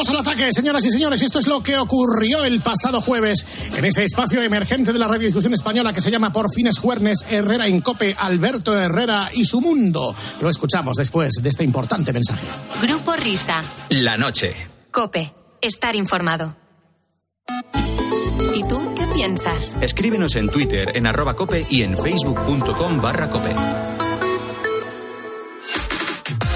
Vamos 0.03 0.21
al 0.21 0.33
ataque, 0.33 0.53
señoras 0.53 0.85
y 0.85 0.91
señores. 0.91 1.23
Esto 1.23 1.39
es 1.39 1.47
lo 1.47 1.63
que 1.63 1.79
ocurrió 1.79 2.43
el 2.45 2.61
pasado 2.61 3.01
jueves 3.01 3.47
en 3.77 3.85
ese 3.85 4.03
espacio 4.03 4.43
emergente 4.43 4.93
de 4.93 4.99
la 4.99 5.07
radiodifusión 5.07 5.55
española 5.55 5.93
que 5.93 6.01
se 6.01 6.11
llama 6.11 6.33
Por 6.33 6.53
fines 6.53 6.79
Juernes 6.79 7.25
Herrera 7.31 7.69
en 7.69 7.81
Cope, 7.81 8.17
Alberto 8.19 8.77
Herrera 8.77 9.31
y 9.33 9.45
su 9.45 9.61
mundo. 9.61 10.13
Lo 10.41 10.51
escuchamos 10.51 10.97
después 10.97 11.35
de 11.41 11.49
este 11.49 11.63
importante 11.63 12.13
mensaje. 12.13 12.45
Grupo 12.81 13.15
Risa. 13.15 13.63
La 13.91 14.17
noche. 14.17 14.55
Cope. 14.91 15.33
Estar 15.61 15.95
informado. 15.95 16.57
¿Y 18.57 18.63
tú 18.63 18.95
qué 18.97 19.07
piensas? 19.15 19.77
Escríbenos 19.81 20.35
en 20.35 20.49
Twitter 20.49 20.97
en 20.97 21.07
arroba 21.07 21.37
cope 21.37 21.65
y 21.71 21.83
en 21.83 21.97
facebook.com 21.97 23.01
barra 23.01 23.31
cope. 23.31 23.55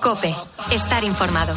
Cope. 0.00 0.34
Estar 0.70 1.04
informado. 1.04 1.54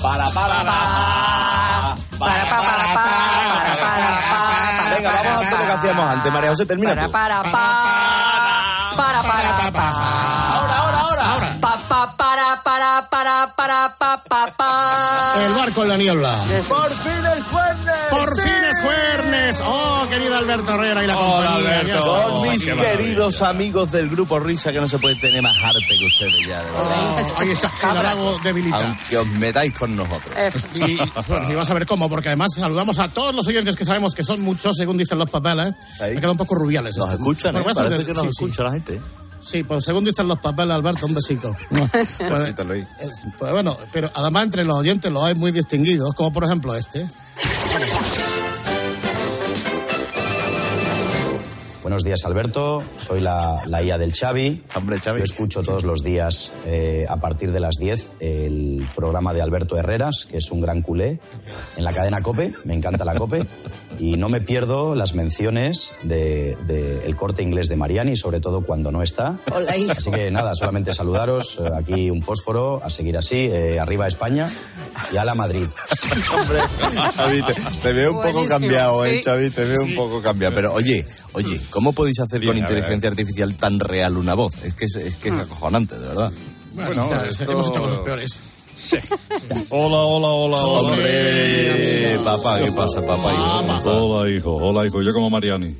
Para, 0.00 0.28
para, 0.30 0.64
para. 0.64 1.96
Para, 2.18 2.44
para, 2.44 2.62
para, 2.62 2.94
para, 2.94 3.76
para, 3.76 4.94
Venga, 4.94 5.10
vamos 5.12 5.32
a 5.32 5.46
hacer 5.46 5.58
lo 5.58 5.66
que 5.66 5.72
hacíamos 5.72 6.14
antes. 6.14 6.32
María 6.32 6.50
José, 6.50 6.66
termina 6.66 6.94
para, 6.94 7.02
tú. 7.04 7.12
para, 7.12 7.42
para, 8.96 9.22
para, 9.22 9.22
para, 9.22 9.72
para. 9.72 9.88
Ahora, 9.90 10.76
ahora, 10.78 10.98
ahora. 10.98 11.48
Pa, 11.60 11.76
pa, 11.88 12.16
para, 12.16 12.62
para, 12.62 13.08
para, 13.10 13.54
para, 13.56 13.88
pa, 13.98 14.22
pa, 14.28 14.46
pa. 14.56 14.61
El 15.36 15.52
barco 15.54 15.82
en 15.82 15.88
la 15.88 15.96
niebla. 15.96 16.42
Por 16.68 16.88
fin 16.90 17.12
es 17.36 17.42
jueves. 17.44 17.94
Por 18.10 18.40
fin 18.42 18.64
es 18.70 18.80
jueves. 18.80 19.62
Oh, 19.64 20.06
querido 20.10 20.36
Alberto 20.36 20.72
Herrera 20.74 21.04
y 21.04 21.06
la 21.06 21.14
compañía. 21.14 21.82
Ya 21.84 22.00
Son 22.02 22.18
estamos 22.20 22.42
mis 22.48 22.66
Alberto. 22.66 22.82
queridos 22.82 23.42
amigos 23.42 23.92
del 23.92 24.08
grupo 24.10 24.38
Risa 24.40 24.72
que 24.72 24.80
no 24.80 24.88
se 24.88 24.98
puede 24.98 25.16
tener 25.16 25.42
más 25.42 25.56
arte 25.62 25.80
que 25.98 26.04
ustedes 26.06 26.46
ya, 26.46 26.62
de 26.62 26.70
verdad. 26.70 27.26
Ahí 27.38 27.50
está, 27.50 27.70
el 27.90 27.96
halago 27.98 28.38
debilita. 28.44 28.76
Aunque 28.86 29.18
os 29.18 29.26
metáis 29.28 29.74
con 29.76 29.96
nosotros. 29.96 30.34
Y, 30.74 30.96
bueno, 31.28 31.50
y 31.50 31.54
vas 31.54 31.70
a 31.70 31.74
ver 31.74 31.86
cómo, 31.86 32.08
porque 32.08 32.28
además 32.28 32.48
saludamos 32.56 32.98
a 32.98 33.08
todos 33.08 33.34
los 33.34 33.46
oyentes 33.46 33.74
que 33.76 33.84
sabemos 33.84 34.14
que 34.14 34.24
son 34.24 34.40
muchos, 34.42 34.76
según 34.76 34.96
dicen 34.98 35.18
los 35.18 35.30
papeles. 35.30 35.74
Me 36.00 36.14
quedan 36.14 36.30
un 36.30 36.36
poco 36.36 36.54
rubiales. 36.54 36.96
Nos 36.96 37.06
esto. 37.10 37.18
escuchan, 37.18 37.56
¿eh? 37.56 37.62
Parece 37.74 38.04
que 38.04 38.12
nos 38.14 38.22
sí, 38.24 38.28
sí. 38.32 38.44
escucha 38.44 38.62
la 38.64 38.72
gente. 38.72 39.00
Sí, 39.44 39.62
pues 39.62 39.84
según 39.84 40.04
dicen 40.04 40.28
los 40.28 40.38
papeles, 40.38 40.74
Alberto, 40.74 41.06
un 41.06 41.14
besito. 41.14 41.54
Pues, 41.92 43.26
pues 43.38 43.52
bueno, 43.52 43.76
pero 43.92 44.10
además 44.14 44.44
entre 44.44 44.64
los 44.64 44.78
oyentes 44.78 45.10
los 45.10 45.24
hay 45.24 45.34
muy 45.34 45.52
distinguidos, 45.52 46.14
como 46.14 46.32
por 46.32 46.44
ejemplo 46.44 46.74
este. 46.74 47.06
Buenos 51.92 52.04
días, 52.04 52.24
Alberto. 52.24 52.82
Soy 52.96 53.20
la, 53.20 53.64
la 53.66 53.82
IA 53.82 53.98
del 53.98 54.14
Xavi. 54.14 54.62
Hombre, 54.74 54.98
Xavi. 54.98 55.18
Yo 55.18 55.24
escucho 55.24 55.62
todos 55.62 55.84
los 55.84 56.02
días, 56.02 56.50
eh, 56.64 57.04
a 57.06 57.18
partir 57.18 57.52
de 57.52 57.60
las 57.60 57.76
10, 57.76 58.12
el 58.20 58.88
programa 58.96 59.34
de 59.34 59.42
Alberto 59.42 59.76
Herreras, 59.76 60.24
que 60.24 60.38
es 60.38 60.50
un 60.50 60.62
gran 60.62 60.80
culé, 60.80 61.20
en 61.76 61.84
la 61.84 61.92
cadena 61.92 62.22
COPE. 62.22 62.54
Me 62.64 62.72
encanta 62.72 63.04
la 63.04 63.14
COPE. 63.14 63.46
Y 63.98 64.16
no 64.16 64.30
me 64.30 64.40
pierdo 64.40 64.94
las 64.94 65.14
menciones 65.14 65.92
del 66.02 66.56
de, 66.66 67.04
el 67.04 67.14
corte 67.14 67.42
inglés 67.42 67.68
de 67.68 67.76
Mariani, 67.76 68.16
sobre 68.16 68.40
todo 68.40 68.64
cuando 68.64 68.90
no 68.90 69.02
está. 69.02 69.38
Hola, 69.54 69.76
hijo. 69.76 69.92
Así 69.92 70.10
que 70.10 70.30
nada, 70.30 70.54
solamente 70.54 70.94
saludaros. 70.94 71.58
eh, 71.60 71.70
aquí 71.76 72.10
un 72.10 72.22
fósforo, 72.22 72.80
a 72.82 72.88
seguir 72.88 73.18
así. 73.18 73.50
eh, 73.52 73.78
arriba 73.78 74.06
España 74.08 74.50
y 75.12 75.18
a 75.18 75.26
la 75.26 75.34
Madrid. 75.34 75.66
Hombre, 76.40 76.58
Xavi, 77.14 77.42
te, 77.42 77.54
te 77.82 77.92
veo 77.92 78.12
un 78.12 78.16
poco 78.16 78.32
Buenísimo, 78.32 78.48
cambiado, 78.48 79.04
¿eh. 79.04 79.20
Xavi? 79.22 79.50
Te 79.50 79.64
veo 79.66 79.82
Sí. 79.82 79.90
un 79.90 79.94
poco 79.94 80.22
cambiado. 80.22 80.54
Pero 80.54 80.72
oye, 80.72 81.04
oye, 81.34 81.60
¿cómo 81.70 81.81
podéis 81.90 82.20
hacer 82.20 82.40
con 82.44 82.52
Bien, 82.52 82.58
inteligencia 82.58 83.10
artificial 83.10 83.56
tan 83.56 83.80
real 83.80 84.16
una 84.16 84.34
voz? 84.34 84.62
Es 84.62 84.74
que 84.74 84.84
es, 84.84 84.94
es, 84.94 85.16
que 85.16 85.30
es 85.30 85.34
acojonante, 85.34 85.98
de 85.98 86.06
verdad. 86.06 86.32
Bueno, 86.74 87.10
ya, 87.10 87.24
hemos 87.44 87.68
hecho 87.68 87.80
cosas 87.80 87.98
peores. 87.98 88.40
Hola, 89.70 89.96
hola, 89.96 90.28
hola, 90.28 90.56
hola. 90.56 90.80
Hombre, 90.80 92.20
papá, 92.24 92.60
¿qué 92.60 92.72
pasa, 92.72 93.04
papá? 93.04 93.32
Hola, 93.84 94.30
hijo. 94.30 94.54
Hola, 94.54 94.86
hijo. 94.86 95.02
Yo 95.02 95.12
como 95.12 95.28
Mariani. 95.28 95.76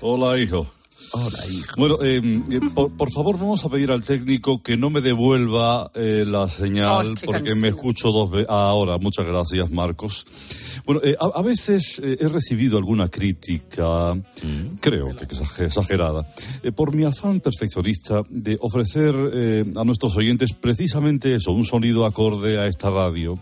Hola, 0.00 0.38
hijo. 0.38 0.66
Hola, 1.12 1.38
hijo. 1.50 1.74
Bueno, 1.76 1.96
eh, 2.02 2.20
eh, 2.50 2.60
por, 2.74 2.92
por 2.92 3.10
favor, 3.10 3.36
vamos 3.38 3.64
a 3.64 3.68
pedir 3.68 3.90
al 3.90 4.02
técnico 4.02 4.62
que 4.62 4.76
no 4.76 4.90
me 4.90 5.00
devuelva 5.00 5.90
eh, 5.94 6.24
la 6.26 6.46
señal 6.48 7.14
qué 7.18 7.26
porque 7.26 7.40
cansino. 7.44 7.60
me 7.62 7.68
escucho 7.68 8.12
dos 8.12 8.30
veces. 8.30 8.46
Ahora, 8.48 8.98
muchas 8.98 9.26
gracias, 9.26 9.70
Marcos. 9.70 10.26
Bueno, 10.86 11.00
eh, 11.04 11.16
a, 11.20 11.26
a 11.38 11.42
veces 11.42 12.00
eh, 12.02 12.16
he 12.20 12.28
recibido 12.28 12.78
alguna 12.78 13.08
crítica, 13.08 14.16
creo 14.80 15.14
que 15.16 15.26
exag- 15.28 15.64
exagerada, 15.66 16.26
eh, 16.62 16.72
por 16.72 16.94
mi 16.94 17.04
afán 17.04 17.40
perfeccionista 17.40 18.22
de 18.28 18.56
ofrecer 18.60 19.14
eh, 19.34 19.64
a 19.76 19.84
nuestros 19.84 20.16
oyentes 20.16 20.50
precisamente 20.58 21.34
eso, 21.34 21.52
un 21.52 21.64
sonido 21.64 22.06
acorde 22.06 22.58
a 22.58 22.66
esta 22.66 22.88
radio. 22.90 23.38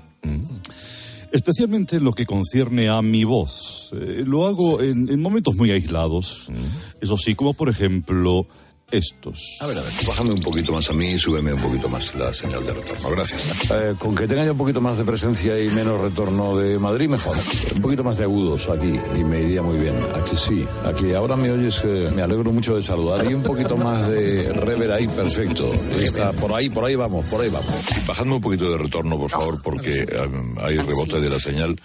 Especialmente 1.30 1.96
en 1.96 2.04
lo 2.04 2.12
que 2.12 2.26
concierne 2.26 2.88
a 2.88 3.02
mi 3.02 3.24
voz. 3.24 3.90
Eh, 3.92 4.24
lo 4.26 4.46
hago 4.46 4.80
en, 4.80 5.08
en 5.08 5.20
momentos 5.20 5.54
muy 5.56 5.70
aislados. 5.70 6.48
Eso 7.00 7.16
sí, 7.16 7.34
como 7.34 7.54
por 7.54 7.68
ejemplo 7.68 8.46
estos. 8.90 9.58
A 9.60 9.66
ver, 9.66 9.78
a 9.78 9.82
ver, 9.82 9.92
bájame 10.06 10.32
un 10.32 10.40
poquito 10.40 10.72
más 10.72 10.88
a 10.88 10.92
mí 10.94 11.10
y 11.10 11.18
súbeme 11.18 11.52
un 11.52 11.60
poquito 11.60 11.88
más 11.88 12.14
la 12.14 12.32
señal 12.32 12.64
de 12.64 12.72
retorno. 12.72 13.10
Gracias. 13.10 13.70
Eh, 13.70 13.94
con 13.98 14.14
que 14.14 14.26
tenga 14.26 14.44
ya 14.44 14.52
un 14.52 14.58
poquito 14.58 14.80
más 14.80 14.96
de 14.96 15.04
presencia 15.04 15.60
y 15.60 15.68
menos 15.68 16.00
retorno 16.00 16.56
de 16.56 16.78
Madrid, 16.78 17.08
mejor. 17.08 17.36
Un 17.74 17.82
poquito 17.82 18.02
más 18.02 18.16
de 18.18 18.24
agudos 18.24 18.68
aquí 18.68 18.98
y 19.14 19.24
me 19.24 19.42
iría 19.42 19.60
muy 19.60 19.78
bien. 19.78 19.94
Aquí 20.14 20.36
sí, 20.36 20.66
aquí 20.84 21.12
ahora 21.12 21.36
me 21.36 21.50
oyes, 21.50 21.82
eh, 21.84 22.10
me 22.14 22.22
alegro 22.22 22.50
mucho 22.50 22.76
de 22.76 22.82
saludar. 22.82 23.20
Hay 23.26 23.34
un 23.34 23.42
poquito 23.42 23.76
más 23.76 24.08
de 24.08 24.52
rever 24.54 24.90
ahí, 24.90 25.06
perfecto. 25.06 25.70
Está 25.98 26.32
por 26.32 26.54
ahí, 26.54 26.70
por 26.70 26.84
ahí 26.86 26.94
vamos, 26.94 27.26
por 27.26 27.42
ahí 27.42 27.50
vamos. 27.50 27.68
Bajadme 28.06 28.34
un 28.34 28.40
poquito 28.40 28.70
de 28.70 28.78
retorno, 28.78 29.18
por 29.18 29.30
favor, 29.30 29.60
porque 29.62 30.06
eh, 30.08 30.30
hay 30.62 30.78
rebote 30.78 31.20
de 31.20 31.28
la 31.28 31.38
señal 31.38 31.78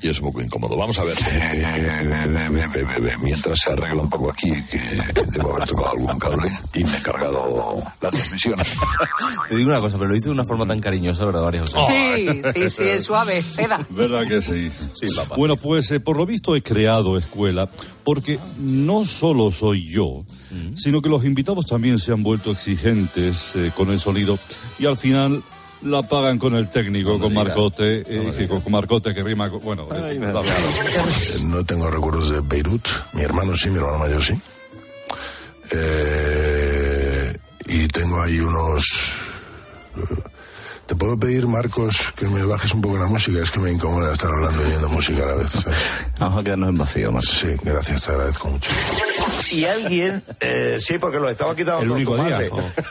y 0.00 0.08
es 0.08 0.18
un 0.20 0.26
poco 0.26 0.42
incómodo. 0.42 0.76
Vamos 0.76 0.98
a 0.98 1.04
ver. 1.04 1.16
Eh, 1.32 3.16
Mientras 3.22 3.60
se 3.60 3.70
arregla 3.70 4.02
un 4.02 4.10
poco 4.10 4.30
aquí, 4.30 4.50
que 4.70 4.80
debo 5.32 5.54
haber 5.54 5.68
tocado 5.68 5.90
algún 5.90 6.18
cable 6.18 6.47
y 6.74 6.84
me 6.84 6.96
he 6.98 7.02
cargado 7.02 7.82
la 8.00 8.10
transmisión. 8.10 8.54
Te 9.48 9.56
digo 9.56 9.70
una 9.70 9.80
cosa, 9.80 9.96
pero 9.98 10.10
lo 10.10 10.16
hice 10.16 10.26
de 10.28 10.32
una 10.34 10.44
forma 10.44 10.66
tan 10.66 10.80
cariñosa, 10.80 11.24
¿verdad, 11.26 11.42
María 11.42 11.60
José? 11.62 11.78
Sí, 11.86 12.40
sí, 12.54 12.70
sí, 12.70 12.82
es 12.84 13.04
suave, 13.04 13.42
seda. 13.42 13.84
¿Verdad 13.90 14.26
que 14.28 14.42
sí? 14.42 14.70
Sí, 14.94 15.06
papá. 15.14 15.36
Bueno, 15.36 15.56
pues 15.56 15.90
eh, 15.90 16.00
por 16.00 16.16
lo 16.16 16.26
visto 16.26 16.54
he 16.56 16.62
creado 16.62 17.16
escuela 17.18 17.68
porque 18.04 18.38
no 18.58 19.04
solo 19.04 19.50
soy 19.50 19.88
yo, 19.90 20.24
sino 20.76 21.02
que 21.02 21.08
los 21.08 21.24
invitados 21.24 21.66
también 21.66 21.98
se 21.98 22.12
han 22.12 22.22
vuelto 22.22 22.50
exigentes 22.50 23.52
eh, 23.56 23.70
con 23.76 23.90
el 23.90 24.00
sonido 24.00 24.38
y 24.78 24.86
al 24.86 24.96
final 24.96 25.42
la 25.82 26.02
pagan 26.02 26.38
con 26.38 26.54
el 26.56 26.68
técnico, 26.70 27.20
con 27.20 27.32
Marcote, 27.32 27.98
eh, 28.08 28.34
que 28.36 28.48
con, 28.48 28.62
Marcote 28.72 29.14
que 29.14 29.22
rima, 29.22 29.48
con- 29.50 29.60
bueno, 29.62 29.86
eh, 29.94 30.18
la- 30.18 30.40
Eh, 30.42 31.44
No 31.46 31.64
tengo 31.64 31.88
recuerdos 31.90 32.30
de 32.30 32.40
Beirut. 32.40 32.88
Mi 33.12 33.22
hermano 33.22 33.54
sí, 33.54 33.68
mi 33.70 33.76
hermano 33.76 33.98
mayor 33.98 34.24
sí. 34.24 34.34
Eh, 35.70 37.36
y 37.66 37.88
tengo 37.88 38.20
ahí 38.20 38.40
unos... 38.40 38.84
¿Te 40.88 40.96
puedo 40.96 41.18
pedir, 41.18 41.46
Marcos, 41.46 42.14
que 42.16 42.24
me 42.28 42.42
bajes 42.44 42.72
un 42.72 42.80
poco 42.80 42.96
la 42.96 43.04
música? 43.04 43.42
Es 43.42 43.50
que 43.50 43.60
me 43.60 43.70
incomoda 43.70 44.10
estar 44.10 44.30
hablando 44.30 44.62
y 44.62 44.66
oyendo 44.68 44.88
música 44.88 45.22
a 45.22 45.26
la 45.26 45.34
vez. 45.34 45.50
Vamos 46.18 46.40
a 46.40 46.44
quedarnos 46.44 46.68
en 46.70 46.78
vacío, 46.78 47.12
Marcos. 47.12 47.30
Sí, 47.30 47.48
gracias, 47.62 48.04
te 48.04 48.12
agradezco 48.12 48.48
mucho. 48.48 48.70
Y 49.50 49.66
alguien, 49.66 50.24
eh, 50.40 50.78
sí, 50.80 50.96
porque 50.96 51.18
lo 51.18 51.28
estaba 51.28 51.54
quitando 51.54 51.82
El 51.82 51.90
único 51.90 52.16
tu 52.16 52.24
día. 52.24 52.40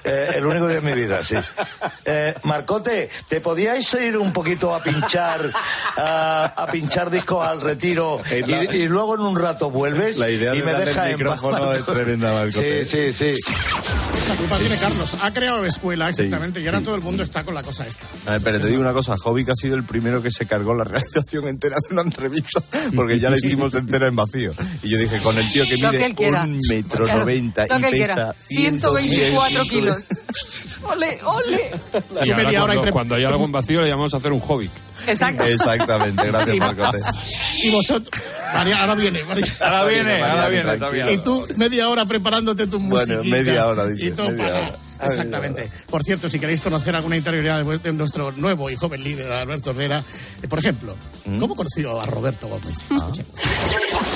Eh, 0.03 0.31
el 0.35 0.45
único 0.45 0.67
día 0.67 0.77
en 0.77 0.85
mi 0.85 0.91
vida, 0.93 1.23
sí. 1.25 1.35
Eh, 2.05 2.35
Marcote, 2.43 3.09
¿te 3.27 3.41
podíais 3.41 3.91
ir 3.95 4.15
un 4.17 4.31
poquito 4.31 4.75
a 4.75 4.81
pinchar 4.81 5.39
a, 5.97 6.45
a 6.55 6.67
pinchar 6.67 7.09
discos 7.09 7.45
al 7.47 7.61
retiro 7.61 8.21
y, 8.29 8.75
y 8.77 8.87
luego 8.87 9.15
en 9.15 9.21
un 9.21 9.39
rato 9.39 9.71
vuelves 9.71 10.19
La 10.19 10.29
idea 10.29 10.53
y 10.53 10.59
de 10.59 10.65
me 10.65 10.71
darle 10.71 10.85
deja 10.85 11.05
el 11.07 11.11
en 11.13 11.17
micrófono 11.17 11.57
paz? 11.57 11.79
es 11.79 11.85
tremenda, 11.85 12.31
Marcote. 12.33 12.85
Sí, 12.85 13.11
sí, 13.11 13.31
sí. 13.31 13.53
La 14.29 14.35
culpa 14.35 14.57
tiene 14.57 14.77
Carlos. 14.77 15.15
Ha 15.21 15.33
creado 15.33 15.63
escuela, 15.63 16.09
exactamente, 16.09 16.59
y 16.59 16.67
ahora 16.67 16.81
todo 16.81 16.95
el 16.95 17.01
mundo 17.01 17.23
está 17.23 17.43
con 17.43 17.55
la 17.55 17.63
cosa 17.63 17.86
esta. 17.87 18.07
A 18.25 18.31
ver, 18.33 18.41
pero 18.43 18.59
te 18.59 18.67
digo 18.67 18.81
una 18.81 18.93
cosa, 18.93 19.15
Jovic 19.17 19.49
ha 19.49 19.55
sido 19.55 19.75
el 19.75 19.83
primero 19.85 20.21
que 20.21 20.31
se 20.31 20.45
cargó 20.45 20.73
la 20.75 20.83
realización 20.83 21.47
entera 21.47 21.77
de 21.87 21.93
una 21.93 22.01
entrevista, 22.03 22.61
porque 22.95 23.19
ya 23.19 23.29
la 23.29 23.37
hicimos 23.37 23.73
entera 23.73 24.07
en 24.07 24.15
vacío. 24.15 24.53
Y 24.83 24.89
yo 24.89 24.97
dije, 24.97 25.19
con 25.21 25.37
el 25.37 25.49
tío 25.51 25.63
que 25.63 25.77
que 25.77 25.87
mide 25.87 26.15
quiera. 26.15 26.43
un 26.43 26.59
metro 26.69 27.05
Claro, 27.05 27.19
noventa 27.21 27.67
que 27.67 27.73
y 27.73 27.83
él 27.83 27.89
quiera. 27.91 28.13
pesa 28.15 28.35
124 28.47 29.63
110 29.63 29.69
kilos. 29.69 29.97
¡Ole, 30.83 31.19
ole! 31.23 31.71
Y 32.23 32.29
ahora 32.31 32.43
media 32.43 32.63
hora 32.63 32.73
y 32.73 32.77
cuando, 32.77 32.91
cuando 32.93 33.15
hay 33.15 33.23
algo 33.23 33.45
en 33.45 33.51
vacío 33.51 33.81
le 33.81 33.87
llamamos 33.89 34.13
a 34.13 34.17
hacer 34.17 34.31
un 34.31 34.39
hobby. 34.39 34.69
Exacto. 35.07 35.43
Exactamente, 35.43 36.25
gracias 36.27 36.57
Marcote. 36.57 36.99
Y 37.63 37.71
vosotros. 37.71 38.23
María, 38.53 38.81
ahora 38.81 38.95
viene. 38.95 39.23
María. 39.23 39.45
Ahora 39.59 39.85
viene, 39.85 40.21
ahora 40.21 40.49
viene. 40.89 41.13
Y 41.13 41.17
tú 41.17 41.45
media 41.57 41.89
hora 41.89 42.05
preparándote 42.05 42.67
tu 42.67 42.79
música. 42.79 43.15
Bueno, 43.17 43.29
media 43.29 43.67
hora, 43.67 43.87
dices, 43.87 44.07
Y 44.09 44.11
todo 44.11 44.29
media 44.31 44.43
para- 44.45 44.59
hora. 44.69 44.77
Exactamente. 45.03 45.69
Por 45.89 46.03
cierto, 46.03 46.29
si 46.29 46.39
queréis 46.39 46.61
conocer 46.61 46.95
alguna 46.95 47.17
interioridad 47.17 47.63
de 47.63 47.91
nuestro 47.93 48.31
nuevo 48.33 48.69
y 48.69 48.75
joven 48.75 49.03
líder, 49.03 49.31
Alberto 49.31 49.71
Herrera, 49.71 50.03
eh, 50.41 50.47
por 50.47 50.59
ejemplo, 50.59 50.95
¿Mm? 51.25 51.37
¿cómo 51.39 51.55
conoció 51.55 51.99
a 51.99 52.05
Roberto 52.05 52.47
Gómez? 52.47 52.75
Ah. 52.91 53.11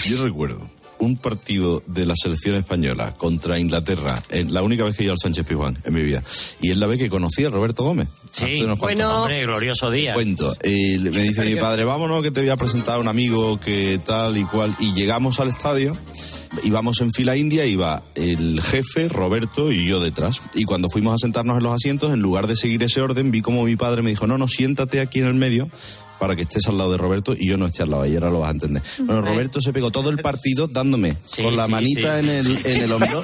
Yo 0.05 0.23
recuerdo 0.23 0.59
un 0.99 1.17
partido 1.17 1.81
de 1.87 2.05
la 2.05 2.13
selección 2.15 2.55
española 2.55 3.13
contra 3.15 3.57
Inglaterra, 3.57 4.21
en 4.29 4.53
la 4.53 4.61
única 4.61 4.83
vez 4.83 4.95
que 4.95 5.01
he 5.01 5.05
ido 5.05 5.13
al 5.13 5.17
Sánchez 5.19 5.47
Pizjuán 5.47 5.79
en 5.83 5.93
mi 5.93 6.03
vida. 6.03 6.21
Y 6.61 6.69
es 6.69 6.77
la 6.77 6.85
vez 6.85 6.99
que 6.99 7.09
conocí 7.09 7.43
a 7.43 7.49
Roberto 7.49 7.83
Gómez. 7.83 8.07
Sí, 8.31 8.61
unos 8.61 8.77
cuantos 8.77 9.05
bueno, 9.07 9.21
hombre, 9.23 9.43
glorioso 9.45 9.89
día. 9.89 10.13
Cuento. 10.13 10.53
Y 10.63 10.99
le- 10.99 11.09
me 11.09 11.21
dice 11.23 11.43
mi 11.43 11.55
padre, 11.55 11.85
vámonos 11.85 12.21
que 12.21 12.29
te 12.29 12.41
voy 12.41 12.49
a 12.51 12.55
presentar 12.55 12.97
a 12.97 12.99
un 12.99 13.07
amigo 13.07 13.59
que 13.59 13.99
tal 14.05 14.37
y 14.37 14.43
cual. 14.43 14.75
Y 14.79 14.93
llegamos 14.93 15.39
al 15.39 15.49
estadio. 15.49 15.97
Íbamos 16.63 16.99
en 17.01 17.11
fila 17.11 17.37
india, 17.37 17.65
iba 17.65 18.03
el 18.15 18.61
jefe, 18.61 19.07
Roberto 19.09 19.71
y 19.71 19.87
yo 19.87 19.99
detrás. 19.99 20.41
Y 20.53 20.65
cuando 20.65 20.89
fuimos 20.89 21.13
a 21.13 21.17
sentarnos 21.17 21.57
en 21.57 21.63
los 21.63 21.73
asientos, 21.73 22.13
en 22.13 22.19
lugar 22.19 22.47
de 22.47 22.55
seguir 22.55 22.83
ese 22.83 23.01
orden, 23.01 23.31
vi 23.31 23.41
como 23.41 23.63
mi 23.63 23.75
padre 23.75 24.01
me 24.01 24.09
dijo, 24.09 24.27
no, 24.27 24.37
no, 24.37 24.47
siéntate 24.47 24.99
aquí 24.99 25.19
en 25.19 25.27
el 25.27 25.35
medio 25.35 25.69
para 26.21 26.35
que 26.35 26.43
estés 26.43 26.67
al 26.67 26.77
lado 26.77 26.91
de 26.91 26.97
Roberto 26.97 27.33
y 27.35 27.47
yo 27.47 27.57
no 27.57 27.65
esté 27.65 27.81
al 27.81 27.89
lado, 27.89 28.05
y 28.05 28.13
ahora 28.13 28.29
lo 28.29 28.41
vas 28.41 28.49
a 28.49 28.51
entender. 28.51 28.83
Bueno, 28.99 29.23
Roberto 29.23 29.59
se 29.59 29.73
pegó 29.73 29.89
todo 29.89 30.11
el 30.11 30.19
partido 30.19 30.67
dándome 30.67 31.15
con 31.41 31.57
la 31.57 31.65
sí, 31.65 31.71
manita 31.71 32.21
sí. 32.21 32.29
En, 32.29 32.29
el, 32.29 32.65
en 32.65 32.83
el 32.83 32.91
hombro. 32.91 33.23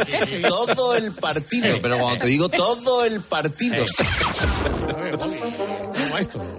Todo 0.50 0.96
el 0.96 1.12
partido, 1.12 1.78
pero 1.80 2.00
cuando 2.00 2.22
te 2.22 2.28
digo 2.28 2.50
todo 2.50 3.06
el 3.06 3.22
partido. 3.22 3.86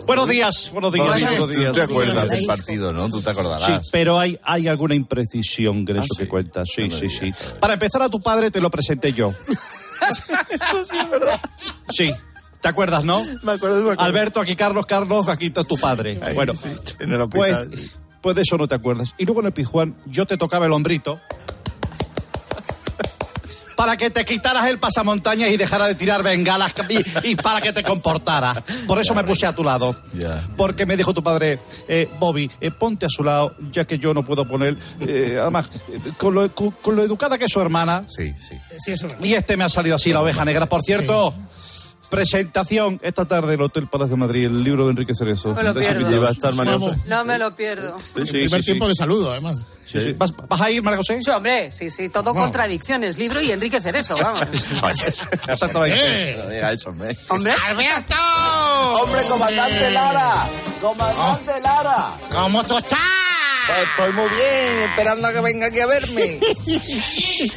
Buenos 0.06 0.28
días, 0.28 0.70
buenos 0.72 0.92
días, 0.92 1.06
buenos 1.22 1.48
días. 1.50 1.66
Tú 1.66 1.72
te 1.72 1.82
acuerdas 1.82 2.28
del 2.28 2.46
partido, 2.46 2.92
¿no? 2.92 3.08
Tú 3.08 3.18
te 3.20 3.24
Sí, 3.24 3.30
acordarás. 3.30 3.88
pero 3.90 4.18
hay, 4.18 4.38
hay 4.42 4.68
alguna 4.68 4.94
imprecisión 4.94 5.84
en 5.88 5.96
eso 5.96 6.14
que 6.16 6.28
cuentas. 6.28 6.68
Sí, 6.74 6.90
sí, 6.90 7.08
sí. 7.10 7.32
Para 7.60 7.74
empezar, 7.74 8.02
a 8.02 8.08
tu 8.08 8.20
padre 8.20 8.50
te 8.50 8.60
lo 8.60 8.70
presenté 8.70 9.12
yo. 9.12 9.30
Eso 10.00 10.84
sí 10.84 10.96
es 10.96 11.10
verdad. 11.10 11.40
Sí. 11.90 12.14
¿Te 12.60 12.68
acuerdas, 12.68 13.04
no? 13.04 13.20
Me 13.42 13.52
acuerdo, 13.52 13.76
me 13.76 13.80
acuerdo. 13.92 14.00
Alberto, 14.02 14.40
aquí 14.40 14.56
Carlos, 14.56 14.86
Carlos, 14.86 15.28
aquí 15.28 15.46
está 15.46 15.64
tu 15.64 15.76
padre. 15.76 16.18
Ay, 16.22 16.34
bueno, 16.34 16.54
sí, 16.54 16.68
en 17.00 17.12
el 17.12 17.28
pues, 17.28 17.54
hospital. 17.54 17.90
pues 18.20 18.36
de 18.36 18.42
eso 18.42 18.56
no 18.56 18.66
te 18.68 18.74
acuerdas. 18.74 19.14
Y 19.18 19.24
luego 19.26 19.40
en 19.40 19.46
el 19.46 19.52
Pijuán 19.52 19.96
yo 20.06 20.26
te 20.26 20.36
tocaba 20.36 20.66
el 20.66 20.72
hombrito 20.72 21.20
para 23.78 23.96
que 23.96 24.10
te 24.10 24.24
quitaras 24.24 24.66
el 24.66 24.78
pasamontañas 24.80 25.50
y 25.50 25.56
dejara 25.56 25.86
de 25.86 25.94
tirar 25.94 26.24
bengalas 26.24 26.74
y, 26.88 27.30
y 27.30 27.36
para 27.36 27.60
que 27.60 27.72
te 27.72 27.84
comportaras. 27.84 28.58
Por 28.88 28.98
eso 28.98 29.14
me 29.14 29.22
puse 29.22 29.46
a 29.46 29.54
tu 29.54 29.62
lado. 29.62 29.94
Ya. 30.14 30.44
Porque 30.56 30.84
me 30.84 30.96
dijo 30.96 31.14
tu 31.14 31.22
padre, 31.22 31.60
eh, 31.86 32.08
Bobby, 32.18 32.50
eh, 32.60 32.72
ponte 32.72 33.06
a 33.06 33.08
su 33.08 33.22
lado, 33.22 33.54
ya 33.70 33.84
que 33.84 33.96
yo 34.00 34.12
no 34.14 34.24
puedo 34.26 34.48
poner. 34.48 34.76
eh, 35.00 35.38
además, 35.40 35.70
eh, 35.92 35.98
con, 36.16 36.34
lo, 36.34 36.52
con- 36.52 36.72
con 36.72 36.96
lo 36.96 37.04
educada 37.04 37.38
que 37.38 37.44
es 37.44 37.52
su 37.52 37.60
hermana. 37.60 38.02
Sí, 38.08 38.34
sí. 38.48 38.56
Sí, 38.78 38.90
eso 38.92 39.06
es 39.06 39.12
verdad. 39.12 39.24
Y 39.24 39.34
este 39.34 39.56
me 39.56 39.62
ha 39.62 39.68
salido 39.68 39.94
así, 39.94 40.12
la 40.12 40.22
oveja 40.22 40.44
negra. 40.44 40.66
Por 40.66 40.82
cierto, 40.82 41.32
presentación 42.08 42.98
esta 43.02 43.24
tarde 43.24 43.54
en 43.54 43.60
el 43.60 43.66
Hotel 43.66 43.88
Palacio 43.88 44.16
de 44.16 44.20
Madrid, 44.20 44.46
el 44.46 44.62
libro 44.64 44.84
de 44.86 44.90
Enrique 44.92 45.14
Cerezo. 45.14 45.54
Me 45.54 45.62
lo 45.62 45.72
De 45.74 45.80
ese 45.82 45.90
pierdo. 45.92 46.08
video. 46.08 46.22
va 46.22 46.28
a 46.28 46.32
estar 46.32 46.54
María 46.54 46.72
Vamos. 46.72 46.90
José. 46.94 47.08
No 47.08 47.24
me 47.24 47.38
lo 47.38 47.50
pierdo. 47.52 47.96
Sí, 47.98 48.22
sí, 48.26 48.32
primer 48.32 48.60
sí, 48.60 48.64
tiempo 48.66 48.86
sí. 48.86 48.88
de 48.90 48.94
saludo, 48.94 49.30
además. 49.30 49.64
Sí, 49.86 50.00
sí. 50.00 50.12
¿Vas, 50.18 50.32
vas 50.48 50.60
a 50.60 50.70
ir, 50.70 50.82
María 50.82 50.98
José? 50.98 51.18
Sí, 51.22 51.30
hombre, 51.30 51.72
sí, 51.72 51.88
sí, 51.90 52.08
todo 52.10 52.34
contradicciones. 52.34 53.16
Libro 53.18 53.40
y 53.40 53.50
Enrique 53.52 53.80
Cerezo, 53.80 54.16
vamos. 54.16 54.46
Exactamente. 55.48 55.96
¡Eh! 55.98 56.62
Eso, 56.72 56.90
hombre. 56.90 57.16
Hombre, 57.30 57.52
¡Alberto! 57.66 58.14
¡Hombre, 59.02 59.22
comandante 59.28 59.90
Lara! 59.90 60.32
¡Comandante 60.80 61.52
Lara! 61.62 62.12
¿Cómo 62.34 62.62
tú 62.64 62.76
estás? 62.78 62.98
Pues 63.66 63.86
estoy 63.86 64.12
muy 64.14 64.28
bien, 64.30 64.88
esperando 64.90 65.28
a 65.28 65.32
que 65.32 65.40
venga 65.42 65.66
aquí 65.66 65.80
a 65.80 65.86
verme. 65.86 66.40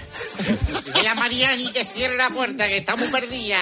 Dile 0.95 1.09
a 1.09 1.15
Mariani 1.15 1.71
que 1.71 1.83
cierre 1.85 2.17
la 2.17 2.29
puerta, 2.29 2.67
que 2.67 2.77
está 2.77 2.95
muy 2.95 3.07
perdida. 3.07 3.57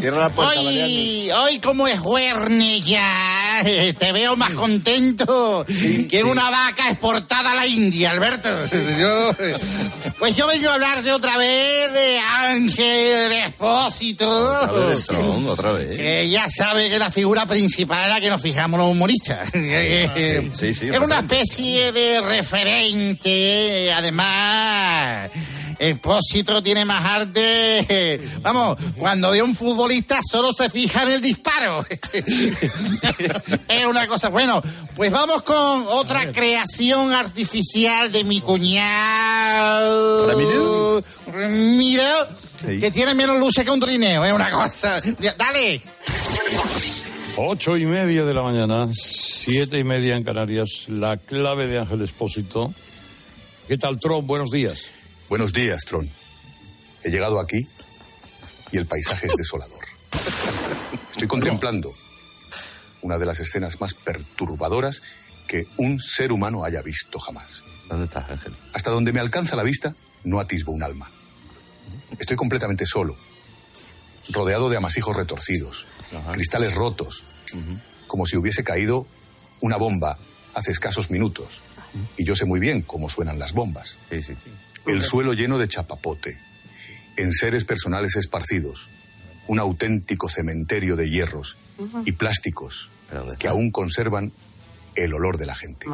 Cierra 0.00 0.18
la 0.18 0.30
puerta. 0.30 0.60
Hoy, 0.60 1.30
hoy 1.30 1.58
como 1.60 1.86
es 1.86 1.98
jueves 1.98 2.36
ya, 2.84 3.60
eh, 3.64 3.94
te 3.98 4.12
veo 4.12 4.36
más 4.36 4.52
contento 4.52 5.64
que 6.10 6.24
una 6.24 6.50
vaca 6.50 6.90
exportada 6.90 7.52
a 7.52 7.54
la 7.54 7.66
India, 7.66 8.10
Alberto. 8.10 8.48
Yo, 8.98 9.30
eh, 9.38 9.56
pues 10.18 10.36
yo 10.36 10.46
vengo 10.46 10.70
a 10.70 10.74
hablar 10.74 11.02
de 11.02 11.12
otra 11.12 11.36
vez 11.38 11.92
de 11.92 12.18
Ángel 12.18 13.32
Expósito. 13.32 14.28
Otra 14.28 14.72
vez 14.72 14.88
del 14.88 15.04
tron, 15.04 15.48
otra 15.48 15.72
vez. 15.72 15.96
Que 15.96 16.28
ya 16.28 16.48
sabe 16.50 16.88
que 16.90 16.98
la 16.98 17.10
figura 17.10 17.46
principal 17.46 18.04
es 18.04 18.08
la 18.10 18.20
que 18.20 18.30
nos 18.30 18.42
fijamos 18.42 18.78
los 18.78 18.88
humoristas. 18.88 19.48
Sí, 19.52 19.60
sí, 20.54 20.74
sí, 20.74 20.88
es 20.88 21.00
una 21.00 21.20
referente. 21.20 21.40
especie 21.40 21.92
de 21.92 22.20
referente, 22.20 23.92
además. 23.92 25.30
Expósito 25.78 26.62
tiene 26.62 26.84
más 26.84 27.04
arte. 27.04 28.20
Vamos, 28.42 28.76
cuando 28.98 29.30
ve 29.30 29.40
a 29.40 29.44
un 29.44 29.54
futbolista 29.54 30.20
solo 30.28 30.52
se 30.52 30.70
fija 30.70 31.02
en 31.02 31.08
el 31.10 31.20
disparo. 31.20 31.84
es 33.68 33.86
una 33.86 34.06
cosa. 34.06 34.28
Bueno, 34.30 34.62
pues 34.94 35.10
vamos 35.12 35.42
con 35.42 35.84
otra 35.88 36.32
creación 36.32 37.12
artificial 37.12 38.10
de 38.10 38.24
mi 38.24 38.40
cuñado. 38.40 40.28
¿Ramiro? 40.28 41.04
Ramiro, 41.32 42.02
Sí. 42.66 42.80
que 42.80 42.90
tiene 42.90 43.14
menos 43.14 43.38
luces 43.38 43.64
que 43.64 43.70
un 43.70 43.80
trineo. 43.80 44.24
Es 44.24 44.32
una 44.32 44.50
cosa. 44.50 45.00
Dale. 45.36 45.82
Ocho 47.36 47.76
y 47.76 47.84
media 47.84 48.24
de 48.24 48.32
la 48.32 48.42
mañana, 48.42 48.88
siete 48.94 49.78
y 49.78 49.84
media 49.84 50.16
en 50.16 50.24
Canarias, 50.24 50.86
la 50.88 51.18
clave 51.18 51.66
de 51.66 51.78
Ángel 51.80 52.00
Espósito. 52.00 52.72
¿Qué 53.68 53.76
tal, 53.76 54.00
Tron? 54.00 54.26
Buenos 54.26 54.50
días. 54.50 54.90
Buenos 55.28 55.52
días, 55.52 55.84
Tron. 55.84 56.08
He 57.02 57.10
llegado 57.10 57.40
aquí 57.40 57.66
y 58.70 58.76
el 58.76 58.86
paisaje 58.86 59.26
es 59.26 59.34
desolador. 59.34 59.84
Estoy 61.10 61.26
contemplando 61.26 61.92
una 63.02 63.18
de 63.18 63.26
las 63.26 63.40
escenas 63.40 63.80
más 63.80 63.94
perturbadoras 63.94 65.02
que 65.48 65.66
un 65.78 65.98
ser 65.98 66.30
humano 66.30 66.64
haya 66.64 66.80
visto 66.82 67.18
jamás. 67.18 67.62
¿Dónde 67.88 68.04
estás, 68.04 68.30
Ángel? 68.30 68.54
Hasta 68.72 68.90
donde 68.90 69.12
me 69.12 69.20
alcanza 69.20 69.56
la 69.56 69.62
vista, 69.62 69.94
no 70.24 70.38
atisbo 70.38 70.72
un 70.72 70.82
alma. 70.82 71.10
Estoy 72.18 72.36
completamente 72.36 72.86
solo, 72.86 73.16
rodeado 74.30 74.68
de 74.70 74.76
amasijos 74.76 75.16
retorcidos, 75.16 75.86
cristales 76.32 76.74
rotos, 76.74 77.24
como 78.06 78.26
si 78.26 78.36
hubiese 78.36 78.62
caído 78.62 79.06
una 79.60 79.76
bomba 79.76 80.18
hace 80.54 80.70
escasos 80.70 81.10
minutos. 81.10 81.62
Y 82.16 82.24
yo 82.24 82.36
sé 82.36 82.44
muy 82.44 82.60
bien 82.60 82.82
cómo 82.82 83.08
suenan 83.08 83.38
las 83.38 83.52
bombas. 83.52 83.96
Sí, 84.10 84.22
sí. 84.22 84.34
El 84.86 85.02
suelo 85.02 85.32
lleno 85.32 85.58
de 85.58 85.68
chapapote, 85.68 86.38
enseres 87.16 87.64
personales 87.64 88.16
esparcidos, 88.16 88.88
un 89.46 89.58
auténtico 89.58 90.28
cementerio 90.28 90.96
de 90.96 91.10
hierros 91.10 91.56
y 92.04 92.12
plásticos 92.12 92.90
¿Pero 93.08 93.20
dónde 93.24 93.38
que 93.38 93.48
aún 93.48 93.70
conservan 93.70 94.32
el 94.96 95.14
olor 95.14 95.38
de 95.38 95.46
la 95.46 95.54
gente. 95.54 95.86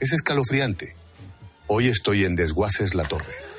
Es 0.00 0.12
escalofriante. 0.12 0.94
Hoy 1.66 1.88
estoy 1.88 2.24
en 2.24 2.34
Desguaces 2.34 2.94
La 2.94 3.04
Torre. 3.04 3.53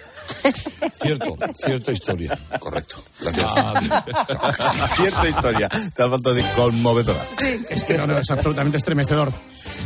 Cierto, 1.02 1.36
cierta 1.64 1.92
historia. 1.92 2.38
Correcto. 2.60 3.04
Gracias. 3.22 3.46
Ah, 3.58 4.90
Cierta 4.96 5.30
historia. 5.30 5.70
Te 5.70 6.04
ha 6.04 6.10
faltado 6.10 6.36
decir 6.36 6.50
conmovedora. 6.56 7.24
Es 7.70 7.84
que 7.84 7.96
no, 7.98 8.08
no, 8.08 8.18
es 8.18 8.30
absolutamente 8.30 8.78
estremecedor. 8.78 9.32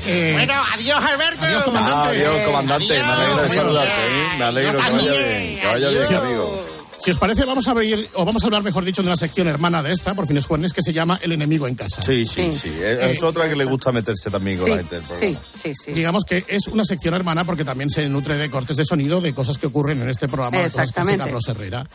Eh, 0.05 0.31
bueno, 0.33 0.53
adiós, 0.73 0.99
Alberto. 0.99 1.45
Adiós, 1.45 1.63
comandante. 1.63 2.09
Adiós, 2.09 2.37
comandante. 2.45 2.87
Me 2.87 2.99
alegro 2.99 3.41
de 3.41 3.49
saludarte. 3.49 3.91
¿eh? 3.91 4.37
Me 4.37 4.43
alegro 4.45 4.71
que 4.81 4.91
vaya 4.91 5.11
bien. 5.11 5.59
Que 5.59 5.67
vaya 5.67 5.89
bien, 5.89 6.15
amigo. 6.15 6.65
Si 6.99 7.11
os 7.11 7.17
parece, 7.17 7.45
vamos 7.45 7.67
a 7.67 7.71
abrir, 7.71 8.09
o 8.15 8.25
vamos 8.25 8.43
a 8.43 8.47
hablar, 8.47 8.61
mejor 8.61 8.83
dicho, 8.83 9.01
de 9.01 9.07
una 9.07 9.15
sección 9.15 9.47
hermana 9.47 9.81
de 9.81 9.91
esta, 9.91 10.13
por 10.13 10.27
fines 10.27 10.45
jueves, 10.45 10.73
que 10.73 10.83
se 10.83 10.91
llama 10.91 11.17
El 11.21 11.31
enemigo 11.31 11.65
en 11.67 11.75
casa. 11.75 12.01
Sí, 12.01 12.25
sí, 12.25 12.51
sí. 12.51 12.69
Es, 12.83 13.17
es 13.17 13.23
otra 13.23 13.47
que 13.47 13.55
le 13.55 13.63
gusta 13.65 13.91
meterse 13.93 14.29
también 14.29 14.57
con 14.57 14.65
Sí, 14.65 14.71
la 14.71 14.77
gente 14.77 14.95
del 14.95 15.03
sí, 15.05 15.09
programa. 15.09 15.39
sí, 15.63 15.73
sí. 15.75 15.91
Digamos 15.93 16.23
que 16.25 16.45
es 16.47 16.67
una 16.67 16.83
sección 16.83 17.13
hermana 17.13 17.45
porque 17.45 17.63
también 17.63 17.89
se 17.89 18.07
nutre 18.09 18.35
de 18.37 18.49
cortes 18.49 18.75
de 18.77 18.83
sonido 18.83 19.21
de 19.21 19.33
cosas 19.33 19.57
que 19.57 19.67
ocurren 19.67 20.01
en 20.01 20.09
este 20.09 20.27
programa, 20.27 20.57
de 20.57 20.63
cosas 20.65 20.91
que 20.91 20.99
hace. 20.99 21.17
Carlos 21.17 21.47
Herrera. 21.47 21.87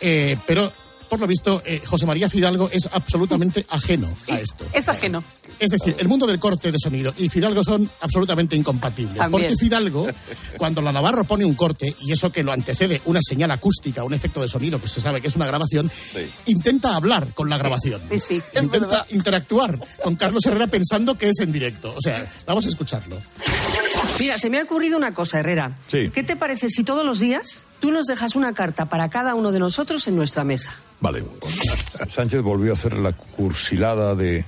Eh, 0.00 0.36
pero, 0.46 0.72
por 1.08 1.20
lo 1.20 1.26
visto, 1.26 1.62
eh, 1.64 1.82
José 1.84 2.06
María 2.06 2.28
Fidalgo 2.28 2.68
es 2.70 2.88
absolutamente 2.92 3.64
ajeno 3.68 4.12
a 4.28 4.38
esto. 4.38 4.64
Es 4.72 4.88
ajeno. 4.88 5.22
Es 5.58 5.70
decir, 5.70 5.96
el 5.98 6.08
mundo 6.08 6.26
del 6.26 6.38
corte 6.38 6.70
de 6.70 6.78
sonido 6.78 7.12
y 7.16 7.28
Fidalgo 7.28 7.62
son 7.64 7.88
absolutamente 8.00 8.56
incompatibles. 8.56 9.16
También. 9.16 9.30
Porque 9.30 9.56
Fidalgo, 9.56 10.06
cuando 10.58 10.82
la 10.82 10.92
Navarro 10.92 11.24
pone 11.24 11.44
un 11.44 11.54
corte, 11.54 11.94
y 12.00 12.12
eso 12.12 12.30
que 12.30 12.42
lo 12.42 12.52
antecede 12.52 13.00
una 13.06 13.20
señal 13.22 13.50
acústica, 13.50 14.04
un 14.04 14.14
efecto 14.14 14.40
de 14.40 14.48
sonido 14.48 14.80
que 14.80 14.88
se 14.88 15.00
sabe 15.00 15.20
que 15.20 15.28
es 15.28 15.36
una 15.36 15.46
grabación, 15.46 15.90
intenta 16.46 16.96
hablar 16.96 17.28
con 17.34 17.48
la 17.48 17.58
grabación. 17.58 18.00
Sí, 18.10 18.20
sí. 18.20 18.42
Intenta 18.60 19.06
interactuar 19.10 19.78
con 20.02 20.16
Carlos 20.16 20.44
Herrera 20.46 20.66
pensando 20.66 21.16
que 21.16 21.28
es 21.28 21.40
en 21.40 21.52
directo. 21.52 21.94
O 21.96 22.00
sea, 22.00 22.24
vamos 22.46 22.66
a 22.66 22.68
escucharlo. 22.68 23.18
Mira, 24.18 24.38
se 24.38 24.50
me 24.50 24.60
ha 24.60 24.62
ocurrido 24.62 24.96
una 24.96 25.12
cosa, 25.14 25.40
Herrera. 25.40 25.76
Sí. 25.90 26.10
¿Qué 26.12 26.22
te 26.22 26.36
parece 26.36 26.68
si 26.68 26.84
todos 26.84 27.04
los 27.04 27.20
días 27.20 27.64
tú 27.86 27.92
nos 27.92 28.06
dejas 28.06 28.34
una 28.34 28.52
carta 28.52 28.86
para 28.86 29.08
cada 29.08 29.36
uno 29.36 29.52
de 29.52 29.60
nosotros 29.60 30.08
en 30.08 30.16
nuestra 30.16 30.42
mesa? 30.42 30.74
Vale. 31.00 31.24
Sánchez 32.08 32.42
volvió 32.42 32.72
a 32.72 32.74
hacer 32.74 32.94
la 32.94 33.12
cursilada 33.12 34.16
de, 34.16 34.44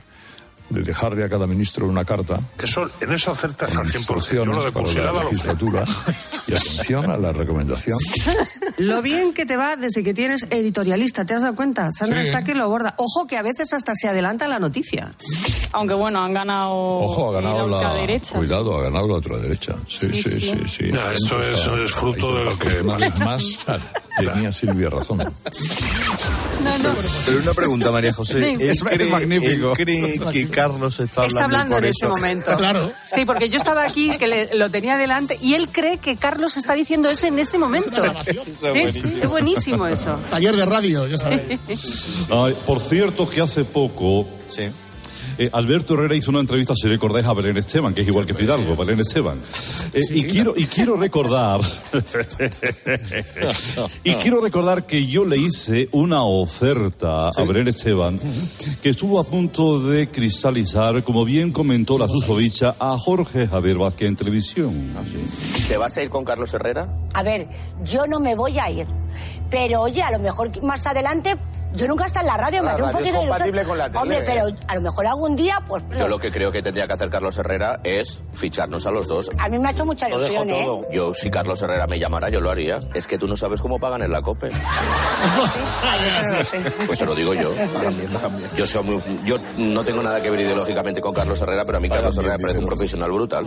de 0.71 0.83
dejarle 0.83 1.25
a 1.25 1.29
cada 1.29 1.47
ministro 1.47 1.87
una 1.87 2.05
carta. 2.05 2.41
Eso, 2.63 2.89
en 3.01 3.13
eso 3.13 3.31
acertas 3.31 3.77
al 3.77 3.87
100%. 3.87 3.93
Yo 3.93 3.99
instrucciones 3.99 4.55
lo 4.55 4.65
de 4.65 4.73
para 4.73 5.13
la 5.13 5.25
legislatura. 5.25 5.85
Y 6.47 6.53
atención 6.53 7.11
a 7.11 7.17
la 7.17 7.33
recomendación. 7.33 7.99
Lo 8.79 9.01
bien 9.03 9.33
que 9.35 9.47
te 9.47 9.57
va 9.57 9.77
desde 9.77 10.03
que 10.05 10.15
tienes 10.15 10.47
editorialista, 10.51 11.25
¿te 11.25 11.35
has 11.35 11.43
dado 11.43 11.55
cuenta? 11.55 11.91
Sandra 11.93 12.21
Sí. 12.23 12.29
está 12.29 12.43
que 12.45 12.55
lo 12.55 12.65
aborda. 12.65 12.95
Ojo 12.99 13.27
que 13.27 13.37
a 13.37 13.43
veces 13.43 13.73
hasta 13.73 13.95
se 13.95 14.09
adelanta 14.09 14.47
la 14.49 14.59
noticia. 14.59 15.13
Aunque 15.73 15.95
bueno, 15.95 16.21
han 16.23 16.33
ganado, 16.33 16.73
Ojo, 16.75 17.31
ha 17.31 17.33
ganado 17.41 17.59
la 17.59 17.67
la. 17.67 17.75
ultraderecha. 17.77 18.37
Cuidado, 18.39 18.77
ha 18.79 18.83
ganado 18.85 19.09
la 19.09 19.15
ultraderecha. 19.15 19.75
Sí, 19.87 20.09
Sí, 20.09 20.23
sí, 20.23 20.31
sí. 20.31 20.41
sí. 20.41 20.69
sí. 20.87 20.93
No, 20.93 21.11
esto 21.11 21.43
es- 21.43 21.67
es 21.67 21.93
fruto 21.93 22.35
de 22.37 22.45
lo 22.45 22.59
que 22.59 22.83
Más, 22.83 23.19
más 23.19 23.59
tenía 24.19 24.53
Silvia 24.53 24.89
razón. 24.91 25.19
Pero 27.27 27.39
una 27.41 27.53
pregunta, 27.55 27.91
María 27.91 28.13
José. 28.13 28.39
Sí. 28.39 28.45
¿Él 28.45 28.61
Es- 28.71 28.79
es 28.79 28.83
cree, 28.83 29.11
magnífico. 29.11 29.73
él 29.77 29.77
cree 29.77 30.19
que 30.33 30.49
Carlos 30.49 30.99
está 31.01 31.23
hablando, 31.23 31.27
Está 31.27 31.45
hablando 31.45 31.75
por 31.77 31.85
en 31.85 31.91
eso? 31.91 32.07
ese 32.07 32.09
momento. 32.09 32.57
Claro. 32.57 32.93
Sí, 33.07 33.25
porque 33.25 33.49
yo 33.49 33.57
estaba 33.59 33.85
aquí, 33.85 34.17
que 34.19 34.27
le- 34.27 34.55
lo 34.55 34.71
tenía 34.71 34.97
delante, 34.97 35.39
y 35.41 35.55
él 35.55 35.69
cree 35.71 35.99
que 35.99 36.17
Carlos 36.17 36.57
está 36.57 36.75
diciendo 36.75 37.09
eso 37.09 37.27
en 37.27 37.39
ese 37.39 37.59
momento. 37.59 38.03
Sí, 38.25 38.93
sí, 38.93 39.19
es 39.23 39.29
buenísimo 39.29 39.87
eso. 39.87 40.15
Taller 40.31 40.57
de 40.57 40.65
radio, 40.65 41.07
ya 41.07 41.19
sabéis. 41.19 41.43
Ay, 42.31 42.57
por 42.67 42.81
cierto, 42.81 43.29
que 43.29 43.41
hace 43.41 43.65
poco. 43.65 44.27
Eh, 45.39 45.49
Alberto 45.53 45.95
Herrera 45.95 46.15
hizo 46.17 46.31
una 46.31 46.41
entrevista, 46.41 46.75
si 46.75 46.89
recordáis, 46.89 47.27
a 47.27 47.33
Belén 47.33 47.57
Esteban, 47.57 47.95
que 47.95 48.03
es 48.03 48.09
igual 48.09 48.27
que 48.27 48.35
Fidalgo, 48.35 48.77
Belén 48.77 49.01
Esteban. 49.01 49.39
Eh, 49.93 50.03
y, 50.11 50.25
quiero, 50.25 50.55
y 50.57 50.65
quiero 50.65 50.97
recordar. 50.97 51.61
y 54.05 54.15
quiero 54.15 54.41
recordar 54.41 54.85
que 54.85 55.07
yo 55.07 55.25
le 55.25 55.39
hice 55.39 55.89
una 55.93 56.25
oferta 56.25 57.29
a 57.29 57.45
Belén 57.47 57.69
Esteban 57.69 58.19
que 58.83 58.91
estuvo 58.91 59.21
a 59.21 59.25
punto 59.25 59.81
de 59.81 60.09
cristalizar, 60.09 61.03
como 61.05 61.25
bien 61.25 61.53
comentó 61.53 61.99
la 61.99 62.09
susodicha, 62.09 62.75
a 62.79 62.99
Jorge 62.99 63.47
Javier 63.47 63.79
Vázquez 63.79 64.09
en 64.09 64.17
televisión. 64.17 64.95
¿Te 65.69 65.77
vas 65.77 65.97
a 65.97 66.03
ir 66.03 66.11
con 66.11 66.25
Carlos 66.25 66.53
Herrera? 66.53 66.89
A 67.15 67.23
ver, 67.23 67.49
yo 67.85 68.07
no 68.07 68.21
me 68.21 68.35
voy 68.35 68.59
a 68.59 68.71
ir. 68.71 68.87
Pero 69.51 69.83
oye, 69.83 70.03
a 70.03 70.11
lo 70.11 70.19
mejor 70.19 70.63
más 70.63 70.87
adelante, 70.87 71.37
yo 71.75 71.87
nunca 71.89 72.05
he 72.05 72.07
estado 72.07 72.27
en 72.27 72.33
la 72.33 72.37
radio, 72.39 72.63
me 72.63 72.69
La 72.69 72.77
un 72.77 72.81
radio 72.83 72.89
es 72.89 72.93
poquito 72.93 73.05
de 73.05 73.09
ilusión. 73.11 73.29
compatible 73.29 73.65
con 73.65 73.79
la 73.79 73.87
tele, 73.91 74.03
Hombre, 74.03 74.19
¿eh? 74.19 74.23
pero 74.27 74.47
a 74.67 74.75
lo 74.75 74.81
mejor 74.81 75.07
algún 75.07 75.37
día, 75.37 75.61
pues. 75.67 75.85
Yo 75.99 76.09
lo 76.09 76.19
que 76.19 76.31
creo 76.31 76.51
que 76.53 76.63
tendría 76.63 76.87
que 76.87 76.93
hacer 76.95 77.11
Carlos 77.11 77.37
Herrera 77.39 77.81
es 77.85 78.23
ficharnos 78.33 78.87
a 78.87 78.91
los 78.91 79.07
dos. 79.09 79.31
A 79.39 79.49
mí 79.49 79.59
me 79.59 79.69
ha 79.69 79.71
hecho 79.73 79.85
mucha 79.87 80.09
ilusión, 80.09 80.49
¿eh? 80.51 80.67
Yo, 80.93 81.13
si 81.15 81.31
Carlos 81.31 81.61
Herrera 81.63 81.87
me 81.87 81.99
llamara, 81.99 82.29
yo 82.29 82.41
lo 82.41 82.51
haría. 82.51 82.81
Es 82.95 83.07
que 83.07 83.19
tú 83.19 83.27
no 83.29 83.37
sabes 83.37 83.61
cómo 83.61 83.79
pagan 83.79 84.03
en 84.03 84.13
la 84.13 84.21
COPE. 84.23 84.51
Pues 86.87 86.99
te 86.99 87.07
lo 87.07 87.15
digo 87.15 87.35
yo. 87.35 87.53
Yo, 88.57 88.67
soy 88.67 88.85
muy- 88.85 89.03
yo 89.25 89.37
no 89.57 89.85
tengo 89.85 90.03
nada 90.03 90.21
que 90.23 90.31
ver 90.31 90.41
ideológicamente 90.41 91.01
con 91.01 91.13
Carlos 91.15 91.41
Herrera, 91.41 91.65
pero 91.65 91.79
a 91.79 91.81
mí 91.81 91.89
Carlos 91.89 92.17
Herrera 92.17 92.37
me 92.37 92.43
parece 92.43 92.59
un 92.61 92.67
profesional 92.67 93.11
brutal. 93.13 93.45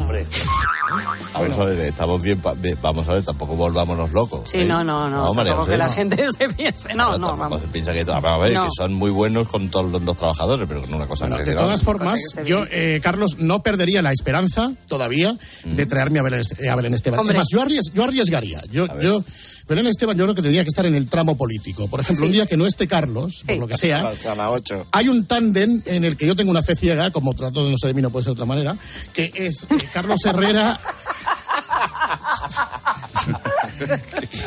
Vamos 1.33 1.57
a 1.57 1.65
ver, 1.65 1.79
estamos 1.79 2.21
bien, 2.21 2.41
vamos 2.81 3.07
a 3.09 3.13
ver, 3.13 3.23
tampoco 3.23 3.55
volvámonos 3.55 4.11
locos. 4.11 4.49
Sí, 4.49 4.61
¿eh? 4.61 4.65
no, 4.65 4.83
no, 4.83 5.09
no. 5.09 5.33
María 5.33 5.51
tampoco 5.53 5.71
que 5.71 5.77
la 5.77 5.87
no. 5.87 5.93
gente 5.93 6.27
se 6.37 6.49
piense. 6.49 6.93
No, 6.93 7.05
no, 7.17 7.27
Tampoco 7.27 7.37
vamos. 7.37 7.61
se 7.61 7.67
piensa 7.67 7.93
que, 7.93 8.03
vamos 8.03 8.20
a 8.25 8.37
ver, 8.37 8.53
No. 8.53 8.63
que 8.63 8.69
son 8.75 8.93
muy 8.93 9.11
buenos 9.11 9.47
con 9.47 9.69
todos 9.69 9.91
los, 9.91 10.01
los 10.01 10.15
trabajadores, 10.17 10.67
pero 10.67 10.81
con 10.81 10.93
una 10.93 11.07
cosa 11.07 11.27
Bueno, 11.27 11.43
de 11.43 11.53
todas 11.53 11.81
formas, 11.83 12.19
yo, 12.45 12.65
eh, 12.71 12.99
Carlos, 13.03 13.37
no 13.39 13.61
perdería 13.63 14.01
la 14.01 14.11
esperanza 14.11 14.71
todavía 14.87 15.35
de 15.63 15.85
traerme 15.85 16.19
a 16.19 16.23
Belén, 16.23 16.41
eh, 16.59 16.69
a 16.69 16.75
Belén 16.75 16.93
Esteban. 16.93 17.19
Hombre. 17.19 17.33
Es 17.35 17.39
más, 17.39 17.47
yo, 17.51 17.61
arries- 17.63 17.91
yo 17.93 18.03
arriesgaría. 18.03 18.61
Yo, 18.71 18.87
yo, 18.99 19.23
Belén 19.67 19.87
Esteban, 19.87 20.17
yo 20.17 20.23
creo 20.25 20.35
que 20.35 20.41
tendría 20.41 20.63
que 20.63 20.69
estar 20.69 20.85
en 20.85 20.95
el 20.95 21.07
tramo 21.07 21.37
político. 21.37 21.87
Por 21.87 21.99
ejemplo, 21.99 22.25
un 22.25 22.31
día 22.31 22.45
que 22.45 22.57
no 22.57 22.65
esté 22.65 22.87
Carlos, 22.87 23.43
por 23.47 23.57
lo 23.57 23.67
que 23.67 23.77
sea, 23.77 23.99
A 23.99 24.35
las 24.35 24.47
ocho. 24.49 24.85
hay 24.91 25.07
un 25.07 25.25
tándem 25.25 25.81
en 25.85 26.03
el 26.03 26.17
que 26.17 26.25
yo 26.27 26.35
tengo 26.35 26.51
una 26.51 26.61
fe 26.63 26.75
ciega, 26.75 27.11
como 27.11 27.33
trato 27.33 27.63
de 27.65 27.71
no 27.71 27.77
sé 27.77 27.87
de 27.87 27.93
mí, 27.93 28.01
no 28.01 28.09
puede 28.09 28.23
ser 28.23 28.31
de 28.31 28.33
otra 28.33 28.45
manera, 28.45 28.75
que 29.13 29.31
es 29.35 29.63
eh, 29.69 29.77
Carlos 29.93 30.25
Herrera. 30.25 30.79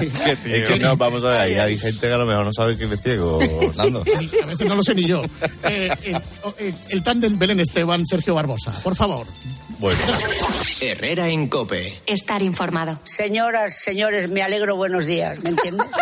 Es 0.05 0.68
que 0.68 0.78
no, 0.80 0.96
vamos 0.96 1.24
a 1.24 1.28
ver, 1.30 1.38
ahí 1.40 1.55
hay 1.55 1.78
gente 1.78 2.07
que 2.07 2.12
a 2.12 2.18
lo 2.18 2.26
mejor 2.26 2.44
no 2.44 2.52
sabe 2.52 2.76
que 2.76 2.84
es 2.84 3.00
ciego, 3.00 3.38
Nando. 3.76 4.00
A 4.02 4.46
veces 4.46 4.66
no 4.68 4.74
lo 4.74 4.82
sé 4.82 4.94
ni 4.94 5.07
yo. 5.07 5.22
Eh, 5.64 5.90
el 6.05 6.14
el- 6.59 6.74
el 6.88 7.02
tándem 7.02 7.38
Belén 7.38 7.61
Esteban, 7.61 8.05
Sergio 8.07 8.34
Barbosa. 8.34 8.72
Por 8.82 8.94
favor. 8.96 9.26
Bueno. 9.78 9.98
Herrera 10.80 11.28
en 11.28 11.48
Cope. 11.48 12.00
Estar 12.07 12.42
informado. 12.42 13.00
Señoras, 13.05 13.76
señores, 13.78 14.30
me 14.30 14.42
alegro, 14.42 14.76
buenos 14.76 15.05
días, 15.07 15.38
¿me 15.40 15.50
entiendes? 15.50 15.86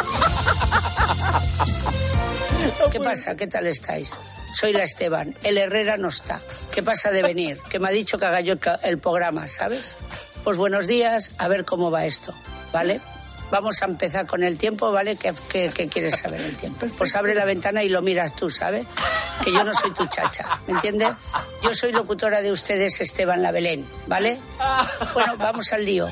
¿Qué 2.92 3.00
pasa? 3.00 3.34
¿Qué 3.36 3.46
tal 3.46 3.66
estáis? 3.66 4.12
Soy 4.54 4.72
la 4.72 4.84
Esteban. 4.84 5.34
El 5.42 5.58
Herrera 5.58 5.96
no 5.96 6.08
está. 6.08 6.40
¿Qué 6.72 6.82
pasa 6.82 7.10
de 7.10 7.22
venir? 7.22 7.58
Que 7.70 7.78
me 7.78 7.88
ha 7.88 7.92
dicho 7.92 8.18
que 8.18 8.26
haga 8.26 8.40
yo 8.40 8.54
el 8.82 8.98
programa, 8.98 9.48
¿sabes? 9.48 9.96
Pues 10.44 10.56
buenos 10.56 10.86
días, 10.86 11.32
a 11.38 11.48
ver 11.48 11.64
cómo 11.64 11.90
va 11.90 12.04
esto, 12.04 12.34
¿vale? 12.72 13.00
Vamos 13.50 13.82
a 13.82 13.84
empezar 13.84 14.26
con 14.26 14.42
el 14.42 14.56
tiempo, 14.56 14.90
¿vale? 14.92 15.16
¿Qué, 15.16 15.32
qué- 15.50 15.70
qué 15.74 15.86
quieres 15.88 16.18
saber 16.18 16.40
el 16.40 16.56
tiempo? 16.56 16.86
Pues 16.96 17.14
abre 17.14 17.34
la 17.34 17.44
ventana 17.44 17.82
y 17.84 17.88
lo 17.90 18.00
miras 18.00 18.34
tú, 18.34 18.48
¿sabes? 18.50 18.86
Que 19.44 19.52
yo 19.52 19.62
no 19.62 19.74
soy 19.74 19.92
tu 19.92 20.06
chacha, 20.06 20.58
¿me 20.66 20.72
entiendes? 20.74 21.10
Yo 21.62 21.74
soy 21.74 21.92
locutora 21.92 22.40
de 22.40 22.50
ustedes, 22.50 23.00
Esteban 23.02 23.42
La 23.42 23.50
Belén, 23.52 23.86
¿vale? 24.06 24.38
Bueno, 25.12 25.36
vamos 25.36 25.70
al 25.72 25.84
lío. 25.84 26.08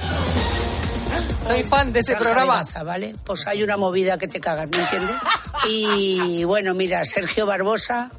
Soy 1.46 1.62
fan 1.64 1.92
de 1.92 2.00
ese 2.00 2.12
Franja 2.12 2.28
de 2.28 2.34
programa. 2.34 2.58
Gaza, 2.62 2.82
¿vale? 2.84 3.12
Pues 3.24 3.46
hay 3.46 3.62
una 3.62 3.76
movida 3.76 4.18
que 4.18 4.28
te 4.28 4.38
cagas, 4.40 4.68
¿me 4.68 4.78
entiendes? 4.82 5.16
Y 5.68 6.44
bueno, 6.44 6.74
mira, 6.74 7.04
Sergio 7.06 7.46
Barbosa, 7.46 8.10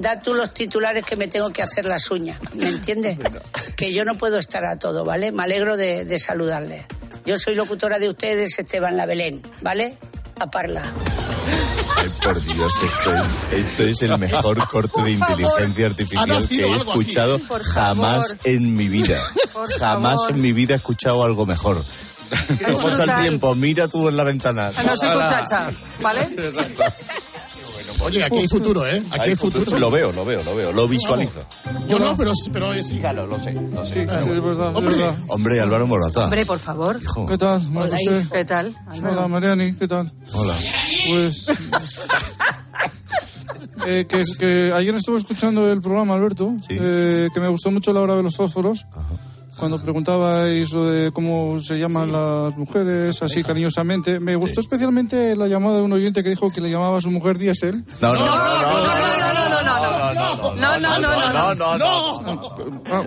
da 0.00 0.18
tú 0.20 0.34
los 0.34 0.52
titulares 0.52 1.04
que 1.04 1.16
me 1.16 1.28
tengo 1.28 1.50
que 1.50 1.62
hacer 1.62 1.84
las 1.84 2.10
uñas, 2.10 2.38
¿me 2.54 2.68
entiendes? 2.68 3.18
Que 3.76 3.92
yo 3.94 4.04
no 4.04 4.14
puedo 4.16 4.38
estar 4.38 4.64
a 4.66 4.78
todo, 4.78 5.04
¿vale? 5.04 5.32
Me 5.32 5.42
alegro 5.42 5.76
de, 5.78 6.04
de 6.04 6.18
saludarle. 6.18 6.86
Yo 7.24 7.38
soy 7.38 7.54
locutora 7.54 7.98
de 7.98 8.10
ustedes, 8.10 8.58
Esteban 8.58 8.96
La 8.96 9.06
Belén, 9.06 9.40
¿vale? 9.62 9.96
A 10.38 10.50
parla. 10.50 10.82
Ay, 11.96 12.08
por 12.22 12.42
Dios, 12.42 12.70
esto 12.84 13.14
es, 13.14 13.58
esto 13.66 13.82
es 13.84 14.02
el 14.02 14.18
mejor 14.18 14.66
corte 14.68 15.02
de 15.02 15.12
inteligencia 15.12 15.86
artificial 15.86 16.46
que 16.48 16.64
he 16.66 16.74
escuchado 16.76 17.40
jamás 17.74 18.36
en 18.44 18.74
mi 18.76 18.88
vida. 18.88 19.18
Por 19.52 19.70
Jamás 19.78 20.14
favor. 20.16 20.30
en 20.32 20.40
mi 20.42 20.52
vida 20.52 20.74
he 20.74 20.76
escuchado 20.76 21.24
algo 21.24 21.46
mejor. 21.46 21.82
¿Cómo 22.72 22.88
está 22.90 23.04
el 23.04 23.22
tiempo? 23.22 23.54
Mira 23.54 23.88
tú 23.88 24.08
en 24.08 24.16
la 24.16 24.24
ventana. 24.24 24.70
No 24.84 24.96
soy 24.96 25.08
tu 25.10 25.18
chacha, 25.18 25.70
¿vale? 26.00 26.28
Oye, 28.02 28.24
aquí 28.24 28.38
hay 28.38 28.48
futuro, 28.48 28.86
¿eh? 28.86 29.02
Aquí 29.10 29.30
hay, 29.30 29.36
futuro. 29.36 29.78
Lo 29.78 29.90
veo, 29.90 30.12
lo 30.12 30.24
veo, 30.24 30.42
lo 30.42 30.54
veo, 30.54 30.72
lo 30.72 30.88
visualizo. 30.88 31.42
Yo 31.86 31.98
no, 31.98 32.16
pero, 32.16 32.32
pero 32.52 32.72
es... 32.72 32.90
Claro, 32.92 33.26
lo 33.26 33.38
sé, 33.38 33.52
lo 33.52 33.86
sé. 33.86 34.06
Ah, 34.08 34.20
es 34.20 34.42
verdad, 34.42 34.74
Hombre. 34.74 34.92
es 34.92 34.98
verdad. 34.98 35.14
Hombre, 35.28 35.60
Álvaro 35.60 35.86
Morata. 35.86 36.24
Hombre, 36.24 36.46
por 36.46 36.58
favor. 36.58 36.98
¿Qué 37.28 37.38
tal, 37.38 37.62
José? 37.72 38.26
¿Qué 38.32 38.44
tal? 38.44 38.74
Hola, 39.02 39.28
Mariani, 39.28 39.74
¿qué 39.74 39.86
tal? 39.86 40.12
Hola. 40.32 40.56
Pues. 41.08 41.46
eh, 43.86 44.06
que, 44.08 44.24
que 44.38 44.72
ayer 44.74 44.94
estuve 44.94 45.18
escuchando 45.18 45.70
el 45.70 45.80
programa, 45.80 46.14
Alberto, 46.14 46.54
eh, 46.68 47.28
que 47.32 47.40
me 47.40 47.48
gustó 47.48 47.70
mucho 47.70 47.92
la 47.92 48.00
hora 48.00 48.16
de 48.16 48.22
los 48.22 48.36
fósforos. 48.36 48.86
Cuando 49.60 49.78
preguntabais 49.80 50.72
lo 50.72 50.86
de 50.86 51.12
cómo 51.12 51.58
se 51.60 51.78
llaman 51.78 52.10
las 52.10 52.56
mujeres, 52.56 53.22
así 53.22 53.44
cariñosamente, 53.44 54.18
me 54.18 54.34
gustó 54.34 54.60
especialmente 54.60 55.36
la 55.36 55.46
llamada 55.48 55.76
de 55.76 55.82
un 55.82 55.92
oyente 55.92 56.22
que 56.22 56.30
dijo 56.30 56.50
que 56.50 56.60
le 56.62 56.70
llamaba 56.70 56.96
a 56.98 57.00
su 57.02 57.10
mujer 57.10 57.36
Diesel. 57.38 57.84
No, 58.00 58.14
no, 58.14 58.20
no, 58.26 58.30
No, 60.56 60.78
no, 60.78 60.98
no, 60.98 61.54
no, 61.54 61.78
no. 61.78 62.22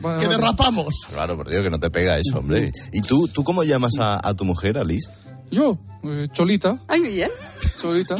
no, 0.01 0.19
Que 0.19 0.27
derrapamos. 0.27 1.07
Claro, 1.11 1.35
por 1.37 1.49
Dios, 1.49 1.63
que 1.63 1.69
no 1.69 1.79
te 1.79 1.89
pega 1.89 2.17
eso, 2.17 2.37
hombre. 2.39 2.71
¿Y 2.91 3.01
tú, 3.01 3.27
tú 3.27 3.43
cómo 3.43 3.63
llamas 3.63 3.93
a, 3.99 4.19
a 4.25 4.33
tu 4.35 4.45
mujer, 4.45 4.77
Alice? 4.77 5.11
Yo, 5.51 5.77
eh, 6.03 6.27
Cholita. 6.31 6.77
Ay, 6.87 7.01
bien. 7.01 7.29
Cholita. 7.81 8.15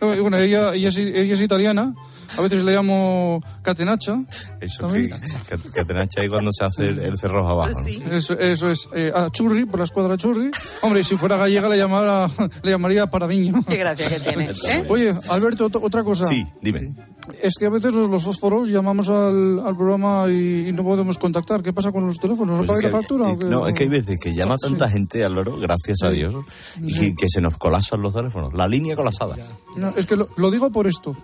Eh, 0.00 0.20
Bueno, 0.20 0.36
ella, 0.38 0.74
ella, 0.74 0.88
es, 0.88 0.96
ella 0.98 1.34
es 1.34 1.40
italiana. 1.40 1.94
A 2.38 2.40
veces 2.42 2.62
le 2.62 2.72
llamo 2.72 3.40
Catenacha. 3.62 4.18
Eso 4.60 4.88
que, 4.92 5.08
que, 5.10 5.70
que 5.72 5.84
te 5.84 5.94
nacha 5.94 6.20
ahí 6.22 6.28
cuando 6.28 6.50
se 6.52 6.64
hace 6.64 6.88
el, 6.88 6.98
el 7.00 7.18
cerrojo 7.18 7.50
abajo. 7.50 7.80
¿no? 7.80 8.12
Eso, 8.12 8.38
eso 8.38 8.70
es. 8.70 8.88
Eh, 8.94 9.12
a 9.14 9.28
Churri, 9.30 9.64
por 9.66 9.78
la 9.78 9.84
escuadra 9.84 10.16
Churri. 10.16 10.50
Hombre, 10.82 11.04
si 11.04 11.16
fuera 11.16 11.36
gallega 11.36 11.68
le, 11.68 11.76
llamara, 11.76 12.28
le 12.62 12.70
llamaría 12.70 13.06
Paraviño. 13.08 13.62
Qué 13.68 13.76
gracia 13.76 14.08
que 14.08 14.20
tiene. 14.20 14.50
¿eh? 14.68 14.84
Oye, 14.88 15.12
Alberto, 15.30 15.68
ot- 15.70 15.80
otra 15.82 16.02
cosa. 16.04 16.26
Sí, 16.26 16.46
dime. 16.60 16.94
Es 17.40 17.54
que 17.54 17.66
a 17.66 17.70
veces 17.70 17.92
los, 17.92 18.08
los 18.08 18.24
fósforos 18.24 18.68
llamamos 18.68 19.08
al, 19.08 19.60
al 19.64 19.76
programa 19.76 20.24
y, 20.28 20.68
y 20.68 20.72
no 20.72 20.82
podemos 20.82 21.18
contactar. 21.18 21.62
¿Qué 21.62 21.72
pasa 21.72 21.92
con 21.92 22.04
los 22.06 22.18
teléfonos? 22.18 22.52
¿No 22.52 22.56
Pues 22.58 22.68
paga 22.68 22.78
es 22.80 22.84
la 22.84 22.98
factura? 22.98 23.48
no, 23.48 23.66
es 23.68 23.74
que 23.74 23.84
hay 23.84 23.88
veces 23.90 24.18
que 24.20 24.34
llama 24.34 24.58
tanta 24.58 24.88
gente, 24.88 25.22
Álvaro, 25.24 25.56
gracias 25.58 26.02
a 26.02 26.10
Dios, 26.10 26.34
y 26.80 26.92
que, 26.98 27.14
que 27.14 27.28
se 27.28 27.40
nos 27.40 27.56
colapsan 27.58 28.02
los 28.02 28.14
teléfonos. 28.14 28.52
La 28.54 28.66
línea 28.66 28.96
colapsada. 28.96 29.36
No, 29.76 29.90
es 29.90 30.06
que 30.06 30.16
lo, 30.16 30.28
lo 30.36 30.50
digo 30.50 30.70
por 30.72 30.86
esto. 30.88 31.16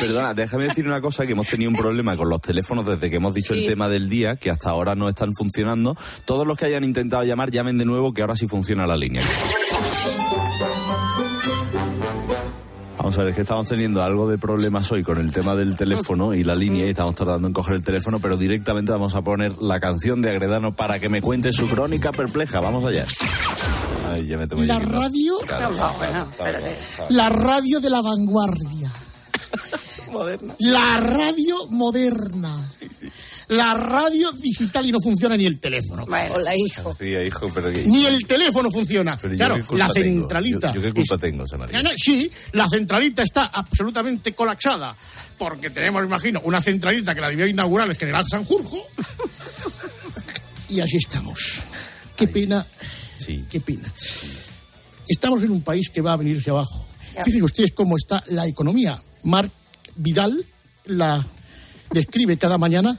Perdona, 0.00 0.34
déjame 0.34 0.64
decir 0.68 0.86
una 0.86 1.00
cosa, 1.00 1.26
que 1.26 1.32
hemos 1.32 1.46
tenido 1.48 1.70
un 1.70 1.76
problema 1.76 2.16
con 2.16 2.28
los 2.28 2.40
teléfonos 2.40 2.86
desde 2.86 3.10
que 3.10 3.16
hemos 3.16 3.34
dicho 3.34 3.54
Sí. 3.54 3.60
el 3.64 3.66
tema 3.66 3.88
del 3.88 4.08
día, 4.08 4.36
que 4.36 4.50
hasta 4.50 4.70
ahora 4.70 4.94
no 4.94 5.08
están 5.08 5.32
funcionando. 5.34 5.96
Todos 6.24 6.46
los 6.46 6.56
que 6.56 6.66
hayan 6.66 6.84
intentado 6.84 7.24
llamar, 7.24 7.50
llamen 7.50 7.78
de 7.78 7.84
nuevo, 7.84 8.12
que 8.12 8.22
ahora 8.22 8.36
sí 8.36 8.46
funciona 8.46 8.86
la 8.86 8.96
línea. 8.96 9.22
Vamos 12.98 13.16
a 13.16 13.22
ver, 13.22 13.30
es 13.30 13.36
que 13.36 13.42
estamos 13.42 13.66
teniendo 13.68 14.02
algo 14.02 14.28
de 14.28 14.36
problemas 14.38 14.90
hoy 14.92 15.02
con 15.02 15.18
el 15.18 15.32
tema 15.32 15.54
del 15.54 15.76
teléfono 15.76 16.34
y 16.34 16.44
la 16.44 16.54
línea 16.54 16.84
y 16.84 16.90
estamos 16.90 17.14
tardando 17.14 17.46
en 17.46 17.54
coger 17.54 17.76
el 17.76 17.84
teléfono, 17.84 18.18
pero 18.20 18.36
directamente 18.36 18.92
vamos 18.92 19.14
a 19.14 19.22
poner 19.22 19.56
la 19.62 19.80
canción 19.80 20.20
de 20.20 20.30
Agredano 20.30 20.74
para 20.74 20.98
que 20.98 21.08
me 21.08 21.22
cuente 21.22 21.52
su 21.52 21.68
crónica 21.68 22.12
perpleja. 22.12 22.60
Vamos 22.60 22.84
allá. 22.84 23.04
Ay, 24.10 24.26
ya 24.26 24.36
me 24.36 24.46
tengo 24.46 24.62
La 24.64 24.78
radio, 24.78 25.34
No, 25.48 25.70
no, 25.70 26.26
la 27.10 27.28
radio 27.30 27.80
de 27.80 27.90
la 27.90 28.02
vanguardia. 28.02 28.77
Moderna. 30.12 30.54
La 30.58 31.00
radio 31.00 31.66
moderna. 31.68 32.68
La 33.48 33.74
radio 33.74 34.30
digital 34.32 34.86
y 34.86 34.92
no 34.92 34.98
funciona 35.00 35.36
ni 35.36 35.46
el 35.46 35.58
teléfono. 35.58 36.04
Hola, 36.04 36.54
hijo. 36.56 36.94
Sí, 36.98 37.14
hijo, 37.16 37.50
pero 37.54 37.72
que... 37.72 37.82
Ni 37.86 38.04
el 38.06 38.26
teléfono 38.26 38.70
funciona. 38.70 39.16
Pero 39.20 39.34
claro, 39.36 39.56
la 39.72 39.88
tengo? 39.88 40.20
centralita. 40.20 40.68
Yo, 40.72 40.76
yo 40.76 40.82
qué 40.82 40.92
culpa 40.92 41.14
es- 41.14 41.20
tengo, 41.20 41.46
Samaria? 41.48 41.82
No, 41.82 41.88
no, 41.90 41.96
sí, 41.96 42.30
la 42.52 42.66
centralita 42.68 43.22
está 43.22 43.44
absolutamente 43.46 44.34
colapsada. 44.34 44.94
Porque 45.38 45.70
tenemos, 45.70 46.04
imagino, 46.04 46.40
una 46.44 46.60
centralita 46.60 47.14
que 47.14 47.20
la 47.20 47.28
debió 47.28 47.46
inaugurar 47.46 47.88
el 47.88 47.96
general 47.96 48.24
Sanjurjo. 48.28 48.78
y 50.68 50.80
así 50.80 50.96
estamos. 50.96 51.60
Qué 52.16 52.28
pena. 52.28 52.66
Qué 53.50 53.60
pena. 53.60 53.92
Estamos 55.06 55.42
en 55.42 55.50
un 55.50 55.62
país 55.62 55.88
que 55.90 56.00
va 56.00 56.12
a 56.14 56.16
venirse 56.16 56.50
abajo. 56.50 56.84
Fíjense 57.24 57.44
ustedes 57.44 57.72
cómo 57.72 57.96
está 57.96 58.22
la 58.28 58.46
economía. 58.46 59.00
Marc 59.24 59.50
Vidal 59.98 60.44
la 60.86 61.24
describe 61.90 62.36
cada 62.36 62.56
mañana 62.56 62.96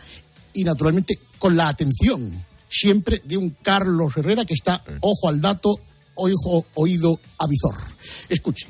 y 0.54 0.64
naturalmente 0.64 1.20
con 1.38 1.56
la 1.56 1.70
atención 1.70 2.45
siempre 2.68 3.22
de 3.24 3.38
un 3.38 3.52
Carlos 3.62 4.16
Herrera 4.18 4.45
que 4.45 4.54
está 4.54 4.84
ojo 5.02 5.28
al 5.28 5.41
dato, 5.41 5.80
ojo, 6.16 6.66
oído 6.76 7.20
a 7.38 7.47
visor. 7.47 7.74
Escuchen. 8.28 8.70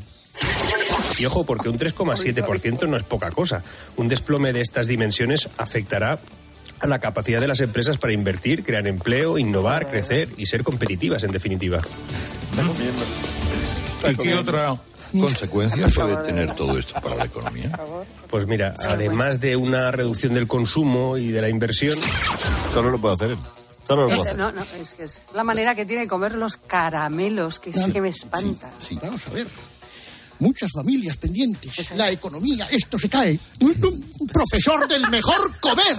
Y 1.18 1.26
ojo, 1.26 1.46
porque 1.46 1.70
un 1.70 1.78
3,7% 1.78 2.88
no 2.88 2.96
es 2.96 3.04
poca 3.04 3.32
cosa. 3.32 3.64
Un 3.98 4.08
desplome 4.08 4.54
de 4.54 4.62
estas 4.62 4.88
dimensiones 4.88 5.50
afectará 5.58 6.20
a 6.80 6.88
la 6.88 7.00
capacidad 7.00 7.42
de 7.42 7.48
las 7.48 7.60
empresas 7.60 7.98
para 7.98 8.14
invertir, 8.14 8.64
crear 8.64 8.88
empleo, 8.88 9.38
innovar, 9.38 9.90
crecer 9.90 10.30
y 10.38 10.46
ser 10.46 10.64
competitivas, 10.64 11.24
en 11.24 11.32
definitiva. 11.32 11.82
¿Y 14.10 14.16
qué 14.16 14.36
otra 14.36 14.80
consecuencia 15.18 15.88
puede 15.96 16.18
tener 16.18 16.56
todo 16.56 16.78
esto 16.78 16.94
para 17.02 17.16
la 17.16 17.26
economía? 17.26 17.72
Pues 18.30 18.46
mira, 18.48 18.74
además 18.80 19.40
de 19.40 19.56
una 19.56 19.92
reducción 19.92 20.34
del 20.34 20.48
consumo 20.48 21.18
y 21.18 21.30
de 21.30 21.42
la 21.42 21.50
inversión... 21.50 21.98
Solo 22.74 22.90
lo 22.92 23.00
puedo 23.00 23.16
hacer 23.16 23.32
él. 23.32 23.38
Solo 23.88 24.04
lo 24.04 24.08
puedo 24.10 24.22
Es- 24.24 24.28
hacer. 24.28 24.38
no, 24.40 24.52
no, 24.52 24.62
es 24.62 24.94
que 24.94 25.04
es 25.04 25.22
la 25.34 25.44
manera 25.44 25.74
que 25.74 25.86
tiene 25.86 26.04
de 26.04 26.08
comer 26.08 26.36
los 26.36 26.58
caramelos, 26.58 27.60
que 27.60 27.74
sí 27.74 27.92
que 27.92 28.02
me 28.02 28.10
espanta. 28.10 28.70
Vamos 29.02 29.28
a 29.28 29.30
ver. 29.32 29.48
Muchas 30.40 30.72
familias 30.74 31.18
pendientes. 31.18 31.92
La 31.96 32.10
economía, 32.12 32.66
esto 32.72 32.98
se 32.98 33.10
cae. 33.10 33.40
Profesor 34.32 34.88
del 34.88 35.10
mejor 35.10 35.60
comer. 35.60 35.98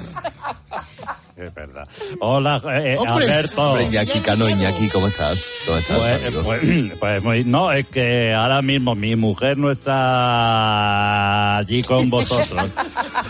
es 1.36 1.54
verdad. 1.54 1.86
Hola, 2.20 2.60
eh, 2.82 2.96
Hombre. 2.98 3.24
Alberto. 3.24 3.70
Hombre, 3.70 3.84
Iñaki 3.84 4.20
Cano, 4.20 4.48
Iñaki, 4.48 4.88
¿cómo 4.88 5.08
estás? 5.08 5.44
¿Cómo 5.66 5.78
estás, 5.78 5.98
Pues, 5.98 6.22
amigo? 6.24 6.42
pues- 6.42 6.60
pues 7.00 7.24
muy- 7.24 7.44
no, 7.44 7.70
es 7.72 7.86
que 7.88 8.32
ahora 8.34 8.62
mismo 8.62 8.94
mi 8.94 9.14
mujer 9.16 9.58
no 9.58 9.70
está 9.70 11.58
allí 11.58 11.82
con 11.82 12.08
vosotros. 12.10 12.70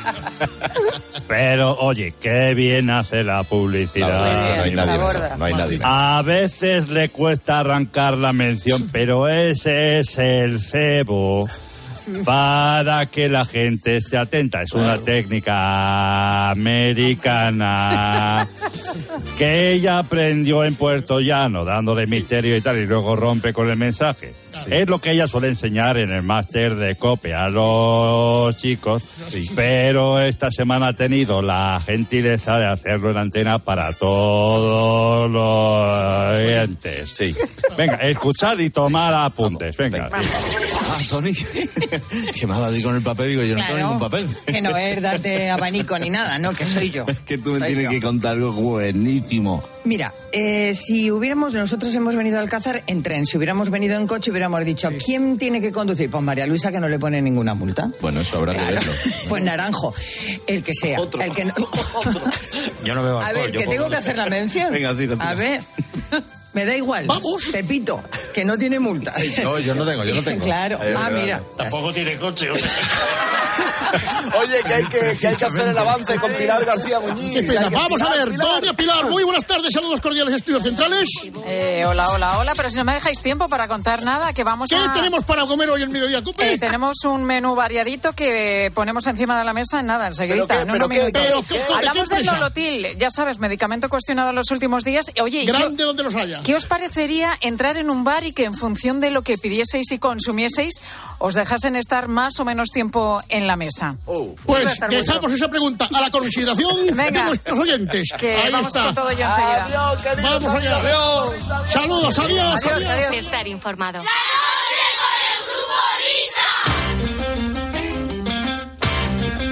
Pero, 1.28 1.78
oye, 1.78 2.14
qué 2.20 2.54
bien 2.54 2.90
hace 2.90 3.22
la 3.22 3.44
publicidad. 3.44 4.56
No 4.56 4.62
hay 4.62 4.74
nadie 4.74 4.92
mejor, 4.98 5.38
no 5.38 5.44
hay 5.44 5.54
nadie 5.54 5.78
mejor. 5.78 5.94
A 5.94 6.22
veces 6.22 6.88
le 6.88 7.08
cuesta 7.08 7.60
arrancar 7.60 8.16
la 8.16 8.32
mención, 8.32 8.88
pero 8.90 9.28
ese 9.28 10.00
es 10.00 10.18
el 10.18 10.60
cebo 10.60 11.48
para 12.24 13.06
que 13.06 13.28
la 13.28 13.44
gente 13.44 13.96
esté 13.96 14.16
atenta. 14.16 14.62
Es 14.62 14.72
una 14.72 14.98
técnica 14.98 16.50
americana 16.50 18.48
que 19.38 19.72
ella 19.72 19.98
aprendió 19.98 20.64
en 20.64 20.74
Puerto 20.74 21.20
Llano, 21.20 21.64
dándole 21.64 22.06
misterio 22.06 22.56
y 22.56 22.60
tal, 22.60 22.78
y 22.78 22.86
luego 22.86 23.16
rompe 23.16 23.52
con 23.52 23.68
el 23.68 23.76
mensaje. 23.76 24.34
Es 24.68 24.88
lo 24.88 24.98
que 24.98 25.12
ella 25.12 25.28
suele 25.28 25.48
enseñar 25.48 25.96
en 25.96 26.10
el 26.10 26.22
máster 26.22 26.76
de 26.76 26.96
COPE 26.96 27.34
a 27.34 27.48
los 27.48 28.56
chicos, 28.56 29.04
pero 29.54 30.20
esta 30.20 30.50
semana 30.50 30.88
ha 30.88 30.92
tenido 30.92 31.40
la 31.40 31.80
gentileza 31.84 32.58
de 32.58 32.66
hacerlo 32.66 33.10
en 33.10 33.18
antena 33.18 33.58
para 33.58 33.92
todos 33.92 35.30
los 35.30 36.38
oyentes. 36.38 37.14
Venga, 37.76 37.96
escuchad 37.96 38.58
y 38.58 38.70
tomad 38.70 39.24
apuntes. 39.24 39.76
Venga. 39.76 40.08
Tony, 41.10 41.34
que 42.34 42.46
me 42.46 42.54
ha 42.54 42.58
dado 42.58 42.82
con 42.82 42.96
el 42.96 43.02
papel, 43.02 43.28
digo, 43.30 43.42
yo 43.42 43.54
no 43.56 43.60
tengo 43.62 43.74
Claro. 43.74 43.86
ningún 43.94 44.00
papel. 44.00 44.28
Que 44.46 44.62
no 44.62 44.76
es 44.76 45.02
darte 45.02 45.50
abanico 45.50 45.98
ni 45.98 46.08
nada, 46.10 46.38
no, 46.38 46.52
que 46.54 46.64
soy 46.66 46.90
yo. 46.90 47.04
Que 47.26 47.36
tú 47.38 47.50
me 47.52 47.58
Soy 47.58 47.68
tienes 47.68 47.84
yo. 47.84 47.90
que 47.90 48.00
contar 48.00 48.32
algo 48.36 48.52
buenísimo. 48.52 49.62
Mira, 49.84 50.14
eh, 50.32 50.72
si 50.74 51.10
hubiéramos, 51.10 51.52
nosotros 51.54 51.94
hemos 51.94 52.14
venido 52.14 52.38
a 52.38 52.40
Alcázar 52.42 52.82
en 52.86 53.02
tren, 53.02 53.26
si 53.26 53.36
hubiéramos 53.36 53.70
venido 53.70 53.96
en 53.96 54.06
coche 54.06 54.30
hubiéramos 54.30 54.64
dicho, 54.64 54.90
¿quién 55.04 55.38
tiene 55.38 55.60
que 55.60 55.72
conducir? 55.72 56.10
Pues 56.10 56.22
María 56.22 56.46
Luisa 56.46 56.70
que 56.70 56.80
no 56.80 56.88
le 56.88 56.98
pone 56.98 57.20
ninguna 57.22 57.54
multa. 57.54 57.90
Bueno, 58.00 58.20
eso 58.20 58.38
habrá 58.38 58.52
que 58.52 58.72
verlo. 58.74 58.92
Pues 59.28 59.42
Naranjo, 59.42 59.94
el 60.46 60.62
que 60.62 60.74
sea. 60.74 60.98
El 60.98 61.30
que 61.32 61.44
no- 61.46 61.54
Yo 62.84 62.94
no 62.94 63.02
veo 63.02 63.20
A 63.20 63.32
ver, 63.32 63.50
que 63.52 63.66
tengo 63.66 63.88
que 63.88 63.96
hacer 63.96 64.16
la 64.16 64.26
mención. 64.26 64.72
Venga, 64.72 64.96
tira, 64.96 65.14
tira. 65.14 65.30
A 65.30 65.34
ver. 65.34 65.60
Me 66.52 66.64
da 66.64 66.76
igual. 66.76 67.06
Vamos. 67.06 67.44
Pepito, 67.52 68.02
que 68.34 68.44
no 68.44 68.58
tiene 68.58 68.80
multas. 68.80 69.22
No, 69.42 69.58
yo 69.58 69.74
no 69.74 69.86
tengo, 69.86 70.04
yo 70.04 70.14
no 70.14 70.22
tengo. 70.22 70.44
Claro. 70.44 70.76
Es 70.82 70.96
Ah, 70.96 71.08
verdad. 71.08 71.20
mira. 71.22 71.42
Tampoco 71.56 71.92
tiene 71.92 72.16
coche. 72.18 72.48
Oye, 74.38 74.62
que 74.64 74.72
hay 74.74 74.84
que, 74.84 75.18
que 75.18 75.26
hay 75.28 75.34
que 75.36 75.44
hacer 75.44 75.68
el 75.68 75.76
avance 75.78 76.14
con 76.16 76.32
Pilar 76.32 76.64
García 76.64 77.00
Muñiz. 77.00 77.44
Vamos 77.72 78.00
a 78.02 78.06
Pilar, 78.06 78.18
ver, 78.28 78.28
Pilar. 78.36 78.46
doña 78.60 78.72
Pilar, 78.74 79.10
muy 79.10 79.24
buenas 79.24 79.44
tardes, 79.44 79.72
saludos 79.72 80.00
cordiales, 80.00 80.34
estudios 80.34 80.62
centrales. 80.62 81.08
Eh, 81.46 81.82
hola, 81.86 82.08
hola, 82.10 82.38
hola, 82.38 82.52
pero 82.54 82.70
si 82.70 82.76
no 82.76 82.84
me 82.84 82.94
dejáis 82.94 83.20
tiempo 83.20 83.48
para 83.48 83.66
contar 83.66 84.02
nada, 84.04 84.32
que 84.32 84.44
vamos 84.44 84.68
¿Qué 84.68 84.76
a... 84.76 84.92
tenemos 84.92 85.24
para 85.24 85.44
comer 85.46 85.70
hoy 85.70 85.82
en 85.82 85.90
mediodía, 85.90 86.22
Cope? 86.22 86.52
Eh, 86.52 86.58
tenemos 86.58 87.04
un 87.04 87.24
menú 87.24 87.54
variadito 87.56 88.12
que 88.12 88.70
ponemos 88.74 89.06
encima 89.08 89.36
de 89.38 89.44
la 89.44 89.52
mesa 89.52 89.80
en 89.80 89.86
nada, 89.86 90.06
enseguida. 90.06 90.46
¿Pero 90.46 90.48
qué? 90.48 90.60
en 90.62 90.68
¿Pero 90.70 90.88
minutos. 90.88 91.22
¿Pero 91.24 91.42
qué? 91.42 91.54
¿Qué? 91.66 91.74
Hablamos 91.74 92.08
¿Qué 92.08 92.14
del 92.16 92.26
nolotil, 92.26 92.86
ya 92.96 93.10
sabes, 93.10 93.38
medicamento 93.38 93.88
cuestionado 93.88 94.30
en 94.30 94.36
los 94.36 94.50
últimos 94.52 94.84
días. 94.84 95.06
Oye, 95.20 95.42
¿y 95.42 95.46
qué- 95.46 95.52
Grande 95.52 95.82
donde 95.84 96.02
los 96.04 96.14
haya. 96.14 96.39
¿Qué 96.44 96.56
os 96.56 96.66
parecería 96.66 97.36
entrar 97.40 97.76
en 97.76 97.90
un 97.90 98.04
bar 98.04 98.24
y 98.24 98.32
que 98.32 98.44
en 98.44 98.54
función 98.54 99.00
de 99.00 99.10
lo 99.10 99.22
que 99.22 99.36
pidieseis 99.38 99.90
y 99.92 99.98
consumieseis 99.98 100.74
os 101.18 101.34
dejasen 101.34 101.76
estar 101.76 102.08
más 102.08 102.40
o 102.40 102.44
menos 102.44 102.70
tiempo 102.70 103.20
en 103.28 103.46
la 103.46 103.56
mesa? 103.56 103.96
Pues 104.46 104.70
estar 104.72 104.90
muy 104.90 105.00
dejamos 105.00 105.32
esa 105.32 105.48
pregunta 105.48 105.88
a 105.92 106.00
la 106.00 106.10
consideración 106.10 106.86
de 106.96 107.10
nuestros 107.12 107.58
oyentes. 107.58 108.08
Que 108.18 108.34
Ahí 108.36 108.52
vamos 108.52 108.68
está. 108.68 108.86
con 108.86 108.94
todo 108.94 109.12
yo 109.12 109.26
enseguida. 109.26 109.98
Vamos 110.22 110.54
allá. 110.54 110.82
Saludos, 111.68 112.18
adiós, 112.18 112.66
adiós. 112.66 113.12
Estar 113.14 113.46
informado. 113.48 114.02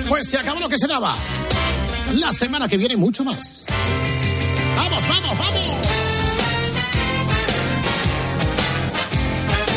Pues 0.08 0.28
se 0.30 0.38
acabó 0.38 0.60
lo 0.60 0.68
que 0.68 0.78
se 0.78 0.86
daba. 0.86 1.14
La 2.14 2.32
semana 2.32 2.66
que 2.68 2.76
viene 2.76 2.96
mucho 2.96 3.24
más. 3.24 3.66
Vamos, 4.76 5.06
vamos, 5.08 5.38
vamos. 5.38 6.17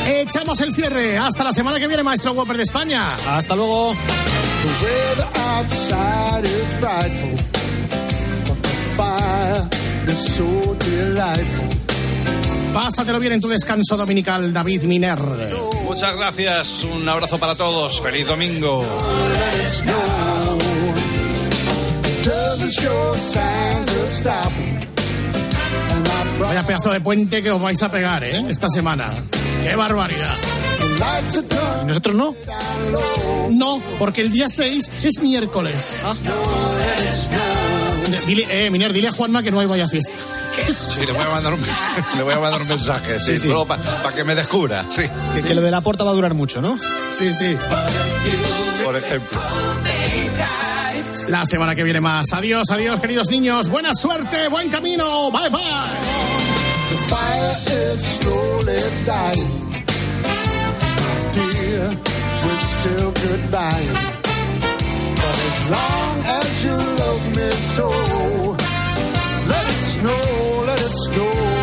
Echamos 0.08 0.60
el 0.62 0.74
cierre. 0.74 1.18
Hasta 1.18 1.43
la 1.43 1.54
semana 1.54 1.80
que 1.80 1.88
viene, 1.88 2.04
maestro 2.04 2.34
Whopper 2.34 2.58
de 2.58 2.64
España. 2.64 3.16
Hasta 3.28 3.56
luego. 3.56 3.93
Pásatelo 12.74 13.20
bien 13.20 13.34
en 13.34 13.41
tu 13.41 13.47
descanso 13.47 13.97
dominical, 13.97 14.54
David 14.54 14.84
Miner. 14.84 15.20
Muchas 15.84 16.16
gracias, 16.16 16.84
un 16.86 17.08
abrazo 17.08 17.38
para 17.38 17.56
todos, 17.56 18.02
feliz 18.02 18.26
domingo. 18.26 18.86
Vaya 26.39 26.64
pedazo 26.64 26.91
de 26.91 27.02
puente 27.02 27.41
que 27.41 27.52
os 27.52 27.62
vais 27.62 27.82
a 27.84 27.91
pegar, 27.91 28.24
¿eh? 28.24 28.45
Esta 28.49 28.70
semana. 28.70 29.14
¡Qué 29.64 29.76
barbaridad! 29.76 30.36
¿Y 31.84 31.86
nosotros 31.86 32.16
no? 32.16 32.36
No, 33.49 33.82
porque 33.99 34.22
el 34.22 34.32
día 34.32 34.47
6 34.49 35.05
es 35.05 35.20
miércoles. 35.22 35.99
Dile, 38.28 38.47
eh, 38.49 38.70
Miner, 38.70 38.93
dile 38.93 39.07
a 39.07 39.12
Juanma 39.12 39.41
que 39.43 39.51
no 39.51 39.59
hay 39.59 39.68
vaya 39.68 39.88
fiesta. 39.88 40.12
Sí, 40.68 41.05
le 41.05 41.12
voy 41.14 41.22
a 41.24 41.30
mandar 41.30 41.53
un, 41.53 41.62
le 42.18 42.24
voy 42.24 42.34
a 42.34 42.39
mandar 42.39 42.62
un 42.62 42.68
mensaje, 42.68 43.20
sí, 43.20 43.38
Sí, 43.38 43.47
sí. 43.49 43.53
para 44.03 44.16
que 44.16 44.24
me 44.24 44.36
descubra, 44.36 44.86
sí. 44.89 45.03
Que, 45.34 45.41
que 45.41 45.55
lo 45.55 45.62
de 45.62 45.72
la 45.72 45.82
puerta 45.82 46.03
va 46.03 46.12
a 46.12 46.14
durar 46.14 46.34
mucho, 46.34 46.62
¿no? 46.62 46.78
Sí, 47.18 47.34
sí. 47.34 47.57
Por 48.84 48.95
ejemplo. 48.97 49.39
La 51.28 51.45
semana 51.45 51.74
que 51.76 51.84
viene 51.84 52.01
más. 52.01 52.34
Adiós, 52.34 52.70
adiós, 52.70 52.99
queridos 52.99 53.30
niños. 53.30 53.70
Buena 53.70 53.93
suerte, 53.93 54.49
buen 54.49 54.70
camino. 54.70 55.32
Bye, 55.32 55.49
bye. 55.49 56.41
Fire 57.10 57.56
is 57.68 57.99
slowly 58.18 58.82
dying. 59.06 59.52
Dear, 61.34 61.84
we're 62.43 62.64
still 62.76 63.12
goodbye. 63.12 63.89
But 65.22 65.38
as 65.49 65.58
long 65.76 66.14
as 66.39 66.66
you 66.66 66.76
love 67.02 67.24
me 67.36 67.52
so, 67.52 67.89
let 69.52 69.66
it 69.76 69.84
snow, 69.95 70.64
let 70.66 70.80
it 70.82 70.95
snow. 71.06 71.61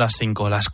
Las 0.00 0.14
5, 0.18 0.48
las 0.48 0.68
4. 0.68 0.70